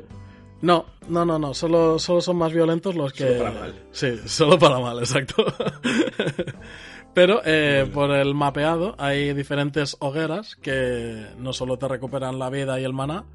no, 0.62 0.86
no, 1.10 1.26
no, 1.26 1.40
no, 1.40 1.54
solo, 1.54 2.00
solo 2.00 2.22
son 2.22 2.38
más 2.38 2.54
violentos 2.54 2.96
los 2.96 3.12
que 3.12 3.28
Solo 3.28 3.38
para 3.40 3.52
mal. 3.52 3.86
Sí, 3.92 4.18
solo 4.26 4.60
para 4.60 4.80
mal, 4.80 5.00
exacto. 5.00 5.46
Pero 7.14 7.42
eh, 7.46 7.88
por 7.94 8.12
el 8.12 8.34
mapeado 8.34 8.96
hay 8.98 9.34
diferentes 9.34 9.96
hogueras 10.00 10.56
que 10.56 11.28
no 11.38 11.54
solo 11.54 11.78
te 11.78 11.88
recuperan 11.88 12.40
la 12.40 12.50
vida 12.50 12.80
y 12.80 12.84
el 12.84 12.94
maná, 12.94 13.26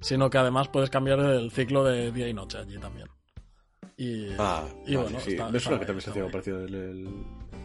sino 0.00 0.30
que 0.30 0.38
además 0.38 0.68
puedes 0.68 0.90
cambiar 0.90 1.18
el 1.20 1.50
ciclo 1.50 1.82
de 1.84 2.12
día 2.12 2.28
y 2.28 2.34
noche 2.34 2.58
allí 2.58 2.78
también. 2.78 3.08
Y, 3.96 4.28
Ah, 4.38 4.64
y 4.86 4.96
vale, 4.96 5.08
bueno, 5.10 5.20
sí. 5.20 5.30
está- 5.32 5.50
Me 5.50 5.60
suena 5.60 5.78
que 5.80 5.86
también 5.86 6.02
se 6.02 6.10
hacía 6.10 6.26
parecido 6.28 6.66
en 6.66 6.74
el... 6.74 7.08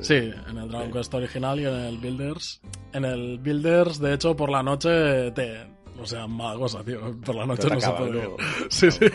Sí, 0.01 0.13
en 0.13 0.57
el 0.57 0.69
Dragon 0.69 0.91
Quest 0.91 1.13
original 1.13 1.59
y 1.59 1.65
en 1.65 1.73
el 1.73 1.97
Builders. 1.97 2.61
En 2.93 3.03
el 3.05 3.37
Builders, 3.39 3.99
de 3.99 4.13
hecho, 4.13 4.35
por 4.35 4.49
la 4.49 4.63
noche 4.63 5.31
te. 5.31 5.67
O 6.01 6.05
sea, 6.05 6.27
mala 6.27 6.57
cosa, 6.57 6.83
tío. 6.83 7.19
Por 7.21 7.35
la 7.35 7.45
noche 7.45 7.67
no 7.69 7.79
se 7.79 7.91
puede. 7.91 8.29
Sí, 8.69 8.91
sí. 8.91 9.05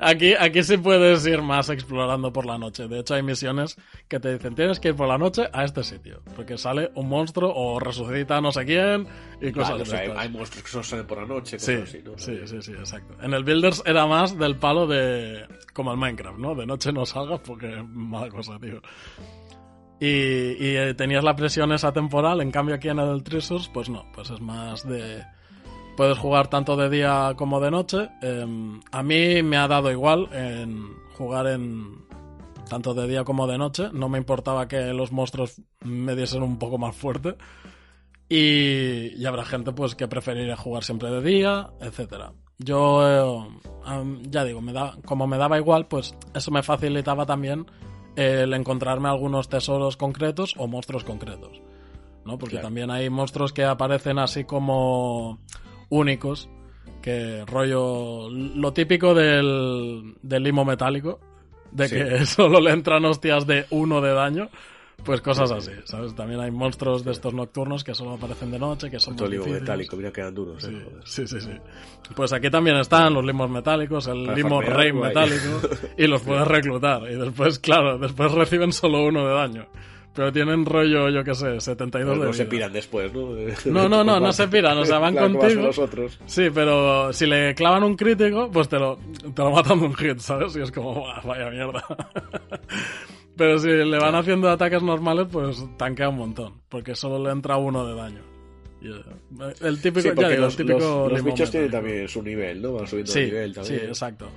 aquí, 0.00 0.34
aquí 0.34 0.62
sí 0.62 0.78
puedes 0.78 1.26
ir 1.26 1.42
más 1.42 1.68
explorando 1.68 2.32
por 2.32 2.46
la 2.46 2.58
noche. 2.58 2.88
De 2.88 3.00
hecho, 3.00 3.14
hay 3.14 3.22
misiones 3.22 3.76
que 4.08 4.18
te 4.18 4.32
dicen 4.32 4.54
tienes 4.54 4.80
que 4.80 4.88
ir 4.88 4.96
por 4.96 5.08
la 5.08 5.18
noche 5.18 5.48
a 5.52 5.64
este 5.64 5.84
sitio. 5.84 6.22
Porque 6.34 6.56
sale 6.56 6.90
un 6.94 7.08
monstruo 7.08 7.52
o 7.54 7.78
resucita 7.78 8.40
no 8.40 8.52
sé 8.52 8.64
quién 8.64 9.06
y 9.40 9.52
cosas 9.52 9.72
Vale, 9.72 9.82
o 9.82 9.86
sea, 9.86 10.20
hay, 10.20 10.28
monstruos 10.28 10.64
que 10.64 10.70
solo 10.70 10.84
salen 10.84 11.06
por 11.06 11.18
la 11.18 11.26
noche, 11.26 11.58
Sí, 11.58 11.74
así, 11.74 12.02
¿no? 12.02 12.12
sí, 12.16 12.38
sí, 12.46 12.62
sí, 12.62 12.72
exacto. 12.72 13.14
En 13.22 13.34
el 13.34 13.44
Builders 13.44 13.82
era 13.84 14.06
más 14.06 14.38
del 14.38 14.56
palo 14.56 14.86
de. 14.86 15.46
como 15.72 15.92
el 15.92 15.98
Minecraft, 15.98 16.38
¿no? 16.38 16.54
De 16.54 16.66
noche 16.66 16.92
no 16.92 17.04
salgas 17.04 17.40
porque 17.40 17.82
mala 17.82 18.28
cosa, 18.28 18.58
tío. 18.58 18.80
Y, 19.98 20.06
y, 20.06 20.76
eh, 20.76 20.94
tenías 20.94 21.24
la 21.24 21.34
presión 21.34 21.72
esa 21.72 21.92
temporal, 21.92 22.42
en 22.42 22.50
cambio 22.50 22.74
aquí 22.74 22.88
en 22.88 22.98
el 22.98 23.22
Treasures, 23.22 23.68
pues 23.68 23.88
no, 23.88 24.06
pues 24.12 24.30
es 24.30 24.40
más 24.40 24.86
de. 24.86 25.24
Puedes 25.96 26.18
jugar 26.18 26.48
tanto 26.48 26.76
de 26.76 26.90
día 26.90 27.32
como 27.36 27.58
de 27.60 27.70
noche. 27.70 28.10
Em, 28.20 28.80
a 28.92 29.02
mí 29.02 29.42
me 29.42 29.56
ha 29.56 29.66
dado 29.66 29.90
igual 29.90 30.28
en 30.32 30.94
jugar 31.16 31.46
en. 31.46 32.04
tanto 32.68 32.92
de 32.94 33.06
día 33.08 33.24
como 33.24 33.46
de 33.46 33.56
noche. 33.58 33.88
No 33.92 34.08
me 34.08 34.18
importaba 34.18 34.68
que 34.68 34.92
los 34.92 35.10
monstruos 35.12 35.62
me 35.82 36.14
diesen 36.14 36.42
un 36.42 36.58
poco 36.58 36.76
más 36.78 36.94
fuerte. 36.94 37.36
Y, 38.28 39.14
y 39.16 39.24
habrá 39.24 39.44
gente 39.44 39.72
pues 39.72 39.94
que 39.94 40.08
preferiría 40.08 40.56
jugar 40.56 40.82
siempre 40.84 41.10
de 41.10 41.22
día, 41.22 41.70
etcétera. 41.80 42.32
Yo 42.58 43.46
eh, 43.46 44.18
ya 44.28 44.44
digo, 44.44 44.60
me 44.60 44.72
da, 44.72 44.96
como 45.04 45.26
me 45.26 45.38
daba 45.38 45.58
igual, 45.58 45.86
pues 45.86 46.14
eso 46.34 46.50
me 46.50 46.62
facilitaba 46.62 47.24
también 47.24 47.66
el 48.16 48.52
encontrarme 48.54 49.08
algunos 49.08 49.48
tesoros 49.48 49.96
concretos 49.96 50.54
o 50.58 50.66
monstruos 50.66 51.04
concretos. 51.04 51.60
¿no? 52.24 52.36
Porque 52.38 52.54
Claro. 52.56 52.66
también 52.66 52.90
hay 52.90 53.08
monstruos 53.10 53.52
que 53.52 53.64
aparecen 53.64 54.18
así 54.18 54.42
como 54.44 55.38
únicos, 55.88 56.48
que 57.02 57.44
rollo 57.46 58.28
lo 58.30 58.72
típico 58.72 59.14
del, 59.14 60.14
del 60.22 60.42
limo 60.42 60.64
metálico, 60.64 61.20
de 61.70 61.88
Sí. 61.88 61.94
que 61.96 62.26
solo 62.26 62.60
le 62.60 62.70
entran 62.72 63.04
hostias 63.04 63.46
de 63.46 63.66
uno 63.70 64.00
de 64.00 64.12
daño. 64.12 64.48
Pues 65.04 65.20
cosas 65.20 65.52
así, 65.52 65.72
¿sabes? 65.84 66.14
También 66.14 66.40
hay 66.40 66.50
monstruos 66.50 67.04
de 67.04 67.12
estos 67.12 67.34
nocturnos 67.34 67.84
que 67.84 67.94
solo 67.94 68.14
aparecen 68.14 68.50
de 68.50 68.58
noche, 68.58 68.90
que 68.90 68.98
son 68.98 69.14
Todo 69.14 69.28
más 69.28 69.32
limo 69.38 69.46
metálico, 69.46 69.94
mira 69.94 70.10
que 70.10 70.22
eran 70.22 70.34
duros, 70.34 70.64
eh, 70.64 70.84
Sí, 71.04 71.26
sí, 71.28 71.38
sí, 71.38 71.46
sí. 71.46 71.50
Pues 72.16 72.32
aquí 72.32 72.48
también 72.48 72.76
están 72.78 73.12
los 73.12 73.22
limos 73.24 73.50
metálicos, 73.50 74.06
el 74.06 74.24
Para 74.24 74.36
limo 74.38 74.62
rey 74.62 74.94
metálico, 74.94 75.60
y 75.98 76.06
los 76.06 76.22
puedes 76.24 76.48
reclutar. 76.48 77.02
Y 77.10 77.14
después, 77.14 77.58
claro, 77.58 77.98
después 77.98 78.32
reciben 78.32 78.72
solo 78.72 79.04
uno 79.04 79.28
de 79.28 79.34
daño. 79.34 79.66
Pero 80.16 80.32
tienen 80.32 80.64
rollo, 80.64 81.10
yo 81.10 81.22
qué 81.22 81.34
sé, 81.34 81.60
72 81.60 82.12
Pero 82.14 82.20
de 82.22 82.26
no 82.28 82.32
se 82.32 82.46
piran 82.46 82.72
después, 82.72 83.12
¿no? 83.12 83.28
No, 83.66 83.88
no, 83.88 84.02
no, 84.02 84.18
no 84.18 84.32
se 84.32 84.48
piran, 84.48 84.76
o 84.78 84.84
sea, 84.86 84.98
van 85.00 85.12
Claro, 85.14 85.38
contigo. 85.38 85.62
los 85.62 85.78
otros. 85.78 86.18
Sí, 86.26 86.48
pero 86.52 87.12
si 87.12 87.26
le 87.26 87.54
clavan 87.54 87.84
un 87.84 87.94
crítico, 87.96 88.50
pues 88.50 88.68
te 88.68 88.78
lo, 88.78 88.96
te 89.34 89.42
lo 89.42 89.50
matan 89.50 89.78
de 89.80 89.86
un 89.86 89.94
hit, 89.94 90.18
¿sabes? 90.18 90.56
Y 90.56 90.62
es 90.62 90.72
como, 90.72 90.94
"Buah, 90.94 91.20
vaya 91.22 91.50
mierda. 91.50 91.84
pero 93.36 93.58
si 93.58 93.68
le 93.68 93.98
van 93.98 94.14
haciendo 94.14 94.48
ataques 94.50 94.82
normales, 94.82 95.26
pues 95.30 95.62
tanquea 95.76 96.08
un 96.08 96.16
montón, 96.16 96.54
porque 96.68 96.94
solo 96.94 97.22
le 97.22 97.30
entra 97.30 97.56
uno 97.58 97.86
de 97.86 97.94
daño. 97.94 98.20
Eh, 98.82 99.54
el 99.62 99.80
típico, 99.80 100.08
Sí, 100.10 100.14
ya 100.16 100.28
digo, 100.28 100.40
los, 100.42 100.58
el 100.58 100.66
típico 100.66 101.08
los- 101.10 101.24
bichos 101.24 101.50
tienen 101.50 101.70
también 101.70 102.08
su 102.08 102.22
nivel, 102.22 102.62
¿no? 102.62 102.72
Van 102.74 102.86
subiendo 102.86 103.12
Sí, 103.12 103.20
nivel 103.24 103.50
sí, 103.54 103.60
también. 103.60 103.86
exacto. 103.88 104.28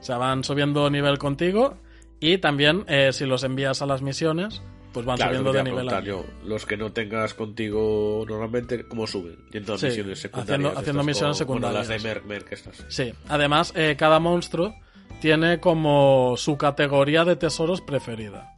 O 0.00 0.02
sea, 0.02 0.18
van 0.18 0.44
subiendo 0.44 0.88
nivel 0.90 1.18
contigo 1.18 1.76
y 2.20 2.38
también 2.38 2.84
eh, 2.88 3.10
si 3.12 3.26
los 3.26 3.42
envías 3.44 3.82
a 3.82 3.86
las 3.86 4.02
misiones, 4.02 4.62
pues 4.96 5.04
van 5.04 5.16
Claro, 5.18 5.32
subiendo 5.32 5.52
de 5.52 5.62
nivel. 5.62 5.74
preguntar 5.86 6.02
a- 6.02 6.06
yo. 6.06 6.24
Los 6.46 6.64
que 6.64 6.78
no 6.78 6.90
tengas 6.90 7.34
contigo 7.34 8.24
normalmente, 8.26 8.88
¿cómo 8.88 9.06
suben? 9.06 9.36
Yendo 9.52 9.76
Sí, 9.76 9.88
misiones 9.88 10.20
secundarias. 10.20 10.58
haciendo- 10.58 10.80
haciendo 10.80 11.04
misiones 11.04 11.38
con- 11.38 11.46
bueno, 11.60 11.66
secundarias. 11.68 11.88
las 11.90 12.02
de 12.02 12.08
Merc, 12.08 12.24
Merc 12.24 12.52
estas. 12.52 12.84
Sí, 12.88 13.12
además 13.28 13.74
eh, 13.76 13.94
cada 13.98 14.20
monstruo 14.20 14.74
tiene 15.20 15.60
como 15.60 16.34
su 16.38 16.56
categoría 16.56 17.26
de 17.26 17.36
tesoros 17.36 17.82
preferida. 17.82 18.54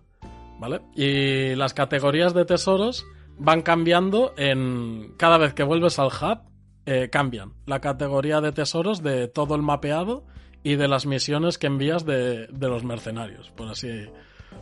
¿Vale? 0.61 0.81
Y 0.95 1.57
las 1.57 1.75
categorías 1.75 2.35
de 2.35 2.45
tesoros 2.45 3.05
van 3.37 3.63
cambiando 3.63 4.33
en. 4.37 5.15
Cada 5.17 5.39
vez 5.39 5.55
que 5.55 5.65
vuelves 5.65 5.99
al 5.99 6.07
hub, 6.09 6.39
eh, 6.87 7.09
cambian 7.11 7.55
la 7.67 7.81
categoría 7.81 8.41
de 8.41 8.53
tesoros 8.53 9.03
de 9.03 9.27
todo 9.27 9.57
el 9.57 9.63
mapeado 9.63 10.25
y 10.63 10.77
de 10.77 10.87
las 10.87 11.05
misiones 11.05 11.59
que 11.59 11.67
envías 11.67 12.05
de, 12.07 12.47
de 12.47 12.69
los 12.69 12.85
mercenarios, 12.85 13.51
por 13.57 13.69
así, 13.69 14.07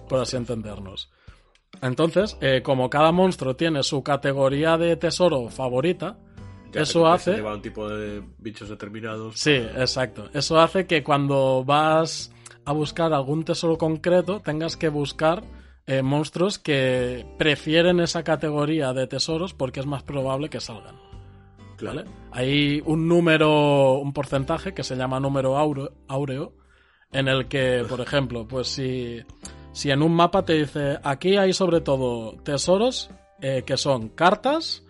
por 0.09 0.21
así 0.21 0.37
entendernos. 0.37 1.11
Entonces, 1.83 2.37
eh, 2.41 2.63
como 2.63 2.89
cada 2.91 3.13
monstruo 3.13 3.55
tiene 3.57 3.83
su 3.83 4.03
categoría 4.03 4.77
de 4.77 4.97
tesoro 4.97 5.49
favorita, 5.49 6.19
Ya 6.73 6.83
eso 6.83 7.07
hace. 7.07 7.33
se 7.33 7.37
lleva 7.37 7.55
un 7.55 7.63
tipo 7.63 7.89
de 7.89 8.23
bichos 8.39 8.69
determinados. 8.69 9.39
Sí, 9.39 9.55
exacto. 9.55 10.29
Eso 10.33 10.59
hace 10.61 10.87
que 10.87 11.03
cuando 11.03 11.65
vas 11.65 12.33
a 12.65 12.73
buscar 12.73 13.13
algún 13.13 13.45
tesoro 13.45 13.79
concreto 13.79 14.41
tengas 14.41 14.77
que 14.77 14.89
buscar 14.89 15.45
eh, 15.87 16.03
monstruos 16.03 16.59
que 16.59 17.25
prefieren 17.39 18.01
esa 18.01 18.25
categoría 18.25 18.93
de 18.93 19.07
tesoros 19.07 19.55
porque 19.55 19.81
es 19.81 19.87
más 19.87 20.03
probable 20.03 20.49
que 20.49 20.61
salgan. 20.61 20.97
Claro. 21.77 21.99
¿vale? 22.03 22.11
Hay 22.33 22.83
un 22.87 23.07
número, 23.07 23.93
un 23.99 24.13
porcentaje 24.13 24.75
que 24.75 24.83
se 24.83 24.97
llama 24.97 25.21
número 25.21 25.57
áureo, 25.59 26.53
en 27.13 27.29
el 27.29 27.47
que, 27.47 27.85
por 27.89 28.01
ejemplo, 28.01 28.49
pues 28.49 28.67
si, 28.69 29.21
si 29.77 29.91
en 29.91 30.03
un 30.03 30.15
mapa 30.15 30.43
te 30.47 30.55
dice 30.55 30.99
aquí 31.03 31.37
hay 31.37 31.53
sobre 31.53 31.83
todo 31.83 32.33
tesoros 32.43 33.11
eh, 33.43 33.63
que 33.67 33.77
son 33.77 34.09
cartas, 34.09 34.83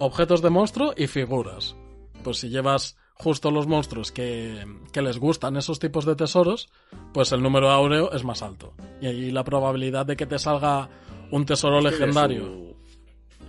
objetos 0.00 0.42
de 0.42 0.50
monstruo 0.50 0.92
y 0.96 1.06
figuras. 1.06 1.76
Pues 2.24 2.38
si 2.38 2.48
llevas 2.48 2.96
justo 3.14 3.52
los 3.52 3.68
monstruos 3.68 4.10
que, 4.10 4.66
que 4.90 5.02
les 5.02 5.18
gustan 5.18 5.56
esos 5.56 5.78
tipos 5.78 6.04
de 6.04 6.16
tesoros, 6.16 6.68
pues 7.12 7.30
el 7.30 7.44
número 7.44 7.70
áureo 7.70 8.10
es 8.10 8.24
más 8.24 8.42
alto. 8.42 8.74
Y 9.00 9.06
ahí 9.06 9.30
la 9.30 9.44
probabilidad 9.44 10.04
de 10.04 10.16
que 10.16 10.26
te 10.26 10.40
salga 10.40 10.88
un 11.30 11.46
tesoro 11.46 11.80
legendario. 11.80 12.73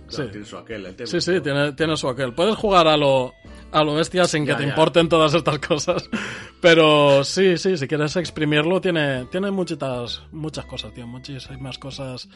Claro, 0.06 0.24
Sí. 0.24 0.30
tiene 0.30 0.46
su 0.46 0.56
aquel, 0.56 0.86
el 0.86 0.96
tema. 0.96 1.06
Sí, 1.06 1.20
sí, 1.20 1.40
tiene, 1.40 1.72
tiene 1.72 1.96
su 1.96 2.08
aquel. 2.08 2.32
Puedes 2.34 2.56
jugar 2.56 2.86
a 2.88 2.96
lo, 2.96 3.32
a 3.72 3.82
lo 3.84 3.94
bestia 3.94 4.24
sin 4.26 4.44
que 4.44 4.52
Ya, 4.52 4.56
te 4.56 4.62
ya. 4.64 4.68
importen 4.70 5.08
todas 5.08 5.34
estas 5.34 5.58
cosas. 5.58 6.08
Pero 6.60 7.22
sí, 7.24 7.56
sí, 7.58 7.76
si 7.76 7.86
quieres 7.86 8.16
exprimirlo, 8.16 8.80
tiene, 8.80 9.26
tiene 9.26 9.50
muchitas, 9.50 10.22
muchas 10.32 10.64
cosas, 10.66 10.92
tío. 10.94 11.06
Muchísimas 11.06 11.78
cosas 11.78 12.28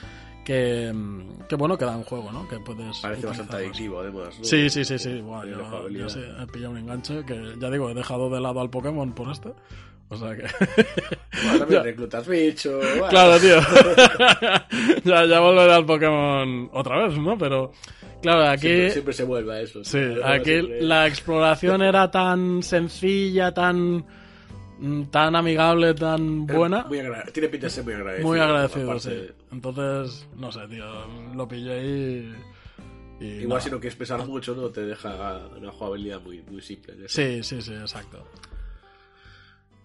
que, 0.44 0.92
que, 1.48 1.56
bueno, 1.56 1.78
que 1.78 1.84
dan 1.84 2.02
juego, 2.04 2.30
¿no? 2.32 2.46
Que 2.48 2.58
puedes. 2.60 2.98
Parece 2.98 3.26
bastante 3.26 3.56
adictivo, 3.56 4.00
además. 4.00 4.36
¿no? 4.38 4.44
Sí, 4.44 4.68
sí, 4.68 4.84
sí, 4.84 4.98
sí. 4.98 5.08
Tiene 5.08 5.50
yo, 5.50 5.88
yo 5.88 6.08
sí, 6.08 6.20
he 6.20 6.46
pillado 6.48 6.72
un 6.72 6.78
enganche 6.78 7.24
que, 7.24 7.54
ya 7.58 7.70
digo, 7.70 7.88
he 7.90 7.94
dejado 7.94 8.28
de 8.30 8.40
lado 8.40 8.60
al 8.60 8.70
Pokémon 8.70 9.12
por 9.14 9.30
este. 9.30 9.50
O 10.10 10.16
sea 10.16 10.36
que. 10.36 10.42
Bueno, 11.44 11.58
también 11.60 11.84
reclutas 11.84 12.26
bichos. 12.26 12.84
bueno. 12.84 13.08
Claro, 13.08 13.38
tío. 13.38 13.60
ya, 15.04 15.24
ya 15.24 15.40
volveré 15.40 15.72
al 15.72 15.86
Pokémon 15.86 16.68
otra 16.72 17.04
vez, 17.04 17.16
¿no? 17.16 17.38
Pero, 17.38 17.72
claro, 18.20 18.48
aquí. 18.48 18.66
Siempre, 18.66 18.90
siempre 18.90 19.14
se 19.14 19.24
vuelve 19.24 19.54
a 19.54 19.60
eso. 19.60 19.84
Sí, 19.84 19.98
aquí 20.24 20.50
siempre- 20.50 20.82
la 20.82 21.06
exploración 21.06 21.82
era 21.82 22.10
tan 22.10 22.60
sencilla, 22.64 23.54
tan 23.54 24.04
mm, 24.80 25.04
tan 25.12 25.36
amigable, 25.36 25.94
tan 25.94 26.44
buena. 26.44 26.84
Muy 26.88 26.98
Tiene 27.32 27.48
pinta 27.48 27.66
de 27.66 27.70
ser 27.70 27.84
muy 27.84 27.94
agradecido. 27.94 28.28
Muy 28.28 28.40
agradecido, 28.40 28.98
sí. 28.98 29.28
Entonces, 29.52 30.26
no 30.36 30.50
sé, 30.50 30.60
tío, 30.68 30.84
lo 31.36 31.46
pillé 31.46 31.84
y... 31.84 32.34
y 33.20 33.26
Igual 33.26 33.48
nada. 33.48 33.60
si 33.60 33.70
no 33.70 33.78
quieres 33.78 33.96
pensar 33.96 34.26
mucho, 34.26 34.56
¿no? 34.56 34.70
Te 34.70 34.84
deja 34.84 35.40
una 35.56 35.70
jugabilidad 35.70 36.20
muy, 36.20 36.42
muy 36.50 36.62
simple. 36.62 36.94
Sí, 37.06 37.44
sí, 37.44 37.62
sí, 37.62 37.74
exacto. 37.74 38.26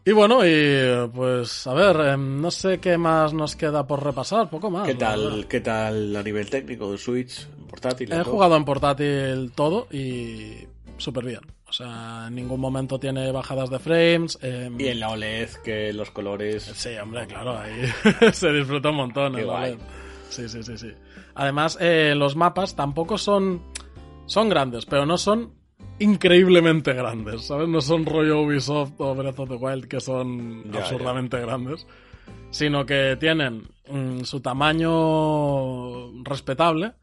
Y 0.08 0.12
bueno, 0.12 0.46
y 0.46 1.08
pues 1.14 1.66
a 1.66 1.74
ver, 1.74 1.96
em, 2.14 2.40
no 2.40 2.52
sé 2.52 2.80
qué 2.80 2.96
más 2.98 3.34
nos 3.34 3.56
queda 3.56 3.88
por 3.88 4.04
repasar, 4.04 4.50
poco 4.52 4.70
más. 4.70 4.88
¿Qué 4.88 4.94
tal, 4.96 5.48
¿Qué 5.50 5.62
tal 5.62 6.16
a 6.16 6.22
nivel 6.22 6.48
técnico 6.50 6.92
de 6.92 6.98
Switch, 7.00 7.48
portátil? 7.68 8.12
He 8.14 8.18
todo? 8.22 8.32
jugado 8.32 8.56
en 8.56 8.66
portátil 8.66 9.52
todo 9.56 9.88
y 9.92 10.58
súper 10.98 11.26
bien. 11.26 11.40
O 11.68 11.74
sea, 11.74 12.26
en 12.28 12.36
ningún 12.36 12.60
momento 12.62 13.00
tiene 13.00 13.32
bajadas 13.32 13.72
de 13.72 13.80
frames. 13.80 14.38
em, 14.44 14.80
Y 14.80 14.90
en 14.90 15.00
la 15.00 15.10
OLED, 15.10 15.50
que 15.64 15.92
los 15.92 16.12
colores. 16.12 16.64
Sí, 16.76 16.90
hombre, 17.02 17.26
claro, 17.26 17.58
ahí 17.58 17.82
se 18.32 18.52
disfruta 18.54 18.92
un 18.92 18.98
montón. 18.98 19.34
Qué 19.34 19.42
en 19.42 19.48
la 19.48 19.60
web. 19.62 19.80
Sí, 20.30 20.48
sí, 20.48 20.62
sí, 20.62 20.78
sí. 20.78 20.92
Además, 21.34 21.78
eh, 21.82 22.14
los 22.16 22.36
mapas 22.36 22.76
tampoco 22.76 23.18
son... 23.18 23.62
Son 24.28 24.50
grandes, 24.50 24.86
pero 24.86 25.06
no 25.06 25.18
son 25.18 25.52
increíblemente 26.00 26.94
grandes, 26.94 27.46
¿sabes? 27.46 27.68
No 27.68 27.82
son 27.82 28.06
rollo 28.06 28.42
Ubisoft 28.42 28.94
o 29.00 29.16
Breath 29.16 29.40
of 29.40 29.50
the 29.50 29.56
Wild 29.56 29.88
que 29.88 30.00
son 30.00 30.72
Ya, 30.72 30.80
absurdamente 30.80 31.40
grandes, 31.40 31.88
sino 32.50 32.86
que 32.86 33.18
tienen 33.20 33.68
mm, 33.90 34.22
su 34.22 34.42
tamaño 34.42 36.24
respetable 36.24 36.94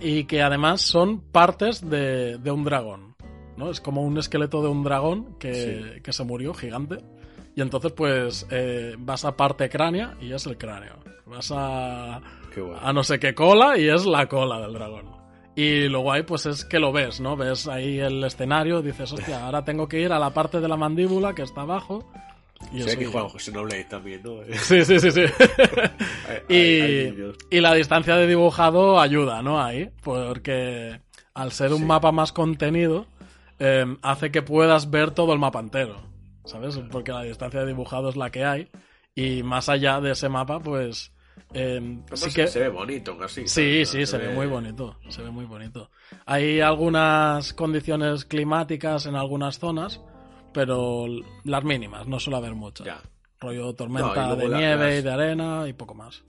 y 0.00 0.24
que 0.24 0.42
además 0.42 0.82
son 0.82 1.20
partes 1.20 1.88
de, 1.88 2.36
de 2.38 2.50
un 2.50 2.64
dragón, 2.64 3.16
¿no? 3.56 3.70
Es 3.70 3.80
como 3.80 4.02
un 4.02 4.18
esqueleto 4.18 4.62
de 4.62 4.68
un 4.68 4.84
dragón 4.84 5.38
que, 5.38 6.00
que 6.02 6.12
se 6.12 6.24
murió, 6.24 6.52
gigante. 6.52 6.98
Y 7.54 7.60
entonces, 7.60 7.92
pues, 7.92 8.46
eh, 8.50 8.94
vas 8.98 9.24
a 9.24 9.36
parte 9.36 9.68
cránea 9.68 10.14
y 10.20 10.32
es 10.32 10.46
el 10.46 10.58
cráneo. 10.58 10.96
Vas 11.26 11.52
a, 11.54 12.20
guay. 12.54 12.78
a 12.82 12.92
no 12.92 13.02
sé 13.02 13.18
qué 13.18 13.34
cola 13.34 13.78
y 13.78 13.88
es 13.88 14.04
la 14.04 14.26
cola 14.26 14.60
del 14.60 14.74
dragón. 14.74 15.21
Y 15.54 15.88
lo 15.88 16.00
guay, 16.00 16.22
pues, 16.22 16.46
es 16.46 16.64
que 16.64 16.78
lo 16.78 16.92
ves, 16.92 17.20
¿no? 17.20 17.36
Ves 17.36 17.68
ahí 17.68 17.98
el 17.98 18.24
escenario, 18.24 18.80
dices, 18.80 19.12
hostia, 19.12 19.44
ahora 19.44 19.64
tengo 19.64 19.86
que 19.86 20.00
ir 20.00 20.12
a 20.12 20.18
la 20.18 20.30
parte 20.30 20.60
de 20.60 20.68
la 20.68 20.76
mandíbula 20.76 21.34
que 21.34 21.42
está 21.42 21.62
abajo. 21.62 22.10
Y 22.72 22.80
eso 22.80 22.96
que 22.98 23.04
ya. 23.04 23.10
juegan 23.10 23.30
Xenoblade 23.38 23.84
también, 23.84 24.22
¿no? 24.22 24.36
Sí, 24.62 24.84
sí, 24.84 24.98
sí, 25.00 25.10
sí. 25.10 25.24
Y, 26.48 27.60
la 27.60 27.74
distancia 27.74 28.16
de 28.16 28.26
dibujado 28.26 28.98
ayuda, 29.00 29.42
¿no? 29.42 29.60
Ahí, 29.62 29.90
porque 30.02 31.00
al 31.34 31.52
ser 31.52 31.72
un 31.72 31.80
Sí. 31.80 31.84
mapa 31.84 32.12
más 32.12 32.32
contenido, 32.32 33.06
eh, 33.58 33.84
hace 34.02 34.30
que 34.30 34.42
puedas 34.42 34.90
ver 34.90 35.10
todo 35.10 35.32
el 35.32 35.38
mapa 35.38 35.60
entero, 35.60 36.00
¿sabes? 36.44 36.78
Porque 36.90 37.12
la 37.12 37.22
distancia 37.24 37.60
de 37.60 37.66
dibujado 37.66 38.08
es 38.08 38.16
la 38.16 38.30
que 38.30 38.44
hay 38.44 38.68
y 39.14 39.42
más 39.42 39.68
allá 39.68 40.00
de 40.00 40.12
ese 40.12 40.28
mapa, 40.28 40.60
pues... 40.60 41.12
eh, 41.54 41.76
Además, 41.78 42.20
sí 42.20 42.32
que... 42.32 42.46
Se 42.46 42.60
ve 42.60 42.68
bonito, 42.68 43.16
casi. 43.18 43.46
Sí, 43.46 43.84
sí, 43.84 44.06
se 44.06 44.18
ve 44.18 44.34
muy 44.34 44.46
bonito, 44.46 44.98
se 45.08 45.22
ve 45.22 45.30
muy 45.30 45.44
bonito. 45.44 45.90
Hay 46.26 46.60
algunas 46.60 47.52
condiciones 47.52 48.24
climáticas 48.24 49.06
en 49.06 49.16
algunas 49.16 49.58
zonas, 49.58 50.00
pero 50.52 51.06
las 51.44 51.64
mínimas, 51.64 52.06
no 52.06 52.18
suele 52.18 52.36
haber 52.38 52.54
muchas. 52.54 52.86
Ya. 52.86 53.00
Rollo 53.40 53.74
tormenta 53.74 54.36
de 54.36 54.48
la- 54.48 54.58
nieve 54.58 54.98
y 54.98 55.02
de 55.02 55.10
arena 55.12 55.66
y 55.68 55.72
poco 55.72 55.94
más. 55.94 56.22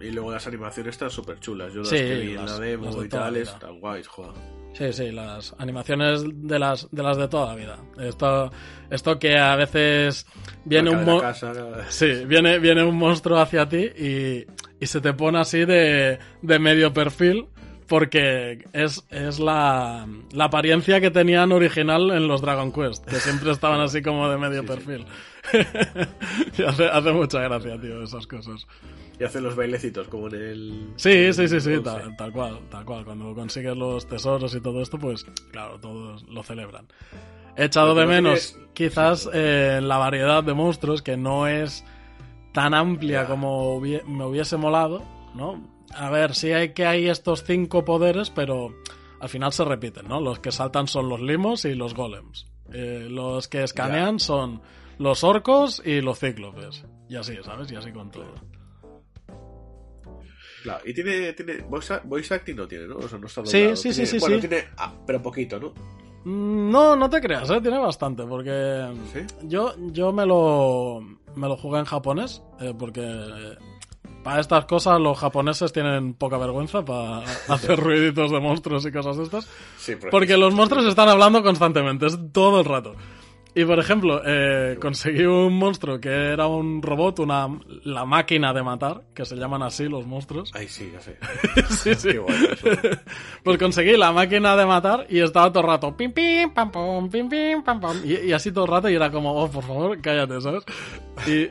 Y 0.00 0.10
luego 0.10 0.32
las 0.32 0.46
animaciones 0.48 0.94
están 0.94 1.10
súper 1.10 1.38
chulas. 1.38 1.72
Yo 1.72 1.80
las 1.80 1.88
Sí, 1.90 1.96
que 1.96 2.14
vi 2.16 2.30
en 2.34 2.44
la 2.44 2.58
demo 2.58 2.90
de 2.92 3.06
y 3.06 3.08
tal, 3.08 3.36
están 3.36 3.78
guays, 3.78 4.08
joder. 4.08 4.32
Sí, 4.74 4.92
sí, 4.92 5.12
las 5.12 5.54
animaciones 5.58 6.22
de 6.26 6.58
las 6.58 6.88
de 6.90 7.02
las 7.02 7.16
de 7.18 7.28
toda 7.28 7.48
la 7.48 7.54
vida. 7.54 7.78
Esto, 8.00 8.50
esto 8.90 9.18
que 9.18 9.36
a 9.38 9.54
veces 9.56 10.26
viene 10.64 10.88
un 10.90 11.04
mo- 11.04 11.20
casa, 11.20 11.52
sí, 11.90 12.24
viene, 12.26 12.58
viene 12.58 12.82
un 12.82 12.96
monstruo 12.96 13.38
hacia 13.38 13.68
ti 13.68 13.84
y, 13.96 14.46
y 14.80 14.86
se 14.86 15.00
te 15.02 15.12
pone 15.12 15.38
así 15.40 15.64
de, 15.66 16.18
de 16.40 16.58
medio 16.58 16.92
perfil 16.92 17.46
porque 17.86 18.64
es, 18.72 19.04
es 19.10 19.38
la, 19.38 20.06
la 20.32 20.44
apariencia 20.44 20.98
que 21.02 21.10
tenían 21.10 21.52
original 21.52 22.10
en 22.10 22.26
los 22.26 22.40
Dragon 22.40 22.72
Quest, 22.72 23.04
que 23.04 23.16
siempre 23.16 23.50
estaban 23.50 23.80
así 23.82 24.00
como 24.00 24.30
de 24.30 24.38
medio 24.38 24.62
Sí, 24.62 24.66
perfil. 24.68 25.04
hace 26.66 27.12
mucha 27.12 27.40
gracia, 27.40 27.78
tío, 27.78 28.02
esas 28.02 28.26
cosas. 28.26 28.66
Y 29.22 29.24
hacen 29.24 29.44
los 29.44 29.54
bailecitos 29.54 30.08
como 30.08 30.26
en 30.26 30.34
el. 30.34 30.92
Sí, 30.96 31.32
sí, 31.32 31.46
sí, 31.46 31.60
sí, 31.60 31.80
tal, 32.18 32.32
cual, 32.32 32.58
tal 32.68 32.84
cual. 32.84 33.04
Cuando 33.04 33.32
consigues 33.36 33.76
los 33.76 34.04
tesoros 34.08 34.52
y 34.56 34.60
todo 34.60 34.82
esto, 34.82 34.98
pues 34.98 35.24
claro, 35.52 35.78
todos 35.78 36.24
lo 36.24 36.42
celebran. 36.42 36.88
He 37.56 37.66
echado 37.66 37.94
de 37.94 38.02
no 38.02 38.08
menos 38.08 38.58
quizás 38.74 39.30
eh, 39.32 39.78
la 39.80 39.98
variedad 39.98 40.42
de 40.42 40.54
monstruos 40.54 41.02
que 41.02 41.16
no 41.16 41.46
es 41.46 41.84
tan 42.52 42.74
amplia 42.74 43.22
Ya. 43.22 43.28
como 43.28 43.78
hubie- 43.80 44.02
me 44.04 44.24
hubiese 44.24 44.56
molado, 44.56 45.04
¿no? 45.36 45.62
A 45.94 46.10
ver, 46.10 46.34
sí 46.34 46.50
hay 46.50 46.70
que 46.72 46.84
hay 46.86 47.08
estos 47.08 47.44
cinco 47.44 47.84
poderes, 47.84 48.30
pero 48.30 48.74
al 49.20 49.28
final 49.28 49.52
se 49.52 49.64
repiten, 49.64 50.08
¿no? 50.08 50.20
Los 50.20 50.40
que 50.40 50.50
saltan 50.50 50.88
son 50.88 51.08
los 51.08 51.20
limos 51.20 51.64
y 51.64 51.74
los 51.76 51.94
golems. 51.94 52.46
Eh, 52.72 53.06
los 53.08 53.46
que 53.46 53.62
escanean 53.62 54.18
son 54.18 54.62
los 54.98 55.22
orcos 55.22 55.80
y 55.84 56.00
los 56.00 56.18
cíclopes. 56.18 56.84
Y 57.08 57.14
así, 57.14 57.36
¿sabes? 57.44 57.70
Y 57.70 57.76
así 57.76 57.92
con 57.92 58.10
todo. 58.10 58.34
Claro, 60.62 60.80
y 60.84 60.94
tiene, 60.94 61.32
tiene 61.32 61.58
voice, 61.68 62.00
voice 62.04 62.32
acting 62.34 62.54
no 62.56 62.66
tiene, 62.68 62.86
¿no? 62.86 62.96
O 62.96 63.08
sea, 63.08 63.18
no 63.18 63.26
está 63.26 63.44
Sí, 63.44 63.58
doblado. 63.58 63.76
sí, 63.76 63.88
sí, 63.90 63.94
Tiene- 63.94 64.06
sí, 64.10 64.18
Bueno, 64.20 64.36
sí. 64.40 64.48
tiene, 64.48 64.64
ah, 64.76 64.92
pero 65.06 65.20
poquito, 65.22 65.58
¿no? 65.58 65.72
Mm, 66.24 66.70
No, 66.70 66.94
no 66.96 67.10
te 67.10 67.20
creas, 67.20 67.50
¿eh? 67.50 67.60
tiene 67.60 67.78
bastante, 67.78 68.22
porque 68.24 68.86
¿Sí? 69.12 69.20
yo, 69.42 69.74
yo 69.92 70.12
me 70.12 70.24
lo 70.26 71.00
me 71.34 71.48
lo 71.48 71.56
jugué 71.56 71.78
en 71.80 71.84
japonés, 71.86 72.42
eh, 72.60 72.74
porque 72.78 73.00
eh, 73.02 73.56
para 74.22 74.40
estas 74.40 74.66
cosas 74.66 75.00
los 75.00 75.18
japoneses 75.18 75.72
tienen 75.72 76.14
poca 76.14 76.36
vergüenza 76.38 76.84
para 76.84 77.24
hacer 77.48 77.80
ruiditos 77.80 78.30
de 78.30 78.38
monstruos 78.38 78.84
y 78.86 78.92
cosas 78.92 79.16
de 79.16 79.24
estas, 79.24 79.48
Sí, 79.78 79.96
pero 79.98 80.10
porque 80.10 80.36
los 80.36 80.54
monstruos 80.54 80.84
están 80.86 81.08
hablando 81.08 81.42
constantemente, 81.42 82.06
es 82.06 82.18
todo 82.32 82.60
el 82.60 82.66
rato. 82.66 82.94
Y 83.54 83.64
por 83.66 83.78
ejemplo, 83.78 84.22
eh, 84.24 84.78
conseguí 84.80 85.24
un 85.24 85.58
monstruo 85.58 86.00
que 86.00 86.08
era 86.08 86.46
un 86.46 86.80
robot, 86.80 87.18
una 87.18 87.48
la 87.84 88.06
máquina 88.06 88.52
de 88.54 88.62
matar, 88.62 89.02
que 89.14 89.26
se 89.26 89.36
llaman 89.36 89.62
así 89.62 89.88
los 89.88 90.06
monstruos. 90.06 90.50
Ay, 90.54 90.68
sí, 90.68 90.90
ya 90.90 91.00
sé. 91.00 91.18
sí, 91.68 91.94
sí. 91.96 92.08
Qué 92.12 92.72
eso. 92.72 92.98
Pues 93.42 93.58
conseguí 93.58 93.96
la 93.96 94.10
máquina 94.10 94.56
de 94.56 94.64
matar 94.64 95.06
y 95.08 95.20
estaba 95.20 95.50
todo 95.52 95.64
el 95.64 95.68
rato 95.68 95.96
pim 95.96 96.12
pim 96.12 96.50
pam 96.50 96.70
pum 96.70 97.08
pim 97.10 97.28
pim 97.28 97.62
pam 97.62 97.80
y, 98.04 98.28
y 98.28 98.32
así 98.32 98.52
todo 98.52 98.64
el 98.64 98.70
rato 98.70 98.88
y 98.88 98.94
era 98.94 99.10
como 99.10 99.32
oh 99.32 99.50
por 99.50 99.64
favor 99.64 100.00
cállate 100.00 100.40
sabes 100.40 100.64
y, 101.26 101.48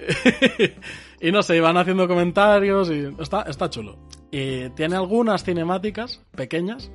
y 1.28 1.32
no 1.32 1.44
sé 1.44 1.58
iban 1.58 1.78
haciendo 1.78 2.08
comentarios 2.08 2.90
y 2.90 3.10
está 3.20 3.44
está 3.44 3.70
chulo 3.70 3.98
y 4.32 4.70
tiene 4.72 4.96
algunas 4.96 5.44
cinemáticas 5.44 6.22
pequeñas 6.36 6.92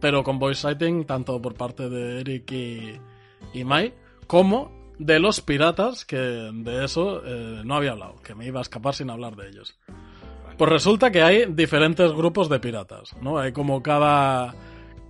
pero 0.00 0.22
con 0.22 0.38
voice 0.38 0.66
acting 0.66 1.04
tanto 1.04 1.40
por 1.40 1.54
parte 1.54 1.88
de 1.88 2.20
Eric 2.20 2.50
y, 2.52 3.00
y 3.52 3.64
Mai 3.64 3.94
como 4.30 4.70
de 4.98 5.18
los 5.18 5.40
piratas 5.40 6.04
que 6.04 6.16
de 6.16 6.84
eso 6.84 7.20
eh, 7.26 7.62
no 7.64 7.74
había 7.74 7.92
hablado 7.92 8.16
que 8.22 8.34
me 8.36 8.46
iba 8.46 8.60
a 8.60 8.62
escapar 8.62 8.94
sin 8.94 9.10
hablar 9.10 9.34
de 9.34 9.48
ellos 9.48 9.76
pues 10.56 10.70
resulta 10.70 11.10
que 11.10 11.22
hay 11.22 11.46
diferentes 11.46 12.12
grupos 12.12 12.48
de 12.50 12.60
piratas, 12.60 13.16
¿no? 13.22 13.38
Hay 13.38 13.50
como 13.52 13.82
cada, 13.82 14.54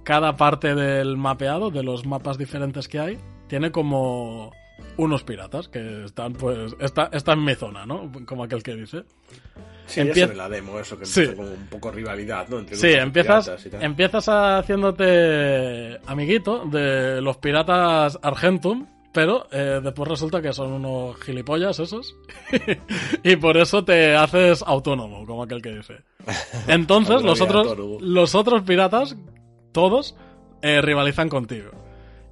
cada 0.05 0.37
parte 0.37 0.77
del 0.77 1.17
mapeado, 1.17 1.71
de 1.73 1.83
los 1.83 2.07
mapas 2.07 2.39
diferentes 2.39 2.87
que 2.87 3.01
hay, 3.01 3.19
tiene 3.49 3.73
como 3.73 4.53
unos 4.97 5.25
piratas 5.25 5.67
que 5.69 6.05
están, 6.05 6.35
pues, 6.35 6.77
está, 6.79 7.11
está 7.13 7.33
en 7.33 7.45
mi 7.45 7.57
zona, 7.57 7.85
¿no? 7.85 8.13
Como 8.27 8.45
aquel 8.45 8.63
que 8.63 8.77
dice. 8.77 9.03
Sí, 9.87 10.05
ya 10.05 10.13
Empie- 10.13 10.29
ve 10.29 10.37
la 10.37 10.49
demo, 10.49 10.79
eso, 10.79 10.97
que 10.97 11.05
Sí. 11.05 11.27
como 11.35 11.49
un 11.49 11.67
poco 11.67 11.91
rivalidad, 11.91 12.47
¿no? 12.49 12.61
Entre 12.61 12.77
Sí, 12.77 12.93
empiezas, 12.93 13.51
empiezas 13.81 14.29
haciéndote 14.29 15.99
amiguito 16.07 16.65
de 16.67 17.21
los 17.21 17.39
piratas 17.39 18.21
Argentum, 18.23 18.87
pero 19.13 19.47
eh, 19.51 19.81
después 19.83 20.09
resulta 20.09 20.41
que 20.41 20.53
son 20.53 20.73
unos 20.73 21.21
gilipollas 21.21 21.79
esos. 21.81 22.17
y 23.23 23.37
por 23.37 23.57
eso 23.57 23.85
te 23.85 24.15
haces 24.15 24.63
autónomo, 24.63 25.27
como 25.27 25.43
aquel 25.43 25.61
que 25.63 25.77
dice. 25.77 26.03
Entonces, 26.69 27.23
los 27.23 27.41
otros, 27.41 27.69
Autónomo. 27.69 27.99
los 28.01 28.35
otros 28.35 28.63
piratas, 28.63 29.17
todos, 29.73 30.17
eh, 30.63 30.81
rivalizan 30.81 31.29
contigo. 31.29 31.71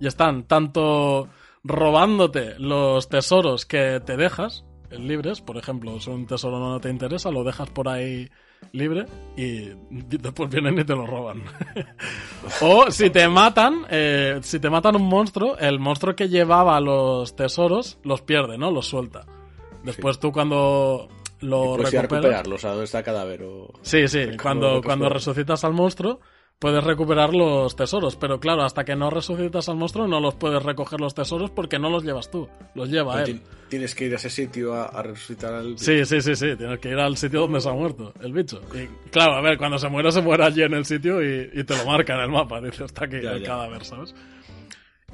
Y 0.01 0.07
están 0.07 0.45
tanto 0.45 1.29
robándote 1.65 2.59
los 2.59 3.09
tesoros 3.09 3.67
que 3.67 4.01
te 4.05 4.17
dejas 4.17 4.65
eh, 4.91 4.99
libres, 4.99 5.41
por 5.41 5.57
ejemplo, 5.57 5.99
si 6.01 6.11
un 6.11 6.27
tesoro 6.27 6.59
no 6.59 6.81
te 6.81 6.91
interesa, 6.91 7.31
lo 7.31 7.45
dejas 7.45 7.71
por 7.71 7.89
ahí 7.89 8.29
libre 8.73 9.07
y 9.37 9.71
después 9.91 10.51
vienen 10.51 10.79
y 10.79 10.85
te 10.85 10.95
lo 10.95 11.07
roban. 11.07 11.43
o 12.61 12.91
si 12.91 13.11
te 13.11 13.29
matan, 13.29 13.87
eh, 13.91 14.39
si 14.43 14.61
te 14.61 14.71
matan 14.71 14.97
un 14.97 15.09
monstruo, 15.09 15.57
el 15.59 15.79
monstruo 15.79 16.15
que 16.15 16.29
llevaba 16.29 16.81
los 16.81 17.35
tesoros 17.37 17.99
los 18.03 18.23
pierde, 18.23 18.59
¿no? 18.59 18.71
Los 18.71 18.87
suelta. 18.87 19.27
Después 19.85 20.19
tú 20.19 20.33
cuando 20.33 21.09
lo 21.41 21.77
recuperas... 21.77 22.03
recuperarlos, 22.03 22.65
a 22.65 22.71
dónde 22.71 22.85
está 22.85 23.03
cadáver 23.03 23.43
o... 23.43 23.73
Sí, 23.83 24.09
sí, 24.09 24.27
cuando, 24.43 24.83
cuando 24.83 25.09
resucitas 25.09 25.65
al 25.65 25.73
monstruo 25.73 26.21
puedes 26.59 26.83
recuperar 26.83 27.35
los 27.35 27.77
tesoros, 27.77 28.17
pero 28.17 28.41
claro, 28.41 28.63
hasta 28.65 28.85
que 28.85 28.97
no 28.97 29.11
resucitas 29.11 29.69
al 29.69 29.77
monstruo 29.77 30.09
no 30.09 30.19
los 30.21 30.35
puedes 30.35 30.63
recoger 30.63 31.01
los 31.01 31.15
tesoros 31.15 31.51
porque 31.51 31.79
no 31.79 31.89
los 31.89 32.03
llevas 32.05 32.31
tú, 32.31 32.49
los 32.75 32.89
lleva 32.91 33.23
él. 33.23 33.41
Ti- 33.41 33.43
Tienes 33.69 33.95
que 33.95 34.07
ir 34.07 34.13
a 34.15 34.17
ese 34.17 34.31
sitio 34.31 34.75
a, 34.75 34.87
a 34.87 35.03
resucitar 35.03 35.53
al... 35.55 35.79
Sí, 35.79 36.05
sí, 36.07 36.21
sí, 36.23 36.35
sí, 36.35 36.57
tienes 36.57 36.79
que 36.81 36.89
ir 36.89 36.99
al 36.99 37.17
sitio 37.19 37.41
donde 37.43 37.61
se 37.61 37.69
ha 37.69 37.73
muerto 37.75 38.13
el 38.23 38.33
bicho. 38.33 38.61
Y 38.75 38.87
claro, 39.11 39.35
a 39.35 39.43
ver, 39.43 39.59
cuando 39.59 39.79
se 39.79 39.89
muere, 39.89 40.11
se 40.11 40.23
muere 40.23 40.45
allí 40.45 40.63
en 40.63 40.73
el 40.75 40.85
sitio 40.87 41.23
y, 41.23 41.51
y 41.53 41.65
te 41.65 41.77
lo 41.77 41.85
marca 41.85 42.15
en 42.15 42.21
el 42.21 42.31
mapa, 42.31 42.61
dice, 42.63 42.85
está 42.85 43.05
aquí 43.05 43.21
Ya, 43.23 43.33
el 43.33 43.41
ya. 43.43 43.47
cadáver, 43.49 43.85
¿sabes? 43.85 44.15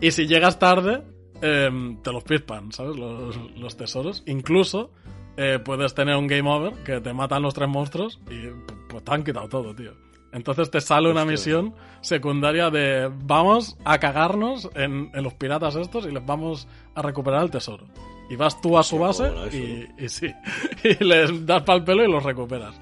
Y 0.01 0.11
si 0.12 0.26
llegas 0.26 0.59
tarde, 0.59 1.03
em, 1.42 2.01
te 2.01 2.12
los 2.12 2.22
pispan, 2.24 2.70
¿sabes? 2.72 2.97
Los, 2.97 3.36
los 3.57 3.76
tesoros. 3.76 4.22
Incluso 4.26 4.92
eh, 5.36 5.59
puedes 5.64 5.92
tener 5.95 6.14
un 6.16 6.26
game 6.28 6.49
over 6.49 6.72
que 6.84 7.01
te 7.01 7.12
matan 7.12 7.42
los 7.42 7.55
tres 7.55 7.68
monstruos 7.68 8.20
y 8.30 8.49
pues 8.88 9.05
te 9.05 9.12
han 9.12 9.24
quitado 9.24 9.49
todo, 9.49 9.74
tío. 9.74 9.92
Entonces 10.35 10.68
te 10.68 10.80
sale 10.80 11.09
una 11.09 11.24
misión 11.24 11.74
secundaria 12.01 12.68
de 12.68 13.09
vamos 13.24 13.76
a 13.85 13.99
cagarnos 14.01 14.68
en, 14.74 15.11
en 15.14 15.22
los 15.22 15.32
piratas 15.35 15.76
estos 15.76 16.07
y 16.07 16.11
les 16.11 16.26
vamos 16.26 16.66
a 16.97 17.03
recuperar 17.03 17.45
el 17.45 17.53
tesoro. 17.53 17.87
Y 18.28 18.35
vas 18.35 18.61
tú 18.61 18.76
a 18.76 18.82
su 18.82 18.99
base 18.99 19.30
y, 19.53 20.05
y 20.05 20.09
sí, 20.09 20.26
y 20.82 21.05
les 21.05 21.47
das 21.47 21.62
pal 21.62 21.85
pelo 21.85 22.05
y 22.05 22.11
los 22.11 22.24
recuperas. 22.24 22.74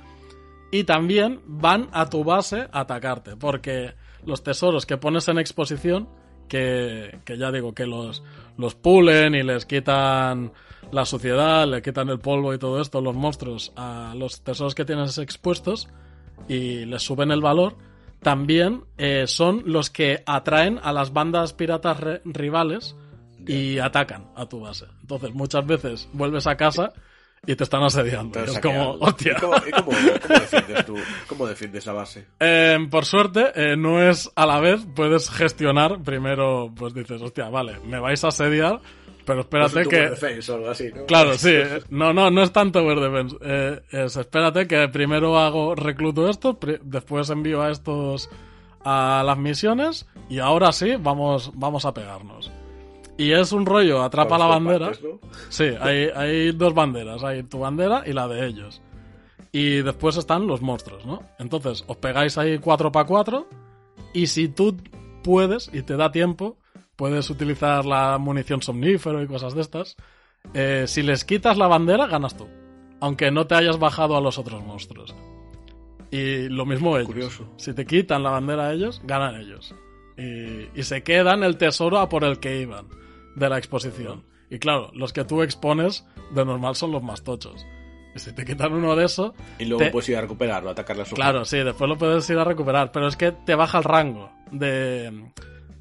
Y 0.71 0.85
también 0.85 1.41
van 1.45 1.89
a 1.93 2.09
tu 2.09 2.25
base 2.25 2.69
a 2.73 2.81
atacarte, 2.81 3.37
porque 3.37 3.93
los 4.25 4.43
tesoros 4.43 4.87
que 4.87 4.97
pones 4.97 5.29
en 5.29 5.39
exposición, 5.39 6.09
que, 6.49 7.19
que 7.27 7.37
ya 7.37 7.53
digo, 7.53 7.75
que 7.75 7.85
los, 7.85 8.23
los 8.57 8.75
pulen 8.75 9.35
y 9.35 9.43
les 9.43 9.67
quitan 9.67 10.53
la 10.91 11.05
suciedad, 11.05 11.69
le 11.69 11.83
quitan 11.83 12.09
el 12.09 12.19
polvo 12.19 12.55
y 12.55 12.59
todo 12.59 12.81
esto, 12.81 13.03
los 13.03 13.15
monstruos, 13.15 13.75
a 13.77 14.15
los 14.17 14.41
tesoros 14.41 14.75
que 14.75 14.87
tienes 14.87 15.19
expuestos 15.19 15.91
y 16.49 16.85
les 16.85 17.03
suben 17.03 17.31
el 17.31 17.41
valor, 17.41 17.77
también 18.23 18.85
eh, 18.99 19.25
son 19.27 19.63
los 19.67 19.91
que 19.91 20.23
atraen 20.27 20.79
a 20.83 20.93
las 20.93 21.13
bandas 21.13 21.53
piratas 21.53 21.99
rivales 22.25 22.95
y 23.47 23.79
atacan 23.79 24.31
a 24.37 24.47
tu 24.47 24.61
base. 24.61 24.87
Entonces, 25.01 25.35
muchas 25.35 25.67
veces 25.67 26.09
vuelves 26.13 26.47
a 26.47 26.57
casa 26.57 26.93
y 27.45 27.57
te 27.57 27.65
están 27.65 27.83
asediando. 27.83 28.39
Te 28.45 28.49
Es 28.49 28.61
como, 28.61 28.93
hostia. 29.01 29.33
¿Y 29.37 29.41
cómo, 29.41 29.57
y 29.67 29.71
cómo- 29.73 29.91
cómo 30.23 30.39
defiendes 30.39 30.87
tú? 30.87 30.95
¿Cómo 31.27 31.47
defiendes 31.49 31.87
la 31.87 31.93
base? 31.93 32.27
Eh, 32.39 32.79
por 32.89 33.05
suerte, 33.05 33.47
eh, 33.57 33.77
no 33.77 34.01
es 34.01 34.31
a 34.37 34.47
la 34.47 34.61
vez, 34.61 34.87
puedes 34.95 35.29
gestionar. 35.29 36.01
Primero, 36.05 36.73
pues 36.77 36.95
dices, 36.95 37.21
hostia, 37.21 37.49
vale, 37.49 37.81
me 37.85 37.99
vais 37.99 38.23
a 38.23 38.29
asediar, 38.29 38.81
pero 39.25 39.41
espérate 39.41 39.85
que. 39.87 40.11
defense 40.11 40.51
o 40.53 40.57
algo 40.57 40.71
así, 40.71 40.91
¿no? 40.95 41.07
Claro, 41.07 41.35
sí. 41.35 41.51
eh, 41.53 41.81
No, 41.91 42.13
no, 42.13 42.31
no 42.31 42.43
es 42.43 42.53
tanto 42.53 42.81
Tower 42.81 43.01
Defense. 43.01 43.37
Eh, 43.41 43.81
es, 43.91 44.17
espérate 44.17 44.67
que 44.67 44.89
primero 44.89 45.39
hago, 45.39 45.75
recluto 45.75 46.29
esto, 46.29 46.59
después 46.83 47.31
envío 47.31 47.63
a 47.63 47.71
estos 47.71 48.31
a 48.85 49.23
las 49.25 49.39
misiones 49.39 50.07
y 50.29 50.41
ahora 50.41 50.73
sí, 50.73 50.97
vamos, 50.99 51.53
vamos 51.55 51.85
a 51.85 51.95
pegarnos. 51.95 52.51
Y 53.17 53.33
es 53.33 53.53
un 53.53 53.67
rollo, 53.67 54.03
atrapa 54.03 54.39
la 54.39 54.47
bandera. 54.47 54.87
partes, 54.87 55.05
¿no? 55.05 55.21
Sí, 55.49 55.71
hay, 55.81 56.09
hay 56.15 56.53
dos 56.53 56.75
banderas. 56.75 57.23
Hay 57.23 57.43
tu 57.43 57.61
bandera 57.61 58.03
y 58.07 58.13
la 58.13 58.27
de 58.27 58.47
ellos. 58.47 58.81
Y 59.53 59.83
después 59.83 60.17
están 60.17 60.47
los 60.47 60.63
monstruos, 60.63 61.05
¿no? 61.05 61.23
Entonces, 61.39 61.85
os 61.87 61.97
pegáis 61.99 62.39
ahí 62.39 62.59
4 62.59 62.91
para 62.91 63.07
4 63.07 63.47
y 64.15 64.27
si 64.27 64.49
tú 64.49 64.77
puedes 65.23 65.71
y 65.73 65.83
te 65.83 65.97
da 65.97 66.11
tiempo, 66.11 66.57
puedes 66.97 67.29
utilizar 67.31 67.85
la 67.85 68.19
munición 68.19 68.63
somnífero 68.63 69.23
y 69.23 69.27
cosas 69.27 69.55
de 69.55 69.61
estas. 69.63 69.97
Eh, 70.55 70.85
si 70.87 71.03
les 71.03 71.25
quitas 71.25 71.57
la 71.57 71.67
bandera, 71.69 72.07
ganas 72.07 72.37
tú. 72.37 72.49
Aunque 73.01 73.31
no 73.31 73.47
te 73.47 73.55
hayas 73.55 73.79
bajado 73.79 74.17
a 74.17 74.21
los 74.21 74.39
otros 74.39 74.63
monstruos. 74.65 75.15
Y 76.11 76.49
lo 76.49 76.67
mismo 76.67 76.97
ellos. 76.97 77.07
Curioso. 77.07 77.49
Si 77.57 77.73
te 77.75 77.87
quitan 77.87 78.23
la 78.23 78.31
bandera 78.31 78.67
a 78.69 78.73
ellos, 78.73 79.01
ganan 79.05 79.37
ellos. 79.41 79.75
Y, 80.19 80.69
y 80.79 80.83
se 80.83 81.03
quedan 81.03 81.43
el 81.43 81.57
tesoro 81.57 81.99
a 81.99 82.09
por 82.09 82.25
el 82.25 82.39
que 82.39 82.61
iban 82.61 82.87
de 83.35 83.49
la 83.49 83.57
exposición. 83.59 84.25
Y 84.51 84.59
claro, 84.59 84.91
los 84.95 85.13
que 85.15 85.25
tú 85.25 85.43
expones 85.43 86.07
de 86.35 86.45
normal 86.45 86.77
son 86.77 86.93
los 86.93 87.03
más 87.03 87.25
tochos. 87.25 87.65
Y 88.15 88.19
si 88.19 88.35
te 88.35 88.45
quitan 88.45 88.75
uno 88.75 88.95
de 88.95 89.07
eso, 89.07 89.35
Y 89.59 89.65
luego 89.65 89.85
Te- 89.85 89.91
puedes 89.91 90.11
ir 90.11 90.17
a 90.17 90.21
recuperarlo, 90.21 90.69
atacarle 90.69 91.03
a 91.03 91.07
su 91.07 91.15
claro, 91.15 91.47
sí, 91.47 91.57
después 91.59 91.89
lo 91.89 91.97
puedes 91.97 92.29
ir 92.29 92.37
a 92.39 92.45
recuperar. 92.45 92.93
Pero 92.93 93.09
es 93.09 93.17
que 93.17 93.33
te 93.33 93.55
baja 93.55 93.79
el 93.79 93.85
rango 93.85 94.31
de. 94.51 95.31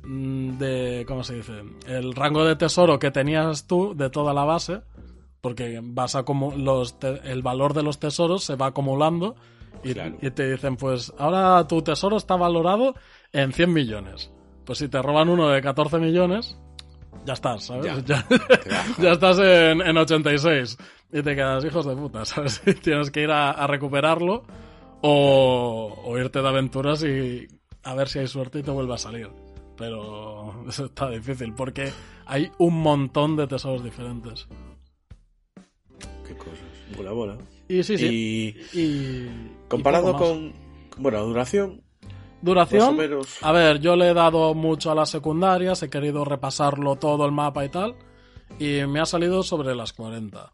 Mm, 0.04 0.58
de 0.58 1.06
¿Cómo 1.08 1.24
se 1.24 1.36
dice? 1.36 1.64
El 1.88 2.14
rango 2.14 2.46
de 2.46 2.56
tesoro 2.56 3.00
que 3.00 3.12
tenías 3.12 3.68
tú 3.68 3.94
de 3.96 4.10
toda 4.10 4.34
la 4.34 4.44
base. 4.46 4.82
Porque 5.42 5.80
vas 5.82 6.14
a 6.16 6.24
como 6.24 6.56
los 6.56 6.98
el 7.24 7.42
valor 7.42 7.74
de 7.74 7.82
los 7.82 8.00
tesoros 8.00 8.44
se 8.44 8.56
va 8.56 8.68
acumulando. 8.68 9.36
Y, 9.84 9.94
Claro. 9.94 10.16
y 10.22 10.30
te 10.30 10.52
dicen, 10.52 10.78
pues 10.78 11.12
ahora 11.18 11.66
tu 11.68 11.82
tesoro 11.82 12.18
está 12.18 12.36
valorado 12.36 12.94
en 13.32 13.52
100 13.52 13.74
millones. 13.74 14.32
Pues 14.66 14.78
si 14.78 14.88
te 14.88 15.02
roban 15.02 15.30
uno 15.30 15.50
de 15.50 15.60
14 15.60 15.98
millones, 15.98 16.56
ya 17.26 17.34
estás, 17.34 17.64
¿sabes? 17.66 18.06
Ya. 18.06 18.24
Ya, 19.00 19.12
estás 19.14 19.40
en, 19.40 19.82
en 19.82 19.98
86 19.98 20.78
y 21.12 21.24
te 21.24 21.36
quedas 21.36 21.66
hijos 21.66 21.88
de 21.88 21.96
puta, 21.96 22.24
¿sabes? 22.26 22.62
Tienes 22.84 23.10
que 23.10 23.22
ir 23.24 23.32
a, 23.32 23.50
a 23.50 23.66
recuperarlo 23.66 24.44
o, 25.02 26.02
o 26.06 26.18
irte 26.20 26.42
de 26.44 26.48
aventuras 26.48 27.04
y 27.04 27.48
a 27.84 27.96
ver 27.96 28.08
si 28.08 28.20
hay 28.20 28.28
suerte 28.28 28.60
y 28.60 28.64
te 28.64 28.70
vuelve 28.70 28.94
a 28.94 28.98
salir. 29.00 29.30
Pero 29.82 30.64
eso 30.70 30.86
está 30.86 31.10
difícil 31.10 31.54
porque 31.54 31.92
hay 32.28 32.52
un 32.60 32.82
montón 32.82 33.36
de 33.36 33.48
tesoros 33.48 33.84
diferentes. 33.84 34.48
Qué 36.28 36.38
cosas. 36.38 36.60
Mola, 36.96 37.14
mola. 37.14 37.38
Y 37.68 37.82
sí, 37.82 37.98
sí. 37.98 38.56
Y 38.74 39.28
comparado 39.68 40.16
con... 40.16 40.54
Bueno, 40.98 41.24
duración, 41.24 41.82
Duración, 42.44 42.96
menos... 42.96 43.38
A 43.42 43.52
ver, 43.52 43.80
yo 43.80 43.96
le 43.96 44.10
he 44.10 44.14
dado 44.14 44.54
mucho 44.54 44.92
a 44.92 44.96
las 44.96 45.10
secundarias, 45.10 45.82
he 45.84 45.90
querido 45.90 46.26
repasarlo 46.26 46.96
todo 46.96 47.26
el 47.26 47.32
mapa 47.32 47.66
y 47.66 47.70
tal, 47.70 47.96
y 48.60 48.82
me 48.88 49.00
ha 49.00 49.06
salido 49.06 49.42
sobre 49.42 49.74
las 49.74 49.94
40. 49.94 50.52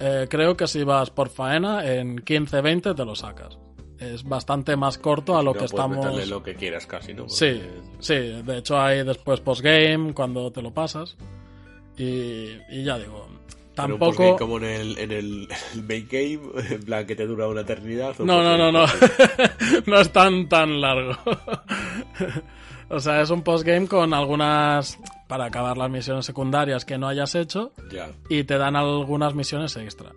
Eh, 0.00 0.26
creo 0.28 0.56
que 0.56 0.66
si 0.66 0.84
vas 0.84 1.10
por 1.10 1.28
faena, 1.28 1.84
en 1.90 2.18
15-20 2.18 2.94
te 2.94 3.04
lo 3.04 3.14
sacas. 3.14 3.58
Es 3.98 4.24
bastante 4.24 4.76
más 4.76 4.98
corto 4.98 5.38
a 5.38 5.42
lo 5.42 5.52
que 5.52 5.58
puedes 5.60 5.72
estamos... 5.72 6.28
lo 6.28 6.42
que 6.42 6.54
quieras 6.54 6.86
casi, 6.86 7.14
¿no? 7.14 7.26
Porque- 7.26 7.34
Sí, 7.34 7.62
sí, 8.00 8.14
de 8.14 8.58
hecho 8.58 8.78
hay 8.78 9.04
después 9.04 9.40
postgame 9.40 10.12
cuando 10.14 10.50
te 10.50 10.60
lo 10.62 10.72
pasas. 10.72 11.16
Y, 11.96 12.58
y 12.70 12.82
ya 12.84 12.98
digo, 12.98 13.28
tampoco... 13.74 14.36
como 14.36 14.58
en 14.58 14.64
el, 14.64 14.98
en 14.98 15.12
el, 15.12 15.48
main 15.86 16.08
game, 16.10 16.40
en 16.70 16.82
plan 16.82 17.06
que 17.06 17.14
te 17.14 17.26
dura 17.26 17.46
una 17.46 17.60
eternidad. 17.60 18.20
o 18.20 18.24
No, 18.24 18.42
no, 18.42 18.58
no, 18.58 18.72
no. 18.72 18.84
no 19.86 20.00
es 20.00 20.10
tan, 20.12 20.48
tan 20.48 20.80
largo. 20.80 21.12
o 22.88 22.98
sea, 23.00 23.20
es 23.22 23.30
un 23.30 23.42
postgame 23.42 23.86
con 23.86 24.12
algunas... 24.12 24.98
para 25.28 25.44
acabar 25.46 25.76
las 25.78 25.90
misiones 25.90 26.26
secundarias 26.26 26.84
que 26.84 26.98
no 26.98 27.06
hayas 27.08 27.34
hecho 27.36 27.72
Ya. 27.92 28.10
y 28.28 28.44
te 28.44 28.58
dan 28.58 28.74
algunas 28.76 29.34
misiones 29.34 29.76
extra. 29.76 30.10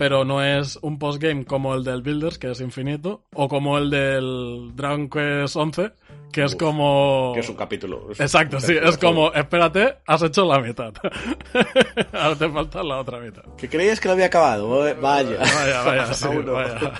Pero 0.00 0.24
no 0.24 0.42
es 0.42 0.78
un 0.80 0.98
postgame 0.98 1.44
como 1.44 1.74
el 1.74 1.84
del 1.84 2.00
Builders, 2.00 2.38
que 2.38 2.50
es 2.50 2.62
infinito, 2.62 3.24
o 3.34 3.48
como 3.48 3.76
el 3.76 3.90
del 3.90 4.70
Dragon 4.74 5.10
Quest 5.10 5.54
11, 5.56 5.90
que 6.32 6.44
es 6.44 6.54
Uf, 6.54 6.58
como... 6.58 7.32
Que 7.34 7.40
es 7.40 7.48
un 7.50 7.54
capítulo. 7.56 8.06
es 8.10 8.18
un 8.18 8.24
Exacto, 8.24 8.60
sí, 8.60 8.68
capítulo 8.68 8.88
es 8.88 8.96
como, 8.96 9.32
espérate, 9.34 9.96
has 10.06 10.22
hecho 10.22 10.46
la 10.46 10.58
mitad. 10.60 10.94
Ahora 12.14 12.34
te 12.34 12.48
falta 12.48 12.82
la 12.82 12.98
otra 13.00 13.20
mitad. 13.20 13.42
Que 13.58 13.68
creías 13.68 14.00
que 14.00 14.08
lo 14.08 14.14
había 14.14 14.24
acabado. 14.26 14.88
eh, 14.88 14.94
Vaya. 14.98 15.36
Vaya, 15.38 15.82
vaya, 15.84 16.14
sí, 16.14 16.28
vaya. 16.46 16.92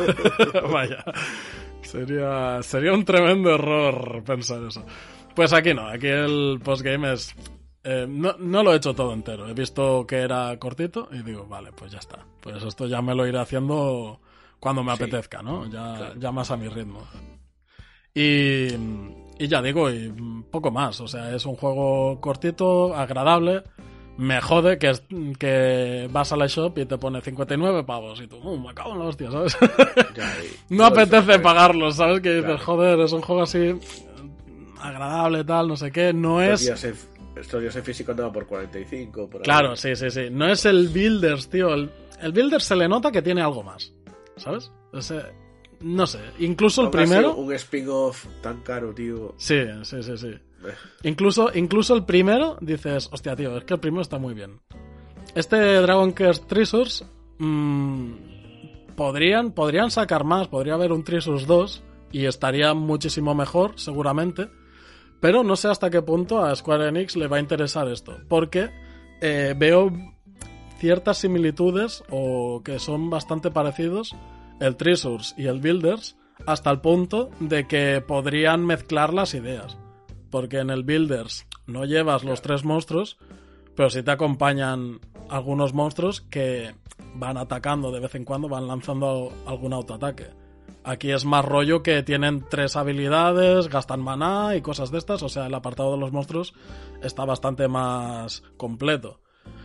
Vaya. 0.70 1.04
Sería, 1.80 2.62
sería 2.62 2.92
un 2.92 3.06
tremendo 3.06 3.54
error 3.54 4.22
pensar 4.24 4.62
eso. 4.68 4.84
Pues 5.34 5.54
aquí 5.54 5.72
no, 5.72 5.88
aquí 5.88 6.06
el 6.08 6.60
postgame 6.62 7.14
es... 7.14 7.34
eh, 7.84 8.06
no, 8.08 8.34
no 8.38 8.62
lo 8.62 8.72
he 8.72 8.76
hecho 8.76 8.94
todo 8.94 9.12
entero, 9.12 9.48
he 9.48 9.54
visto 9.54 10.06
que 10.06 10.16
era 10.18 10.56
cortito 10.58 11.08
y 11.12 11.22
digo, 11.22 11.46
vale, 11.46 11.72
pues 11.72 11.90
ya 11.92 11.98
está. 11.98 12.18
Pues 12.40 12.62
esto 12.62 12.86
ya 12.86 13.00
me 13.02 13.14
lo 13.14 13.26
iré 13.26 13.38
haciendo 13.38 14.20
cuando 14.58 14.82
me 14.84 14.94
Sí. 14.96 15.02
apetezca, 15.02 15.42
¿no? 15.42 15.64
Ya, 15.66 15.94
Claro. 15.96 16.14
ya 16.18 16.32
más 16.32 16.50
a 16.50 16.56
mi 16.56 16.68
ritmo. 16.68 17.00
Y, 18.14 18.68
y 19.38 19.48
ya 19.48 19.62
digo, 19.62 19.90
y 19.90 20.12
poco 20.50 20.70
más. 20.70 21.00
O 21.00 21.08
sea, 21.08 21.34
es 21.34 21.46
un 21.46 21.56
juego 21.56 22.20
cortito, 22.20 22.94
agradable. 22.94 23.62
Me 24.18 24.40
jode 24.42 24.78
que, 24.78 24.90
es- 24.90 25.02
que 25.38 26.08
vas 26.12 26.32
a 26.32 26.36
la 26.36 26.46
shop 26.46 26.76
y 26.78 26.84
te 26.84 26.98
pone 26.98 27.20
59 27.22 27.84
pavos 27.84 28.20
y 28.20 28.26
tú, 28.26 28.36
"Uh, 28.38 28.58
me 28.58 28.74
cago 28.74 28.92
en 28.92 28.98
la 28.98 29.04
hostia, 29.06 29.30
¿sabes? 29.30 29.56
Ya, 30.14 30.30
no 30.68 30.84
apetece 30.84 31.38
pagarlos, 31.38 31.94
¿sabes? 31.96 32.20
Que 32.20 32.30
dices, 32.30 32.44
Claro. 32.44 32.64
joder, 32.64 33.00
es 33.00 33.12
un 33.12 33.22
juego 33.22 33.42
así 33.42 33.78
agradable, 34.80 35.44
tal, 35.44 35.68
no 35.68 35.76
sé 35.76 35.90
qué. 35.90 36.12
No 36.12 36.42
es... 36.42 36.60
estos 37.36 37.60
días 37.62 37.74
en 37.76 37.84
físico 37.84 38.10
andaba 38.12 38.32
por 38.32 38.46
45. 38.46 39.28
Por 39.30 39.40
ahí. 39.40 39.44
Claro, 39.44 39.76
sí, 39.76 39.94
sí, 39.96 40.10
sí. 40.10 40.28
No 40.30 40.46
es 40.48 40.64
el 40.64 40.88
Builders, 40.88 41.48
tío. 41.48 41.72
El, 41.74 41.90
el 42.20 42.32
Builders 42.32 42.64
se 42.64 42.76
le 42.76 42.88
nota 42.88 43.10
que 43.12 43.22
tiene 43.22 43.40
algo 43.42 43.62
más, 43.62 43.92
¿sabes? 44.36 44.70
Ese- 44.92 45.38
no 45.80 46.06
sé, 46.06 46.18
incluso 46.40 46.82
el 46.82 46.90
primero... 46.90 47.34
Un 47.36 47.52
spin-off 47.54 48.26
tan 48.42 48.60
caro, 48.60 48.92
tío. 48.92 49.34
Sí, 49.38 49.60
sí, 49.82 50.02
sí, 50.02 50.16
sí. 50.18 50.28
Eh, 50.28 50.38
Incluso, 51.04 51.50
incluso 51.54 51.94
el 51.96 52.04
primero 52.04 52.58
dices, 52.60 53.08
hostia, 53.10 53.34
tío, 53.34 53.56
es 53.56 53.64
que 53.64 53.72
el 53.74 53.80
primero 53.80 54.02
está 54.02 54.18
muy 54.18 54.34
bien. 54.34 54.60
Este 55.34 55.56
Dragon 55.56 56.12
Quest 56.12 56.46
Treasures 56.48 57.06
mm, 57.38 58.12
podrían, 58.94 59.52
podrían 59.52 59.90
sacar 59.90 60.24
más, 60.24 60.48
podría 60.48 60.74
haber 60.74 60.92
un 60.92 61.02
Treasures 61.04 61.46
2 61.46 61.82
y 62.12 62.26
estaría 62.26 62.74
muchísimo 62.74 63.34
mejor, 63.34 63.72
seguramente. 63.76 64.48
Pero 65.20 65.44
no 65.44 65.56
sé 65.56 65.68
hasta 65.68 65.90
qué 65.90 66.02
punto 66.02 66.42
a 66.42 66.54
Square 66.56 66.88
Enix 66.88 67.16
le 67.16 67.28
va 67.28 67.36
a 67.36 67.40
interesar 67.40 67.88
esto. 67.88 68.18
Porque 68.28 68.70
eh, 69.20 69.54
veo 69.56 69.92
ciertas 70.78 71.18
similitudes 71.18 72.02
o 72.10 72.62
que 72.64 72.78
son 72.78 73.10
bastante 73.10 73.50
parecidos 73.50 74.16
el 74.60 74.76
Treasures 74.76 75.34
y 75.36 75.46
el 75.46 75.60
Builders 75.60 76.16
hasta 76.46 76.70
el 76.70 76.80
punto 76.80 77.30
de 77.38 77.66
que 77.66 78.02
podrían 78.06 78.64
mezclar 78.64 79.12
las 79.12 79.34
ideas. 79.34 79.76
Porque 80.30 80.58
en 80.58 80.70
el 80.70 80.84
Builders 80.84 81.46
no 81.66 81.84
llevas 81.84 82.24
los 82.24 82.40
tres 82.40 82.64
monstruos, 82.64 83.18
pero 83.76 83.90
sí 83.90 84.02
te 84.02 84.10
acompañan 84.10 85.00
algunos 85.28 85.74
monstruos 85.74 86.22
que 86.22 86.74
van 87.14 87.36
atacando 87.36 87.90
de 87.90 88.00
vez 88.00 88.14
en 88.14 88.24
cuando, 88.24 88.48
van 88.48 88.66
lanzando 88.66 89.32
algún 89.46 89.72
autoataque. 89.72 90.39
Aquí 90.82 91.10
es 91.10 91.24
más 91.24 91.44
rollo 91.44 91.82
que 91.82 92.02
tienen 92.02 92.46
tres 92.48 92.74
habilidades, 92.74 93.68
gastan 93.68 94.00
maná 94.00 94.56
y 94.56 94.62
cosas 94.62 94.90
de 94.90 94.98
estas, 94.98 95.22
o 95.22 95.28
sea, 95.28 95.46
el 95.46 95.54
apartado 95.54 95.92
de 95.92 95.98
los 95.98 96.12
monstruos 96.12 96.54
está 97.02 97.24
bastante 97.24 97.68
más 97.68 98.42
completo. 98.56 99.20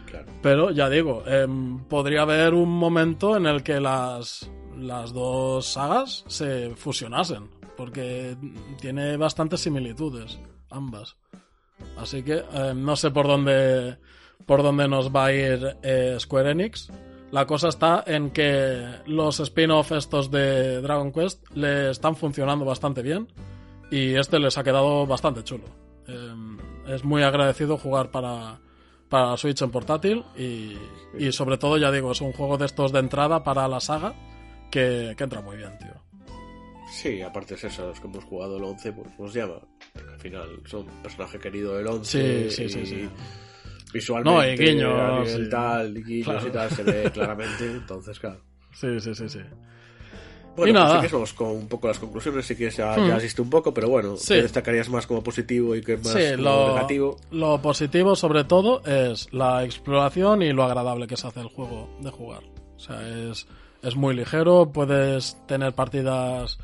claro. 0.05 0.25
Pero 0.41 0.71
ya 0.71 0.89
digo, 0.89 1.23
em, 1.25 1.79
podría 1.85 2.23
haber 2.23 2.53
un 2.53 2.69
momento 2.69 3.37
en 3.37 3.45
el 3.45 3.63
que 3.63 3.79
las, 3.79 4.51
las 4.77 5.13
dos 5.13 5.65
sagas 5.65 6.25
se 6.27 6.75
fusionasen, 6.75 7.49
porque 7.77 8.35
tiene 8.81 9.15
bastantes 9.15 9.61
similitudes, 9.61 10.37
ambas. 10.69 11.15
Así 11.97 12.23
que 12.23 12.43
em, 12.51 12.83
no 12.83 12.97
sé 12.97 13.11
por 13.11 13.25
dónde, 13.27 13.97
por 14.45 14.63
dónde 14.63 14.87
nos 14.89 15.15
va 15.15 15.25
a 15.25 15.33
ir 15.33 15.77
eh, 15.81 16.17
Square 16.19 16.51
Enix. 16.51 16.91
La 17.35 17.45
cosa 17.45 17.67
está 17.67 18.01
en 18.07 18.29
que 18.29 18.81
los 19.07 19.41
spin-off 19.41 19.91
estos 19.91 20.31
de 20.31 20.79
Dragon 20.79 21.11
Quest 21.11 21.45
le 21.51 21.89
están 21.89 22.15
funcionando 22.15 22.63
bastante 22.63 23.01
bien 23.01 23.27
y 23.91 24.15
este 24.15 24.39
les 24.39 24.57
ha 24.57 24.63
quedado 24.63 25.05
bastante 25.05 25.43
chulo. 25.43 25.65
Em, 26.07 26.57
es 26.87 27.03
muy 27.03 27.23
agradecido 27.23 27.77
jugar 27.77 28.09
para, 28.09 28.61
para 29.09 29.35
Switch 29.35 29.61
en 29.61 29.69
portátil 29.69 30.23
y, 30.37 30.77
y 31.19 31.29
sobre 31.33 31.57
todo, 31.57 31.77
ya 31.77 31.91
digo, 31.91 32.13
es 32.13 32.21
un 32.21 32.31
juego 32.31 32.57
de 32.57 32.67
estos 32.67 32.93
de 32.93 32.99
entrada 32.99 33.43
para 33.43 33.67
la 33.67 33.81
saga 33.81 34.13
que, 34.71 35.13
que 35.17 35.23
entra 35.25 35.41
muy 35.41 35.57
bien, 35.57 35.77
tío. 35.77 36.05
Sí, 36.89 37.21
aparte 37.21 37.55
es 37.55 37.65
eso, 37.65 37.85
los 37.85 37.99
que 37.99 38.07
hemos 38.07 38.23
jugado 38.23 38.55
el 38.55 38.63
11, 38.63 38.93
pues 38.93 39.19
nos 39.19 39.33
llama. 39.33 39.59
Porque 39.91 40.09
al 40.09 40.19
final 40.19 40.61
son 40.63 40.85
personaje 41.03 41.37
querido 41.37 41.75
del 41.75 41.87
11. 41.87 42.49
Sí, 42.49 42.55
sí, 42.55 42.69
sí, 42.69 42.79
y 42.79 42.85
sí. 42.85 43.09
Visualmente, 43.95 44.31
No, 44.31 44.43
y 44.45 44.57
guiños, 44.57 45.31
sí. 45.31 45.49
tal, 45.49 45.97
y 45.97 46.03
guiños 46.03 46.25
Claro. 46.27 46.47
y 46.47 46.51
tal, 46.51 46.69
se 46.69 46.83
ve 46.83 47.11
claramente. 47.13 47.65
Entonces, 47.65 48.19
claro. 48.19 48.41
Sí, 48.73 48.99
sí, 48.99 49.15
sí, 49.15 49.29
sí. 49.29 49.39
Bueno, 50.57 50.71
Y 50.71 50.73
pues 50.73 50.73
nada. 50.73 50.87
si 50.87 50.93
quieres 50.95 51.11
vamos 51.13 51.33
con 51.33 51.47
un 51.51 51.67
poco 51.67 51.87
las 51.87 51.99
conclusiones, 51.99 52.45
si 52.45 52.55
quieres 52.55 52.77
ya, 52.77 52.95
Hmm. 52.95 53.07
ya 53.07 53.15
has 53.17 53.23
visto 53.23 53.41
un 53.41 53.49
poco, 53.49 53.73
pero 53.73 53.89
bueno, 53.89 54.15
Sí. 54.17 54.33
¿qué 54.35 54.41
destacarías 54.43 54.89
más 54.89 55.05
como 55.07 55.21
positivo 55.23 55.75
y 55.75 55.81
qué 55.81 55.97
más 55.97 56.07
Sí, 56.13 56.35
lo, 56.37 56.73
negativo? 56.75 57.17
lo 57.31 57.61
positivo 57.61 58.15
sobre 58.15 58.43
todo 58.45 58.81
es 58.85 59.27
la 59.33 59.63
exploración 59.65 60.41
y 60.43 60.51
lo 60.53 60.63
agradable 60.63 61.07
que 61.07 61.17
se 61.17 61.27
hace 61.27 61.41
el 61.41 61.47
juego 61.47 61.89
de 62.01 62.09
jugar. 62.09 62.43
O 62.75 62.79
sea, 62.79 63.01
es, 63.07 63.47
es 63.81 63.95
muy 63.97 64.15
ligero, 64.15 64.71
puedes 64.73 65.37
tener 65.47 65.73
partidas 65.73 66.57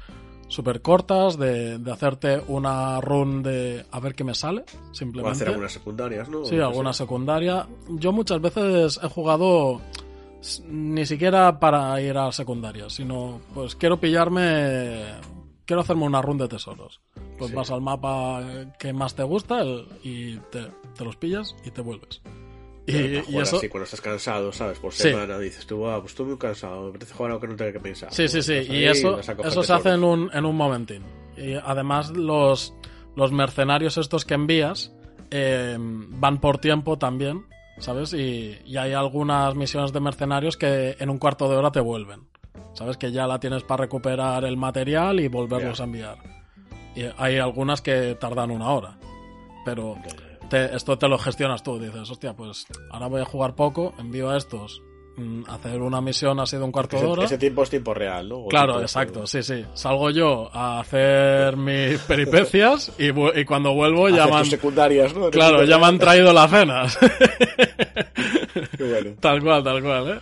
súper 0.51 0.81
cortas, 0.81 1.37
de, 1.37 1.77
de 1.77 1.91
hacerte 1.91 2.41
una 2.47 2.99
run 2.99 3.41
de 3.41 3.85
a 3.89 3.99
ver 4.01 4.15
qué 4.15 4.23
me 4.25 4.35
sale, 4.35 4.65
O 4.91 4.93
simplemente. 4.93 5.31
hacer 5.37 5.47
algunas 5.47 5.71
secundarias, 5.71 6.27
¿no? 6.27 6.43
Sí, 6.43 6.59
alguna 6.59 6.91
secundaria. 6.93 7.67
Yo 7.89 8.11
muchas 8.11 8.41
veces 8.41 8.99
he 9.01 9.07
jugado 9.07 9.79
ni 10.67 11.05
siquiera 11.05 11.59
para 11.59 12.01
ir 12.01 12.17
a 12.17 12.31
secundaria, 12.31 12.89
sino 12.89 13.39
pues 13.53 13.75
quiero 13.75 13.99
pillarme, 13.99 15.05
quiero 15.65 15.81
hacerme 15.83 16.03
una 16.03 16.21
run 16.21 16.37
de 16.37 16.47
tesoros. 16.47 16.99
Pues 17.37 17.51
Sí. 17.51 17.55
vas 17.55 17.71
al 17.71 17.81
mapa 17.81 18.41
que 18.77 18.91
más 18.91 19.15
te 19.15 19.23
gusta 19.23 19.61
el- 19.61 19.87
y 20.03 20.35
te, 20.51 20.67
te 20.97 21.05
los 21.05 21.15
pillas 21.15 21.55
y 21.65 21.71
te 21.71 21.81
vuelves. 21.81 22.21
Y, 22.97 23.23
y 23.35 23.37
eso... 23.39 23.57
así, 23.57 23.69
cuando 23.69 23.85
estás 23.85 24.01
cansado, 24.01 24.51
¿sabes? 24.51 24.79
Por 24.79 24.93
Sí. 24.93 25.03
semana 25.09 25.37
dices 25.39 25.65
tú, 25.65 25.87
ah, 25.87 25.99
pues 25.99 26.11
estoy 26.11 26.25
muy 26.27 26.37
cansado, 26.37 26.83
me 26.83 26.89
apetece 26.89 27.13
jugar 27.13 27.31
algo 27.31 27.41
que 27.41 27.47
no 27.47 27.55
tenga 27.55 27.71
que 27.73 27.79
pensar. 27.79 28.13
Sí, 28.13 28.27
sí, 28.27 28.41
sí. 28.41 28.53
Y 28.69 28.85
eso, 28.85 29.19
eso 29.19 29.63
se 29.63 29.73
hace 29.73 29.89
en 29.89 30.03
un, 30.03 30.29
en 30.33 30.45
un 30.45 30.55
momentín. 30.55 31.03
Y 31.37 31.53
además 31.53 32.11
los, 32.11 32.73
los 33.15 33.31
mercenarios 33.31 33.97
estos 33.97 34.25
que 34.25 34.33
envías 34.35 34.91
eh, 35.31 35.77
van 35.79 36.39
por 36.39 36.57
tiempo 36.59 36.97
también, 36.97 37.45
¿sabes? 37.79 38.13
Y, 38.13 38.57
y 38.65 38.77
hay 38.77 38.93
algunas 38.93 39.55
misiones 39.55 39.93
de 39.93 39.99
mercenarios 39.99 40.57
que 40.57 40.95
en 40.99 41.09
un 41.09 41.17
cuarto 41.17 41.49
de 41.49 41.55
hora 41.55 41.71
te 41.71 41.79
vuelven. 41.79 42.29
¿Sabes? 42.73 42.95
Que 42.95 43.11
ya 43.11 43.27
la 43.27 43.37
tienes 43.37 43.63
para 43.63 43.81
recuperar 43.83 44.45
el 44.45 44.55
material 44.55 45.19
y 45.19 45.27
volverlos 45.27 45.81
a 45.81 45.83
enviar. 45.83 46.17
Y 46.95 47.03
hay 47.17 47.37
algunas 47.37 47.81
que 47.81 48.15
tardan 48.19 48.49
una 48.49 48.69
hora. 48.69 48.97
Pero. 49.65 49.97
Te- 50.51 50.75
esto 50.75 50.97
te 50.99 51.07
lo 51.07 51.17
gestionas 51.17 51.63
tú. 51.63 51.79
Dices, 51.79 52.07
hostia, 52.11 52.33
pues 52.35 52.67
ahora 52.91 53.07
voy 53.07 53.21
a 53.21 53.25
jugar 53.25 53.55
poco, 53.55 53.95
envío 53.97 54.29
a 54.29 54.37
estos. 54.37 54.83
mm, 55.17 55.43
Hacer 55.49 55.81
una 55.81 55.99
misión 56.01 56.39
así 56.39 56.57
de 56.57 56.63
un 56.63 56.71
cuarto 56.71 56.97
de 56.99 57.05
hora. 57.05 57.23
ese 57.23 57.37
tiempo 57.39 57.63
es 57.63 57.69
tiempo 57.69 57.93
real, 57.93 58.29
¿no? 58.29 58.35
O 58.39 58.47
Claro, 58.49 58.79
exacto, 58.81 59.25
sí, 59.25 59.41
sí. 59.43 59.65
Salgo 59.73 60.09
yo 60.11 60.49
a 60.53 60.79
hacer 60.81 61.57
mis 61.57 61.99
peripecias 62.01 62.91
y, 62.99 63.11
cuando 63.45 63.73
vuelvo 63.73 64.09
ya 64.09 64.27
me 64.27 64.35
han, 64.35 64.45
secundarias, 64.45 65.15
¿no? 65.15 65.29
claro, 65.31 65.63
ya 65.63 65.77
me 65.79 65.85
han 65.87 65.97
traído 65.97 66.31
la 66.33 66.47
cena. 66.47 66.83
Qué 68.77 68.83
bueno. 68.83 69.11
tal 69.19 69.41
cual, 69.41 69.63
tal 69.63 69.81
cual, 69.81 70.09
¿eh? 70.09 70.19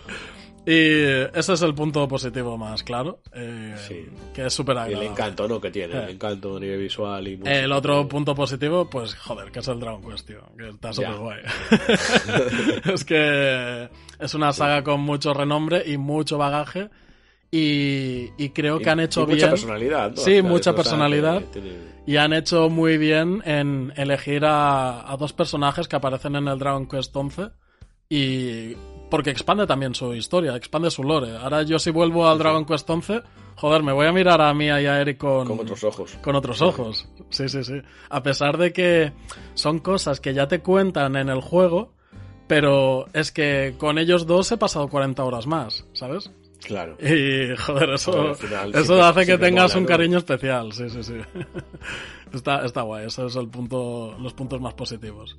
Y 0.72 1.36
ese 1.36 1.52
es 1.54 1.62
el 1.62 1.74
punto 1.74 2.06
positivo 2.06 2.56
más 2.56 2.82
claro, 2.84 3.22
eh, 3.34 3.74
Sí. 3.88 4.06
que 4.32 4.46
es 4.46 4.52
súper 4.52 4.76
Y 4.76 4.78
el 4.78 4.82
agradable. 4.84 5.10
encanto, 5.10 5.48
¿no? 5.48 5.60
Que 5.60 5.70
tiene, 5.70 5.94
el 5.94 6.08
Eh. 6.08 6.12
encanto 6.12 6.56
a 6.56 6.60
nivel 6.60 6.78
visual 6.78 7.26
y 7.26 7.36
música, 7.38 7.58
El 7.58 7.72
otro 7.72 8.06
punto 8.06 8.34
positivo, 8.34 8.88
pues 8.88 9.14
joder, 9.16 9.50
que 9.50 9.58
es 9.58 9.68
el 9.68 9.80
Dragon 9.80 10.00
Quest, 10.02 10.26
tío, 10.28 10.42
que 10.56 10.68
está 10.68 10.92
súper 10.92 11.14
guay. 11.16 11.40
es 12.94 13.04
que 13.04 13.88
es 14.18 14.34
una 14.34 14.52
saga 14.52 14.82
con 14.84 15.00
mucho 15.00 15.34
renombre 15.34 15.82
y 15.86 15.96
mucho 15.96 16.38
bagaje 16.38 16.88
y, 17.50 18.28
y 18.38 18.50
creo 18.50 18.78
Y- 18.80 18.84
que 18.84 18.90
han 18.90 19.00
hecho 19.00 19.22
y 19.22 19.26
bien. 19.26 19.38
mucha 19.38 19.48
personalidad, 19.50 20.10
¿no? 20.12 20.16
Sí, 20.18 20.42
mucha 20.42 20.74
personalidad. 20.74 21.42
tiene- 21.52 21.90
Y 22.06 22.16
han 22.16 22.32
hecho 22.32 22.70
muy 22.70 22.96
bien 22.96 23.42
en 23.44 23.92
elegir 23.96 24.44
a, 24.44 25.10
a 25.12 25.16
dos 25.16 25.32
personajes 25.32 25.88
que 25.88 25.96
aparecen 25.96 26.36
en 26.36 26.48
el 26.48 26.58
Dragon 26.58 26.86
Quest 26.88 27.14
11 27.14 27.48
y 28.08 28.74
porque 29.10 29.30
expande 29.30 29.66
también 29.66 29.94
su 29.94 30.14
historia, 30.14 30.54
expande 30.56 30.90
su 30.90 31.02
lore. 31.02 31.36
Ahora 31.36 31.62
yo 31.62 31.78
si 31.78 31.90
vuelvo 31.90 32.28
al 32.28 32.38
Dragon 32.38 32.64
Quest 32.64 32.88
11, 32.88 33.22
joder, 33.56 33.82
me 33.82 33.92
voy 33.92 34.06
a 34.06 34.12
mirar 34.12 34.40
a 34.40 34.54
Mia 34.54 34.80
y 34.80 34.86
a 34.86 35.00
Eric 35.00 35.18
con, 35.18 35.46
Con 35.46 35.60
otros 35.60 35.82
ojos. 35.84 36.18
con 36.22 36.36
otros 36.36 36.62
ojos. 36.62 37.08
Sí, 37.30 37.48
sí, 37.48 37.62
sí. 37.64 37.80
A 38.08 38.22
pesar 38.22 38.56
de 38.56 38.72
que 38.72 39.12
son 39.54 39.80
cosas 39.80 40.20
que 40.20 40.32
ya 40.32 40.48
te 40.48 40.60
cuentan 40.60 41.16
en 41.16 41.28
el 41.28 41.40
juego, 41.40 41.92
pero 42.46 43.06
es 43.12 43.30
que 43.32 43.74
con 43.78 43.98
ellos 43.98 44.26
dos 44.26 44.50
he 44.52 44.56
pasado 44.56 44.88
40 44.88 45.22
horas 45.24 45.46
más, 45.46 45.84
¿sabes? 45.92 46.30
Claro. 46.64 46.96
Y 47.00 47.56
joder, 47.56 47.90
eso, 47.90 48.12
Joder, 48.12 48.28
al 48.28 48.36
final 48.36 48.68
eso 48.70 48.84
siempre- 48.84 49.02
hace 49.02 49.26
que 49.26 49.38
tengas 49.38 49.74
un 49.74 49.86
cariño 49.86 50.18
especial, 50.18 50.72
sí, 50.72 50.90
sí, 50.90 51.02
sí. 51.02 51.14
está, 52.34 52.64
está 52.64 52.82
guay, 52.82 53.06
eso 53.06 53.26
es 53.26 53.36
el 53.36 53.48
punto, 53.48 54.14
los 54.20 54.34
puntos 54.34 54.60
más 54.60 54.74
positivos. 54.74 55.36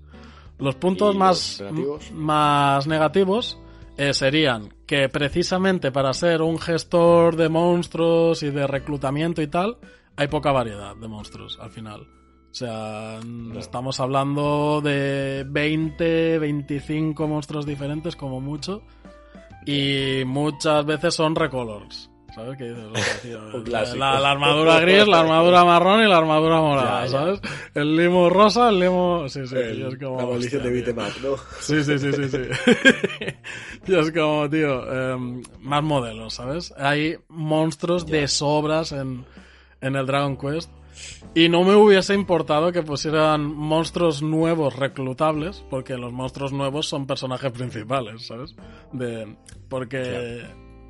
Los 0.62 0.76
puntos 0.76 1.16
¿Y 1.16 1.18
más 1.18 1.60
los 1.60 1.72
negativos? 1.72 2.12
más 2.12 2.88
negativos 2.88 3.60
eh, 3.98 4.14
serían 4.14 4.70
que 4.86 5.10
precisamente 5.10 5.92
para 5.92 6.14
ser 6.14 6.42
un 6.42 6.60
gestor 6.60 7.36
de 7.36 7.50
monstruos 7.50 8.44
y 8.44 8.52
de 8.52 8.68
reclutamiento 8.68 9.42
y 9.42 9.48
tal, 9.48 9.78
hay 10.16 10.28
poca 10.28 10.52
variedad 10.52 10.96
de 10.96 11.08
monstruos 11.08 11.58
al 11.60 11.72
final. 11.72 12.08
O 12.52 12.54
sea, 12.54 13.20
estamos 13.58 14.02
hablando 14.02 14.82
de 14.82 15.46
20, 15.48 16.38
25 16.38 17.28
monstruos 17.28 17.66
diferentes 17.66 18.18
como 18.18 18.42
mucho. 18.42 18.84
Y 19.66 20.24
muchas 20.26 20.86
veces 20.86 21.16
son 21.16 21.36
recolors. 21.36 22.11
¿Sabes 22.34 22.58
qué 22.58 22.70
dices? 22.70 23.22
Tío, 23.22 23.40
la, 23.66 24.20
la 24.20 24.32
armadura 24.32 24.80
gris, 24.80 25.06
la 25.08 25.20
armadura 25.20 25.66
marrón 25.66 26.02
y 26.04 26.08
la 26.08 26.18
armadura 26.18 26.62
morada, 26.62 27.02
Ya, 27.02 27.06
ya. 27.06 27.12
¿sabes? 27.12 27.42
El 27.76 27.96
limo 27.98 28.30
rosa, 28.30 28.70
el 28.70 28.80
limo... 28.80 29.28
Sí, 29.28 29.46
sí, 29.48 29.56
El- 29.56 29.82
es 29.88 29.98
como... 29.98 30.18
la 30.18 30.26
hostia, 30.28 30.60
de 30.60 30.82
tío. 30.82 30.94
Up, 30.94 30.98
¿no? 31.24 31.36
Sí, 31.60 31.84
sí, 31.84 32.00
sí, 32.00 32.14
sí, 32.14 32.30
sí. 32.30 32.38
y 33.88 33.96
es 33.96 34.12
como, 34.12 34.50
tío, 34.50 35.14
em, 35.14 35.44
más 35.60 35.84
modelos, 35.84 36.34
¿sabes? 36.36 36.74
Hay 36.78 37.18
monstruos 37.28 38.06
de 38.06 38.28
sobras 38.30 38.94
en, 38.94 39.26
en 39.82 39.96
el 39.96 40.06
Dragon 40.06 40.38
Quest. 40.38 40.70
Y 41.34 41.50
no 41.50 41.64
me 41.64 41.74
hubiese 41.76 42.14
importado 42.14 42.72
que 42.72 42.84
pusieran 42.84 43.44
monstruos 43.44 44.22
nuevos 44.22 44.76
reclutables, 44.76 45.64
porque 45.70 45.98
los 45.98 46.12
monstruos 46.14 46.52
nuevos 46.54 46.88
son 46.88 47.08
personajes 47.08 47.52
principales, 47.52 48.28
¿sabes? 48.28 48.56
De, 48.92 49.36
porque 49.70 50.44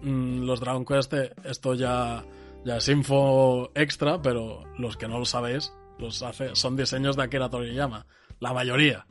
los 0.03 0.59
Dragon 0.59 0.85
Quest, 0.85 1.13
esto 1.43 1.73
ya, 1.73 2.23
ya 2.65 2.77
es 2.77 2.87
info 2.89 3.71
extra, 3.75 4.21
pero 4.21 4.63
los 4.77 4.97
que 4.97 5.07
no 5.07 5.19
lo 5.19 5.25
sabéis, 5.25 5.73
los 5.99 6.21
hace, 6.23 6.55
son 6.55 6.75
diseños 6.75 7.15
de 7.15 7.23
Akira 7.23 7.49
Toriyama. 7.49 8.05
La 8.39 8.53
mayoría. 8.53 9.05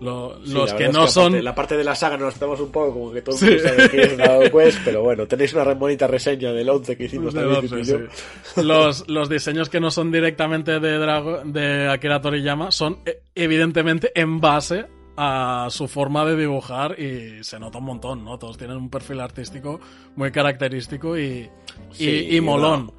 Lo- 0.00 0.40
Sí, 0.46 0.54
los 0.54 0.72
que 0.72 0.88
no 0.88 1.04
es 1.04 1.12
son... 1.12 1.44
La 1.44 1.54
parte 1.54 1.76
de 1.76 1.84
la 1.84 1.94
saga 1.94 2.16
nos 2.16 2.32
estamos 2.32 2.58
un 2.60 2.72
poco 2.72 2.94
como 2.94 3.12
que 3.12 3.20
todo 3.20 3.34
el 3.34 3.38
Sí. 3.38 3.44
mundo 3.44 3.62
sabe 3.68 3.90
que 3.90 4.00
es 4.00 4.16
Dragon 4.16 4.50
Quest, 4.50 4.78
pero 4.82 5.02
bueno, 5.02 5.26
tenéis 5.26 5.52
una 5.52 5.74
bonita 5.74 6.06
reseña 6.06 6.52
del 6.52 6.70
11 6.70 6.96
que 6.96 7.04
hicimos 7.04 7.34
De 7.34 7.40
también. 7.40 7.58
once, 7.60 7.76
Pipi 7.76 7.80
y 7.86 7.92
yo. 7.92 7.98
sí. 8.42 8.62
los, 8.62 9.06
los 9.10 9.28
diseños 9.28 9.68
que 9.68 9.78
no 9.78 9.90
son 9.90 10.10
directamente 10.10 10.80
de, 10.80 10.98
Drago- 10.98 11.42
de 11.44 11.90
Akira 11.90 12.22
Toriyama 12.22 12.70
son 12.70 13.00
eh, 13.04 13.20
evidentemente 13.34 14.10
en 14.18 14.40
base 14.40 14.86
a 15.22 15.66
su 15.70 15.86
forma 15.86 16.24
de 16.24 16.34
dibujar 16.36 16.98
y 16.98 17.44
se 17.44 17.58
nota 17.60 17.76
un 17.78 17.84
montón, 17.84 18.24
¿no? 18.24 18.38
Todos 18.38 18.56
tienen 18.56 18.76
un 18.78 18.88
perfil 18.88 19.20
artístico 19.20 19.78
muy 20.16 20.30
característico 20.32 21.18
y, 21.18 21.22
y, 21.22 21.50
Sí, 21.92 22.26
y 22.30 22.36
y 22.36 22.40
molón. 22.40 22.92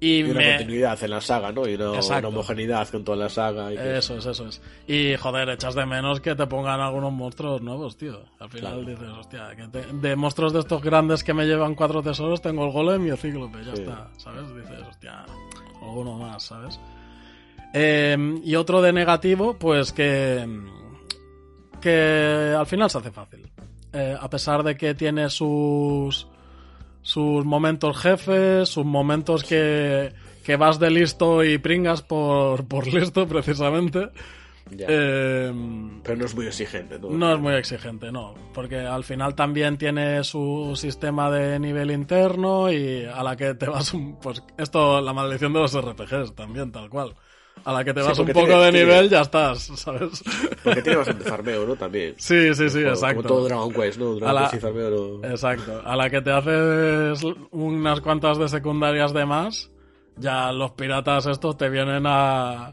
Y 0.00 0.18
Y 0.18 0.22
una 0.24 0.40
me- 0.40 0.56
continuidad 0.56 0.98
en 1.04 1.10
la 1.10 1.20
saga, 1.20 1.52
¿no? 1.52 1.68
Y 1.68 1.76
una, 1.76 1.92
homogeneidad 2.26 2.88
con 2.88 3.04
toda 3.04 3.16
la 3.16 3.28
saga. 3.28 3.72
Y 3.72 3.76
Eso 3.76 4.16
es, 4.18 4.26
eso 4.26 4.48
es. 4.48 4.60
Y 4.88 5.14
joder, 5.16 5.48
echas 5.50 5.76
de 5.76 5.86
menos 5.86 6.20
que 6.20 6.34
te 6.34 6.44
pongan 6.48 6.80
algunos 6.80 7.12
monstruos 7.12 7.62
nuevos, 7.62 7.96
tío. 7.96 8.20
Al 8.40 8.48
final 8.50 8.82
Claro. 8.82 8.90
dices, 8.90 9.08
hostia, 9.16 9.50
que 9.54 9.68
te- 9.68 9.92
de 9.92 10.16
monstruos 10.16 10.52
de 10.52 10.58
estos 10.58 10.82
grandes 10.82 11.22
que 11.22 11.32
me 11.32 11.46
llevan 11.46 11.76
cuatro 11.76 12.02
tesoros, 12.02 12.42
tengo 12.42 12.64
el 12.66 12.72
golem 12.72 13.06
y 13.06 13.10
el 13.10 13.16
cíclope, 13.18 13.58
ya 13.64 13.76
Sí. 13.76 13.82
está, 13.82 14.10
¿sabes? 14.16 14.52
Dices, 14.56 14.80
hostia, 14.90 15.24
alguno 15.80 16.18
más, 16.18 16.42
¿sabes? 16.42 16.80
Eh, 17.72 18.40
y 18.44 18.56
otro 18.56 18.82
de 18.82 18.92
negativo, 18.92 19.56
pues 19.56 19.92
que. 19.92 20.44
Que 21.82 22.54
al 22.58 22.66
final 22.66 22.88
se 22.88 22.98
hace 22.98 23.10
fácil. 23.10 23.50
Eh, 23.92 24.16
a 24.18 24.30
pesar 24.30 24.62
de 24.62 24.76
que 24.76 24.94
tiene 24.94 25.28
sus. 25.28 26.26
sus 27.02 27.44
momentos 27.44 27.98
jefes, 27.98 28.68
sus 28.68 28.86
momentos 28.86 29.44
que. 29.44 30.12
que 30.44 30.56
vas 30.56 30.78
de 30.78 30.90
listo 30.90 31.44
y 31.44 31.58
pringas 31.58 32.00
por, 32.02 32.66
por 32.66 32.86
listo, 32.86 33.28
precisamente. 33.28 34.08
ya. 34.70 34.86
Eh, 34.88 35.52
Pero 36.02 36.16
no 36.16 36.24
es 36.24 36.34
muy 36.34 36.46
exigente, 36.46 36.98
¿no? 36.98 37.10
no 37.10 37.34
es 37.34 37.40
muy 37.40 37.54
exigente, 37.54 38.10
no, 38.10 38.34
porque 38.54 38.78
al 38.78 39.04
final 39.04 39.34
también 39.34 39.76
tiene 39.76 40.24
su 40.24 40.72
sistema 40.74 41.30
de 41.30 41.58
nivel 41.58 41.90
interno 41.90 42.72
y 42.72 43.04
a 43.04 43.22
la 43.22 43.36
que 43.36 43.54
te 43.54 43.66
vas 43.68 43.92
un... 43.92 44.18
Pues 44.18 44.42
esto, 44.56 45.00
la 45.02 45.12
maldición 45.12 45.52
de 45.52 45.60
los 45.60 45.78
RPGs 45.78 46.34
también, 46.34 46.72
tal 46.72 46.88
cual. 46.88 47.14
A 47.64 47.72
la 47.72 47.84
que 47.84 47.94
te 47.94 48.00
Sí, 48.02 48.08
vas 48.08 48.18
un 48.18 48.26
poco 48.26 48.46
tiene- 48.46 48.60
de 48.64 48.70
tiene- 48.72 48.86
nivel, 48.86 49.08
ya 49.08 49.20
estás, 49.20 49.62
¿sabes? 49.76 50.22
Porque 50.64 50.82
tiene 50.82 50.98
bastante 50.98 51.24
farmeo, 51.24 51.64
¿no? 51.66 51.76
También. 51.76 52.14
Sí, 52.18 52.54
sí, 52.54 52.68
sí, 52.68 52.78
Como- 52.82 52.88
exacto. 52.94 53.16
Como 53.22 53.28
todo 53.28 53.44
Dragon 53.44 53.72
Quest, 53.72 53.98
¿no? 54.00 54.14
Dragon 54.16 54.34
la- 54.34 54.40
Quest 54.42 54.54
y 54.54 54.58
farmeo 54.58 55.20
no... 55.22 55.28
Exacto. 55.28 55.82
A 55.84 55.94
la 55.96 56.10
que 56.10 56.20
te 56.22 56.30
haces 56.32 57.22
unas 57.52 58.00
cuantas 58.00 58.38
de 58.38 58.48
secundarias 58.48 59.12
de 59.12 59.26
más, 59.26 59.70
ya 60.16 60.50
los 60.52 60.72
piratas 60.72 61.26
estos 61.26 61.56
te 61.56 61.68
vienen 61.70 62.02
a, 62.06 62.72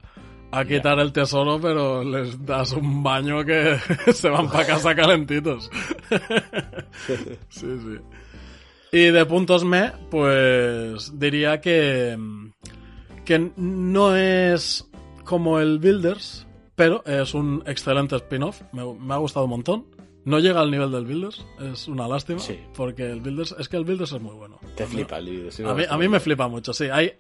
a 0.52 0.66
quitar 0.66 0.98
el 1.00 1.14
tesoro, 1.14 1.60
pero 1.62 2.04
les 2.04 2.44
das 2.44 2.72
un 2.72 3.04
baño 3.04 3.46
que 3.46 3.78
se 4.14 4.30
van 4.30 4.50
para 4.50 4.66
casa 4.66 4.96
calentitos. 4.96 5.70
sí, 7.50 7.66
sí. 7.80 7.98
Y 8.92 9.12
de 9.12 9.26
puntos 9.28 9.64
me, 9.64 9.92
pues 10.10 11.18
diría 11.20 11.62
que, 11.62 12.18
que 13.30 13.52
no 13.58 14.16
es 14.16 14.90
como 15.24 15.60
el 15.60 15.78
Builders, 15.78 16.48
pero 16.76 17.04
es 17.06 17.36
un 17.36 17.62
excelente 17.68 18.16
spin-off. 18.16 18.62
Me, 18.72 18.84
me 18.96 19.14
ha 19.14 19.18
gustado 19.18 19.46
un 19.46 19.52
montón. 19.52 19.86
No 20.26 20.40
llega 20.40 20.62
al 20.62 20.72
nivel 20.72 20.92
del 20.92 21.06
Builders, 21.06 21.46
es 21.62 21.88
una 21.88 22.08
lástima, 22.08 22.40
Sí. 22.40 22.60
porque 22.76 23.10
el 23.12 23.22
Builders 23.22 23.56
es 23.60 23.70
que 23.70 23.78
el 23.78 23.84
Builders 23.86 24.12
es 24.14 24.22
muy 24.22 24.34
bueno. 24.34 24.58
Te 24.76 24.86
flipa 24.88 25.18
el 25.20 25.52
sí, 25.52 25.64
A 25.64 25.74
mí, 25.76 25.84
está 25.84 25.94
a 25.94 25.98
mí 26.00 26.08
me 26.08 26.20
flipa 26.20 26.48
mucho, 26.48 26.74
sí. 26.74 26.86
Hay, 26.92 27.14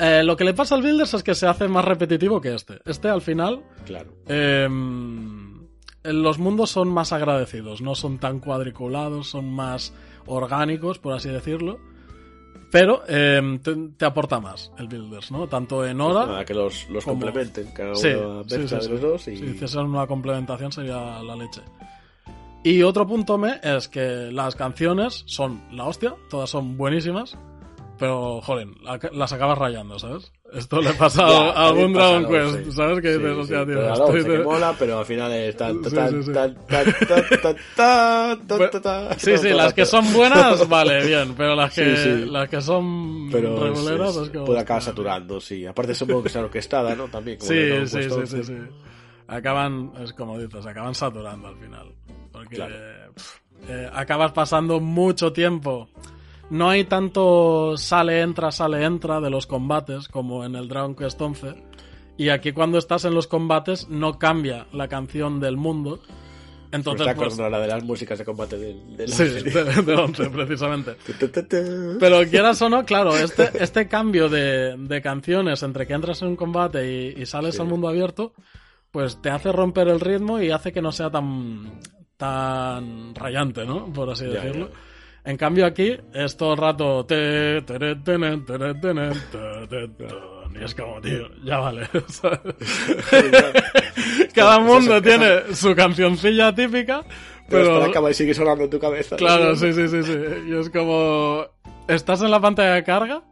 eh, 0.00 0.22
lo 0.24 0.36
que 0.36 0.42
le 0.44 0.54
pasa 0.54 0.74
al 0.74 0.82
Builders 0.82 1.14
es 1.14 1.22
que 1.22 1.34
se 1.36 1.46
hace 1.46 1.68
más 1.68 1.84
repetitivo 1.84 2.40
que 2.40 2.54
este. 2.54 2.80
Este 2.84 3.08
al 3.08 3.22
final 3.22 3.62
Claro. 3.86 4.12
eh, 4.26 4.68
los 6.02 6.38
mundos 6.38 6.70
son 6.70 6.88
más 6.88 7.12
agradecidos, 7.12 7.80
no 7.80 7.94
son 7.94 8.18
tan 8.18 8.40
cuadriculados, 8.40 9.28
son 9.28 9.50
más 9.52 9.92
orgánicos, 10.26 10.98
por 10.98 11.14
así 11.14 11.28
decirlo. 11.28 11.78
Pero 12.78 13.02
eh, 13.08 13.58
te, 13.62 13.74
te 13.96 14.04
aporta 14.04 14.38
más 14.38 14.70
el 14.78 14.86
Builders, 14.88 15.30
¿no? 15.30 15.46
Tanto 15.48 15.86
en 15.86 15.98
hora. 16.00 16.26
Nada, 16.26 16.44
que 16.44 16.52
los, 16.52 16.88
los 16.90 17.04
como- 17.04 17.20
complementen. 17.20 17.68
Cada 17.72 17.94
Sí, 17.94 18.08
uno 18.08 18.44
sí, 18.46 18.58
mezcla 18.58 18.80
sí, 18.80 18.86
de 18.86 18.92
los 18.92 19.00
dos 19.00 19.28
y... 19.28 19.36
Si 19.38 19.44
hiciesen 19.46 19.80
una 19.86 20.06
complementación 20.06 20.70
sería 20.72 21.22
la 21.22 21.36
leche. 21.36 21.62
Y 22.62 22.82
otro 22.82 23.06
punto 23.06 23.38
me 23.38 23.60
es 23.62 23.88
que 23.88 24.30
las 24.32 24.56
canciones 24.56 25.22
son 25.26 25.62
la 25.70 25.84
hostia, 25.84 26.14
todas 26.28 26.50
son 26.50 26.76
buenísimas, 26.76 27.38
pero, 27.98 28.40
joder, 28.42 28.68
la- 28.82 28.98
las 29.12 29.32
acabas 29.32 29.56
rayando, 29.56 29.98
¿sabes? 29.98 30.32
Esto 30.54 30.80
le 30.80 30.92
pasa 30.94 31.26
Ya, 31.28 31.50
a 31.50 31.68
algún 31.68 31.92
Dragon. 31.92 32.26
Quest, 32.28 32.64
Sí. 32.66 32.72
¿sabes? 32.72 33.00
Que 33.02 33.12
Sí, 33.14 33.18
dices, 33.18 33.34
sí, 33.34 33.40
hostia, 33.40 33.56
tío, 33.66 33.74
pero 33.74 33.80
a 33.80 33.96
la 33.98 34.04
estoy 34.04 34.24
que 34.24 34.38
mola, 34.44 34.74
pero 34.78 34.98
al 35.00 35.04
final 35.06 35.32
es 35.32 35.56
tan, 35.56 35.82
tan, 35.82 36.24
sí, 39.18 39.38
sí. 39.38 39.48
las 39.50 39.74
que 39.74 39.84
son 39.86 40.12
buenas, 40.12 40.68
vale, 40.68 41.04
bien, 41.06 41.34
pero 41.36 41.54
las 41.54 41.74
que, 41.74 41.96
Sí, 41.96 42.02
sí. 42.02 42.24
Las 42.30 42.48
que 42.48 42.60
son 42.60 43.28
Pero 43.30 43.58
reguleras 43.64 44.16
es- 44.16 44.22
es 44.28 44.30
puede 44.44 44.60
acabar 44.60 44.82
saturando, 44.82 45.40
sí. 45.40 45.66
Aparte 45.66 45.94
supongo 45.94 46.22
que 46.22 46.28
sea 46.28 46.42
orquestada, 46.42 46.94
¿no? 46.94 47.08
También. 47.08 47.38
como 47.38 47.50
Sí, 47.50 47.86
sí, 47.86 48.02
sí, 48.02 48.08
11. 48.10 48.26
sí, 48.26 48.44
sí. 48.44 48.56
Acaban, 49.28 49.92
es 50.02 50.12
como 50.12 50.38
dices, 50.38 50.64
acaban 50.66 50.94
saturando 50.94 51.48
al 51.48 51.56
final. 51.56 51.92
Porque 52.32 52.56
Claro. 52.56 52.74
pf, 53.14 53.38
eh, 53.68 53.90
acabas 53.92 54.32
pasando 54.32 54.80
mucho 54.80 55.32
tiempo. 55.32 55.88
No 56.50 56.68
hay 56.70 56.84
tanto 56.84 57.76
sale, 57.76 58.20
entra, 58.20 58.52
sale, 58.52 58.84
entra 58.84 59.20
de 59.20 59.30
los 59.30 59.46
combates 59.46 60.08
como 60.08 60.44
en 60.44 60.54
el 60.54 60.68
Dragon 60.68 60.94
Quest 60.94 61.20
11. 61.20 61.54
Y 62.18 62.28
aquí 62.30 62.52
cuando 62.52 62.78
estás 62.78 63.04
en 63.04 63.14
los 63.14 63.26
combates 63.26 63.88
no 63.88 64.18
cambia 64.18 64.66
la 64.72 64.88
canción 64.88 65.40
del 65.40 65.56
mundo. 65.56 66.00
Entonces, 66.72 67.06
está 67.06 67.18
pues, 67.20 67.36
de 67.36 67.48
las 67.66 67.84
músicas 67.84 68.18
de 68.18 68.24
combate 68.24 68.58
del, 68.58 69.08
sí, 69.08 69.24
de, 69.24 69.82
de 69.82 69.94
11 69.94 70.30
precisamente. 70.30 70.96
Pero 72.00 72.20
quieras 72.28 72.60
o 72.62 72.68
no, 72.68 72.84
claro, 72.84 73.16
este, 73.16 73.50
este 73.62 73.88
cambio 73.88 74.28
de, 74.28 74.76
de 74.76 75.00
canciones 75.02 75.62
entre 75.62 75.86
que 75.86 75.94
entras 75.94 76.22
en 76.22 76.28
un 76.28 76.36
combate 76.36 77.14
y, 77.16 77.22
y 77.22 77.26
sales 77.26 77.54
Sí. 77.54 77.60
al 77.62 77.68
mundo 77.68 77.88
abierto, 77.88 78.32
pues 78.90 79.20
te 79.22 79.30
hace 79.30 79.52
romper 79.52 79.88
el 79.88 80.00
ritmo 80.00 80.40
y 80.40 80.50
hace 80.50 80.72
que 80.72 80.82
no 80.82 80.90
sea 80.92 81.10
tan, 81.10 81.80
tan 82.16 83.14
rayante, 83.14 83.64
¿no? 83.64 83.92
Por 83.92 84.10
así 84.10 84.24
Ya, 84.24 84.40
decirlo. 84.42 84.68
ya. 84.68 84.74
En 85.26 85.36
cambio 85.36 85.66
aquí 85.66 85.98
es 86.14 86.36
todo 86.36 86.52
el 86.52 86.58
rato... 86.58 87.04
te, 87.04 87.60
tere, 87.62 87.96
tere, 87.96 87.96
tene, 87.96 88.38
te, 88.38 88.56
te, 89.66 89.88
te, 89.88 90.06
Y 90.54 90.64
es 90.64 90.72
como, 90.72 91.00
tío, 91.00 91.28
ya 91.42 91.58
vale. 91.58 91.82
Cada 94.34 94.60
mundo 94.60 95.02
tiene 95.02 95.52
su 95.52 95.74
cancioncilla 95.74 96.54
típica, 96.54 97.04
Pero 97.48 97.82
acaba 97.82 98.12
y 98.12 98.14
sigue 98.14 98.34
sonando 98.34 98.64
en 98.64 98.70
tu 98.70 98.78
cabeza. 98.78 99.16
Claro, 99.16 99.56
sí, 99.56 99.72
sí, 99.72 99.88
sí, 99.88 100.04
sí. 100.04 100.16
Y 100.46 100.54
es 100.54 100.70
como... 100.70 101.44
Estás 101.88 102.22
en 102.22 102.30
la 102.30 102.40
pantalla 102.40 102.74
de 102.74 102.84
carga. 102.84 103.24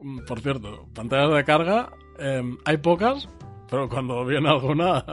Mm, 0.00 0.20
Por 0.20 0.40
cierto, 0.40 0.86
pantallas 0.94 1.34
de 1.34 1.44
carga 1.44 1.90
em, 2.20 2.58
hay 2.64 2.76
pocas, 2.76 3.28
pero 3.68 3.88
cuando 3.88 4.24
viene 4.24 4.48
alguna... 4.48 5.04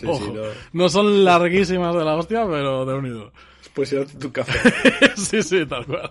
Sí, 0.00 0.06
ojo, 0.06 0.24
sí, 0.24 0.32
no. 0.32 0.42
no. 0.72 0.88
son 0.88 1.22
larguísimas 1.22 1.94
de 1.94 2.04
la 2.04 2.14
hostia, 2.14 2.46
pero 2.46 2.86
de 2.86 2.94
unido. 2.94 3.30
Pues 3.74 3.92
ir 3.92 4.06
tu 4.18 4.30
café. 4.32 4.58
sí, 5.16 5.42
sí, 5.42 5.64
tal 5.66 5.86
cual. 5.86 6.10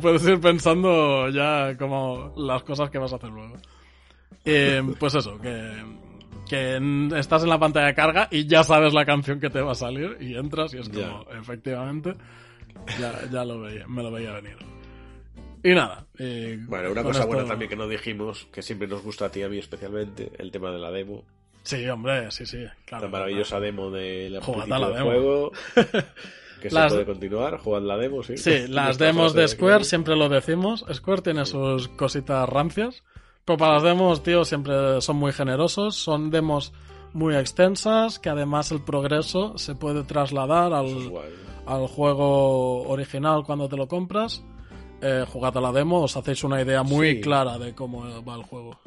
Puedes 0.00 0.26
ir 0.26 0.40
pensando 0.40 1.28
ya 1.28 1.76
como 1.78 2.32
las 2.36 2.62
cosas 2.62 2.88
que 2.90 2.98
vas 2.98 3.12
a 3.12 3.16
hacer 3.16 3.30
luego. 3.30 3.56
Em, 4.44 4.94
pues 4.94 5.14
eso, 5.14 5.38
que, 5.40 5.72
que 6.48 6.76
estás 7.18 7.42
en 7.42 7.48
la 7.48 7.58
pantalla 7.58 7.86
de 7.88 7.94
carga 7.94 8.28
y 8.30 8.46
ya 8.46 8.62
sabes 8.62 8.94
la 8.94 9.04
canción 9.04 9.40
que 9.40 9.50
te 9.50 9.60
va 9.60 9.72
a 9.72 9.74
salir 9.74 10.16
y 10.20 10.36
entras 10.36 10.72
y 10.72 10.78
es 10.78 10.88
como, 10.88 11.26
efectivamente, 11.38 12.14
ya, 12.98 13.12
ya 13.30 13.44
lo 13.44 13.60
veía, 13.60 13.86
me 13.88 14.02
lo 14.02 14.10
veía 14.10 14.32
venir. 14.32 14.56
Y 15.64 15.74
nada. 15.74 16.06
y 16.18 16.56
Bueno, 16.58 16.92
una 16.92 17.02
cosa 17.02 17.20
esto- 17.20 17.26
buena 17.32 17.44
también 17.48 17.68
que 17.68 17.76
no 17.76 17.88
dijimos, 17.88 18.46
que 18.52 18.62
siempre 18.62 18.86
nos 18.86 19.02
gusta 19.02 19.26
a 19.26 19.30
ti 19.30 19.40
y 19.40 19.42
a 19.42 19.48
mí 19.48 19.58
especialmente, 19.58 20.30
el 20.38 20.50
tema 20.52 20.70
de 20.70 20.78
la 20.78 20.90
demo. 20.92 21.24
Sí, 21.64 21.84
hombre, 21.88 22.30
sí, 22.30 22.46
sí. 22.46 22.64
Claro, 22.84 23.06
la 23.06 23.10
maravillosa 23.10 23.58
demo 23.58 23.88
a 23.88 23.90
la 23.90 23.98
del 23.98 24.32
demo. 24.94 25.10
juego. 25.10 25.52
Que 26.60 26.70
Las- 26.70 26.90
se 26.92 26.96
puede 26.98 27.06
continuar, 27.06 27.58
jugad 27.58 27.82
la 27.82 27.96
demo, 27.96 28.22
sí. 28.22 28.36
Sí, 28.36 28.66
las 28.68 28.98
demos 28.98 29.34
de 29.34 29.46
Square 29.48 29.84
siempre 29.84 30.16
lo 30.16 30.28
decimos. 30.28 30.84
Square 30.92 31.22
tiene 31.22 31.44
sus 31.44 31.88
cositas 31.88 32.48
rancias. 32.48 33.02
Pero 33.44 33.58
para 33.58 33.74
las 33.74 33.82
demos, 33.84 34.22
tío, 34.22 34.44
siempre 34.44 35.00
son 35.00 35.16
muy 35.16 35.32
generosos. 35.32 35.94
Son 35.96 36.30
demos 36.30 36.72
muy 37.12 37.36
extensas, 37.36 38.18
que 38.18 38.28
además 38.28 38.72
el 38.72 38.82
progreso 38.82 39.56
se 39.56 39.74
puede 39.74 40.02
trasladar 40.02 40.72
es 40.84 40.92
al, 40.94 41.12
al 41.66 41.86
juego 41.86 42.82
original 42.88 43.44
cuando 43.44 43.68
te 43.68 43.76
lo 43.76 43.86
compras. 43.86 44.42
Eh, 45.00 45.24
jugad 45.30 45.56
a 45.56 45.60
la 45.60 45.72
demo, 45.72 46.00
os 46.02 46.16
hacéis 46.16 46.42
una 46.42 46.60
idea 46.60 46.82
muy 46.82 47.16
Sí. 47.16 47.20
clara 47.20 47.58
de 47.58 47.74
cómo 47.74 48.02
va 48.24 48.34
el 48.34 48.42
juego. 48.42 48.78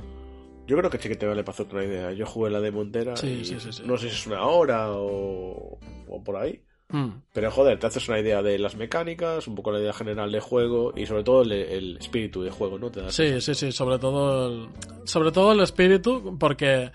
Yo 0.67 0.77
creo 0.77 0.89
que 0.89 0.97
sí 0.99 1.07
que 1.09 1.15
te 1.15 1.25
vale 1.25 1.43
para 1.43 1.53
hacer 1.53 1.65
otra 1.67 1.83
idea. 1.85 2.11
Yo 2.11 2.25
jugué 2.25 2.49
la 2.51 2.59
demo 2.59 2.81
entera. 2.81 3.15
Sí, 3.15 3.39
y 3.41 3.45
sí, 3.45 3.59
sí, 3.59 3.71
sí. 3.71 3.83
No 3.85 3.97
sé 3.97 4.09
si 4.09 4.15
es 4.15 4.27
una 4.27 4.43
hora 4.45 4.91
o, 4.91 5.79
o 6.09 6.23
por 6.23 6.35
ahí. 6.35 6.61
Hmm. 6.91 7.21
Pero 7.33 7.51
joder, 7.51 7.77
te 7.77 7.85
haces 7.87 8.07
una 8.09 8.19
idea 8.19 8.41
de 8.41 8.57
las 8.57 8.75
mecánicas, 8.75 9.47
un 9.47 9.55
poco 9.55 9.71
la 9.71 9.79
idea 9.79 9.93
general 9.93 10.31
del 10.31 10.41
juego 10.41 10.91
y 10.95 11.05
sobre 11.05 11.23
todo 11.23 11.43
el, 11.43 11.51
el 11.51 11.97
espíritu 11.97 12.41
del 12.41 12.51
juego, 12.51 12.79
¿no? 12.79 12.89
Te 12.89 13.01
das 13.01 13.13
Sí, 13.13 13.39
sí, 13.41 13.53
sí, 13.53 13.71
sobre 13.71 13.99
todo 13.99 14.47
el, 14.47 14.69
sobre 15.03 15.31
todo 15.31 15.51
el 15.51 15.59
espíritu, 15.59 16.35
porque 16.39 16.91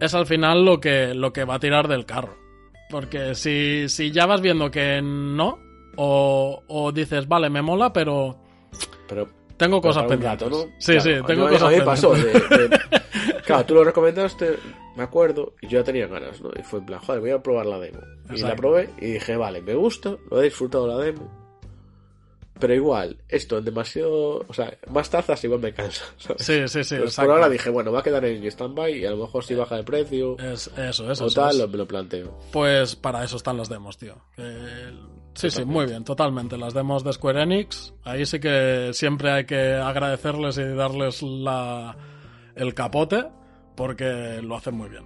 es 0.00 0.14
al 0.14 0.26
final 0.26 0.64
lo 0.64 0.80
que, 0.80 1.14
lo 1.14 1.32
que 1.32 1.44
va 1.44 1.54
a 1.54 1.60
tirar 1.60 1.86
del 1.86 2.06
carro. 2.06 2.36
Porque 2.90 3.36
si, 3.36 3.88
si 3.88 4.10
ya 4.10 4.26
vas 4.26 4.40
viendo 4.40 4.68
que 4.68 5.00
no, 5.00 5.58
o, 5.96 6.62
o 6.66 6.90
dices, 6.90 7.28
vale, 7.28 7.48
me 7.50 7.62
mola, 7.62 7.92
pero 7.92 8.36
Pero 9.08 9.28
tengo 9.60 9.80
cosas 9.80 10.04
pendientes. 10.04 10.50
¿no? 10.50 10.56
Sí, 10.78 10.92
Claro, 10.94 11.00
sí, 11.02 11.10
tengo 11.26 11.44
mí- 11.46 11.52
cosas 11.52 11.62
A 11.68 11.70
mí 11.70 11.76
me 11.78 11.84
pasó. 11.84 12.10
pendientes. 12.12 12.48
de- 12.50 12.68
de- 12.68 12.80
claro, 13.46 13.64
tú 13.66 13.74
lo 13.74 13.84
recomendaste, 13.84 14.58
me 14.96 15.02
acuerdo, 15.04 15.54
y 15.60 15.68
yo 15.68 15.78
ya 15.78 15.84
tenía 15.84 16.06
ganas, 16.08 16.40
¿no? 16.40 16.50
Y 16.58 16.62
fue 16.62 16.80
en 16.80 16.86
plan, 16.86 16.98
joder, 17.00 17.20
voy 17.20 17.30
a 17.30 17.42
probar 17.42 17.66
la 17.66 17.78
demo. 17.78 18.00
Y 18.34 18.40
la 18.40 18.56
probé 18.56 18.90
y 18.98 19.12
dije, 19.12 19.36
vale, 19.36 19.60
me 19.62 19.74
gusta, 19.74 20.16
lo 20.30 20.40
he 20.40 20.44
disfrutado 20.44 20.86
la 20.88 20.96
demo. 20.96 21.38
Pero 22.58 22.74
igual, 22.74 23.16
esto 23.26 23.56
en 23.56 23.64
demasiado. 23.64 24.44
O 24.46 24.52
sea, 24.52 24.76
más 24.90 25.08
tazas 25.08 25.42
igual 25.44 25.60
me 25.60 25.72
cansa. 25.72 26.04
¿sabes? 26.18 26.42
Sí, 26.44 26.52
sí, 26.68 26.84
sí, 26.84 26.94
Entonces, 26.96 27.00
exacto. 27.00 27.28
por 27.28 27.36
ahora 27.36 27.48
dije, 27.48 27.70
bueno, 27.70 27.90
va 27.90 28.00
a 28.00 28.02
quedar 28.02 28.22
en 28.26 28.44
stand-by 28.44 28.98
y 28.98 29.06
a 29.06 29.10
lo 29.12 29.16
mejor 29.16 29.42
si 29.44 29.54
baja 29.54 29.76
de 29.76 29.82
precio 29.84 30.36
Es, 30.38 30.66
eso, 30.76 31.10
eso, 31.10 31.24
o 31.24 31.28
eso 31.28 31.40
tal, 31.40 31.52
es. 31.52 31.56
lo- 31.58 31.68
me 31.68 31.78
lo 31.78 31.88
planteo. 31.88 32.38
Pues 32.52 32.96
para 32.96 33.24
eso 33.24 33.36
están 33.38 33.56
las 33.56 33.70
demos, 33.70 33.96
tío. 33.96 34.14
Que- 34.36 34.92
Sí, 35.34 35.50
sí, 35.50 35.64
muy 35.64 35.86
bien, 35.86 36.04
totalmente. 36.04 36.56
Las 36.58 36.74
demos 36.74 37.04
de 37.04 37.12
Square 37.12 37.42
Enix, 37.42 37.94
ahí 38.04 38.26
sí 38.26 38.40
que 38.40 38.90
siempre 38.92 39.30
hay 39.30 39.44
que 39.46 39.74
agradecerles 39.74 40.58
y 40.58 40.64
darles 40.64 41.22
la, 41.22 41.96
el 42.56 42.74
capote, 42.74 43.24
porque 43.76 44.40
lo 44.42 44.56
hacen 44.56 44.76
muy 44.76 44.88
bien. 44.88 45.04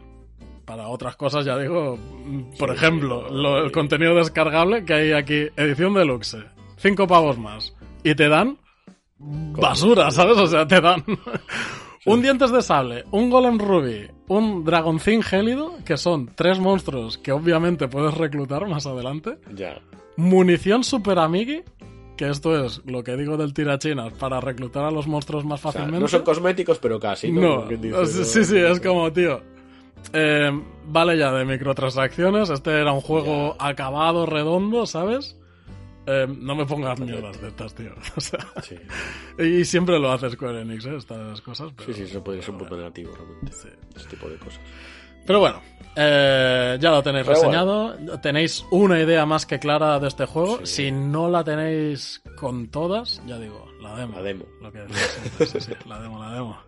Para 0.64 0.88
otras 0.88 1.14
cosas, 1.16 1.44
ya 1.44 1.58
digo, 1.58 1.96
mm, 1.98 2.56
por 2.58 2.70
Sí, 2.70 2.76
ejemplo, 2.76 3.26
sí, 3.28 3.34
lo- 3.34 3.58
el 3.64 3.70
contenido 3.70 4.14
descargable 4.14 4.84
que 4.84 4.94
hay 4.94 5.12
aquí, 5.12 5.48
edición 5.56 5.92
deluxe, 5.94 6.38
cinco 6.78 7.06
pavos 7.06 7.38
más, 7.38 7.74
y 8.02 8.14
te 8.14 8.28
dan 8.28 8.58
basura, 9.18 10.10
¿sabes? 10.10 10.38
O 10.38 10.46
sea, 10.46 10.66
te 10.66 10.80
dan 10.80 11.04
un 12.06 12.22
dientes 12.22 12.50
de 12.50 12.62
sable, 12.62 13.04
un 13.10 13.30
golem 13.30 13.58
ruby, 13.58 14.08
un 14.28 14.64
dragoncín 14.64 15.22
gélido, 15.22 15.74
que 15.84 15.96
son 15.98 16.30
tres 16.34 16.58
monstruos 16.58 17.18
que 17.18 17.30
obviamente 17.32 17.86
puedes 17.88 18.14
reclutar 18.14 18.66
más 18.66 18.86
adelante, 18.86 19.38
Ya. 19.54 19.78
Munición 20.16 20.84
super 20.84 21.18
amigui, 21.18 21.62
que 22.16 22.28
esto 22.30 22.64
es 22.64 22.80
lo 22.86 23.02
que 23.02 23.16
digo 23.16 23.36
del 23.36 23.52
tirachinas 23.54 24.12
para 24.14 24.40
reclutar 24.40 24.84
a 24.84 24.90
los 24.90 25.06
monstruos 25.08 25.44
más 25.44 25.60
O 25.60 25.62
sea, 25.62 25.72
fácilmente. 25.72 26.00
no 26.00 26.08
son 26.08 26.22
cosméticos, 26.22 26.78
pero 26.78 26.98
casi. 27.00 27.32
No, 27.32 27.66
sí, 28.06 28.44
sí, 28.44 28.56
es 28.58 28.80
como, 28.80 29.12
tío. 29.12 29.40
eh, 30.12 30.50
vale 30.86 31.16
ya 31.18 31.32
de 31.32 31.44
microtransacciones. 31.44 32.50
Este 32.50 32.70
era 32.80 32.92
un 32.92 33.00
juego 33.00 33.56
acabado, 33.58 34.26
redondo, 34.26 34.86
¿sabes? 34.86 35.36
Eh, 36.06 36.26
no 36.38 36.54
me 36.54 36.66
pongas 36.66 37.00
mierdas 37.00 37.40
de 37.40 37.48
estas, 37.48 37.74
tío. 37.74 37.90
O 38.16 38.20
sea, 38.20 38.38
Sí, 38.62 38.76
y 39.42 39.64
siempre 39.64 39.98
lo 39.98 40.12
hace 40.12 40.30
Square 40.30 40.60
Enix, 40.60 40.84
¿eh? 40.84 40.96
Estas 40.96 41.40
cosas. 41.40 41.72
Pero, 41.74 41.86
sí, 41.88 41.94
sí, 41.94 42.02
eso 42.02 42.22
puede 42.22 42.42
ser 42.42 42.50
un 42.50 42.58
punto 42.58 42.76
negativo, 42.76 43.12
realmente. 43.16 43.52
Sí. 43.52 43.68
Ese 43.96 44.08
tipo 44.10 44.28
de 44.28 44.36
cosas. 44.36 44.60
Pero 45.26 45.40
bueno, 45.40 45.60
eh, 45.96 46.78
ya 46.80 46.90
lo 46.90 47.02
tenéis 47.02 47.26
Pero 47.26 47.38
reseñado. 47.38 47.96
Tenéis 48.20 48.64
una 48.70 49.00
idea 49.00 49.26
más 49.26 49.46
que 49.46 49.58
clara 49.58 49.98
de 50.00 50.08
este 50.08 50.26
juego. 50.26 50.58
Sí. 50.64 50.84
Si 50.84 50.92
no 50.92 51.28
la 51.28 51.44
tenéis 51.44 52.22
con 52.36 52.68
todas, 52.68 53.22
ya 53.26 53.38
digo, 53.38 53.68
la 53.80 53.96
demo. 53.96 54.16
La 54.16 54.22
demo. 54.22 54.44
Lo 54.60 54.72
que 54.72 54.84
sí, 55.46 55.60
sí, 55.60 55.72
la 55.86 56.00
demo, 56.00 56.22
la 56.22 56.32
demo. 56.32 56.58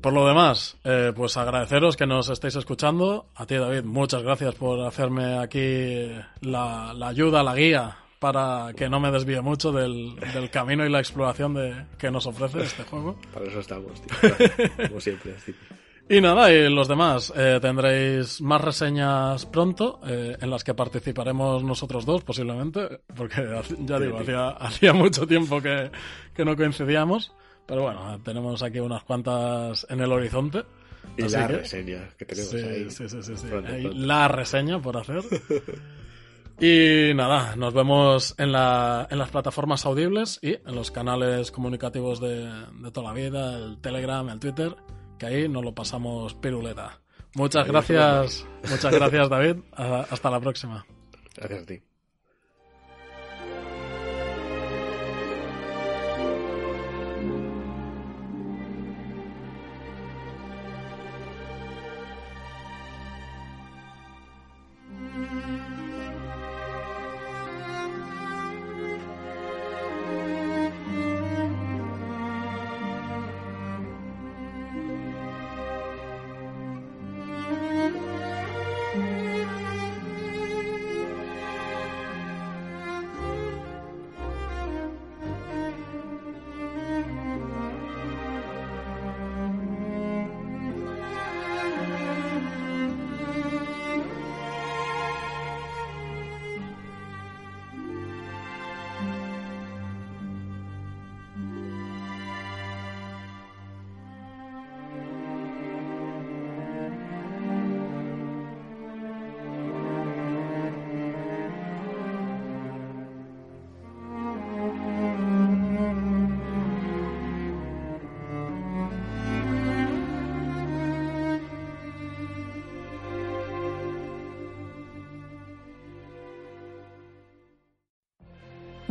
Por 0.00 0.12
lo 0.12 0.26
demás, 0.26 0.76
eh, 0.84 1.12
pues 1.14 1.36
agradeceros 1.36 1.96
que 1.96 2.06
nos 2.06 2.28
estéis 2.28 2.56
escuchando. 2.56 3.26
A 3.34 3.46
ti, 3.46 3.56
David, 3.56 3.84
muchas 3.84 4.22
gracias 4.22 4.54
por 4.54 4.80
hacerme 4.80 5.38
aquí 5.38 6.12
la, 6.42 6.92
la 6.94 7.08
ayuda, 7.08 7.42
la 7.42 7.54
guía, 7.54 7.96
para 8.18 8.72
que 8.76 8.88
no 8.88 9.00
me 9.00 9.10
desvíe 9.10 9.40
mucho 9.40 9.72
del, 9.72 10.14
del 10.32 10.50
camino 10.50 10.84
y 10.86 10.90
la 10.90 11.00
exploración 11.00 11.54
de, 11.54 11.86
que 11.98 12.10
nos 12.10 12.26
ofrece 12.26 12.62
este 12.62 12.84
juego. 12.84 13.18
Para 13.32 13.46
eso 13.46 13.60
estamos, 13.60 14.00
tío. 14.02 14.30
Como 14.88 15.00
siempre. 15.00 15.34
Y 16.08 16.20
nada, 16.20 16.52
y 16.52 16.68
los 16.72 16.86
demás, 16.86 17.32
eh, 17.36 17.58
tendréis 17.60 18.40
más 18.40 18.60
reseñas 18.60 19.44
pronto, 19.46 19.98
eh, 20.06 20.36
en 20.40 20.50
las 20.50 20.62
que 20.62 20.72
participaremos 20.72 21.64
nosotros 21.64 22.06
dos, 22.06 22.22
posiblemente, 22.22 23.00
porque 23.16 23.44
ya 23.80 23.98
digo, 23.98 24.18
hacía, 24.18 24.48
hacía 24.50 24.92
mucho 24.92 25.26
tiempo 25.26 25.60
que, 25.60 25.90
que 26.32 26.44
no 26.44 26.54
coincidíamos, 26.56 27.32
pero 27.66 27.82
bueno, 27.82 28.20
tenemos 28.24 28.62
aquí 28.62 28.78
unas 28.78 29.02
cuantas 29.02 29.84
en 29.90 30.00
el 30.00 30.12
horizonte. 30.12 30.62
Y 31.16 31.22
así 31.24 31.36
la 31.36 31.46
que- 31.48 31.56
reseña 31.58 32.08
que 32.16 32.24
tenemos 32.24 32.50
sí, 32.50 32.56
ahí. 32.58 32.90
sí, 32.90 33.08
sí, 33.08 33.22
sí, 33.22 33.36
sí. 33.36 33.46
Pronto, 33.48 33.72
Hay 33.72 33.82
pronto. 33.82 34.06
la 34.06 34.28
reseña 34.28 34.80
por 34.80 34.96
hacer. 34.98 35.22
Y 36.58 37.12
nada, 37.14 37.54
nos 37.54 37.74
vemos 37.74 38.34
en, 38.38 38.50
la, 38.50 39.06
en 39.10 39.18
las 39.18 39.28
plataformas 39.28 39.84
audibles 39.84 40.38
y 40.40 40.52
en 40.54 40.74
los 40.74 40.90
canales 40.90 41.50
comunicativos 41.50 42.18
de, 42.18 42.46
de 42.80 42.90
toda 42.92 43.08
la 43.08 43.12
vida, 43.12 43.58
el 43.58 43.76
Telegram, 43.78 44.26
el 44.30 44.40
Twitter, 44.40 44.74
que 45.18 45.26
ahí 45.26 45.48
nos 45.48 45.64
lo 45.64 45.74
pasamos 45.74 46.34
piruleta. 46.34 47.00
Muchas 47.34 47.66
gracias, 47.66 48.46
muchas 48.70 48.94
gracias 48.94 49.28
David. 49.28 49.56
Hasta 49.72 50.30
la 50.30 50.40
próxima. 50.40 50.86
Gracias 51.36 51.62
a 51.62 51.66
ti. 51.66 51.82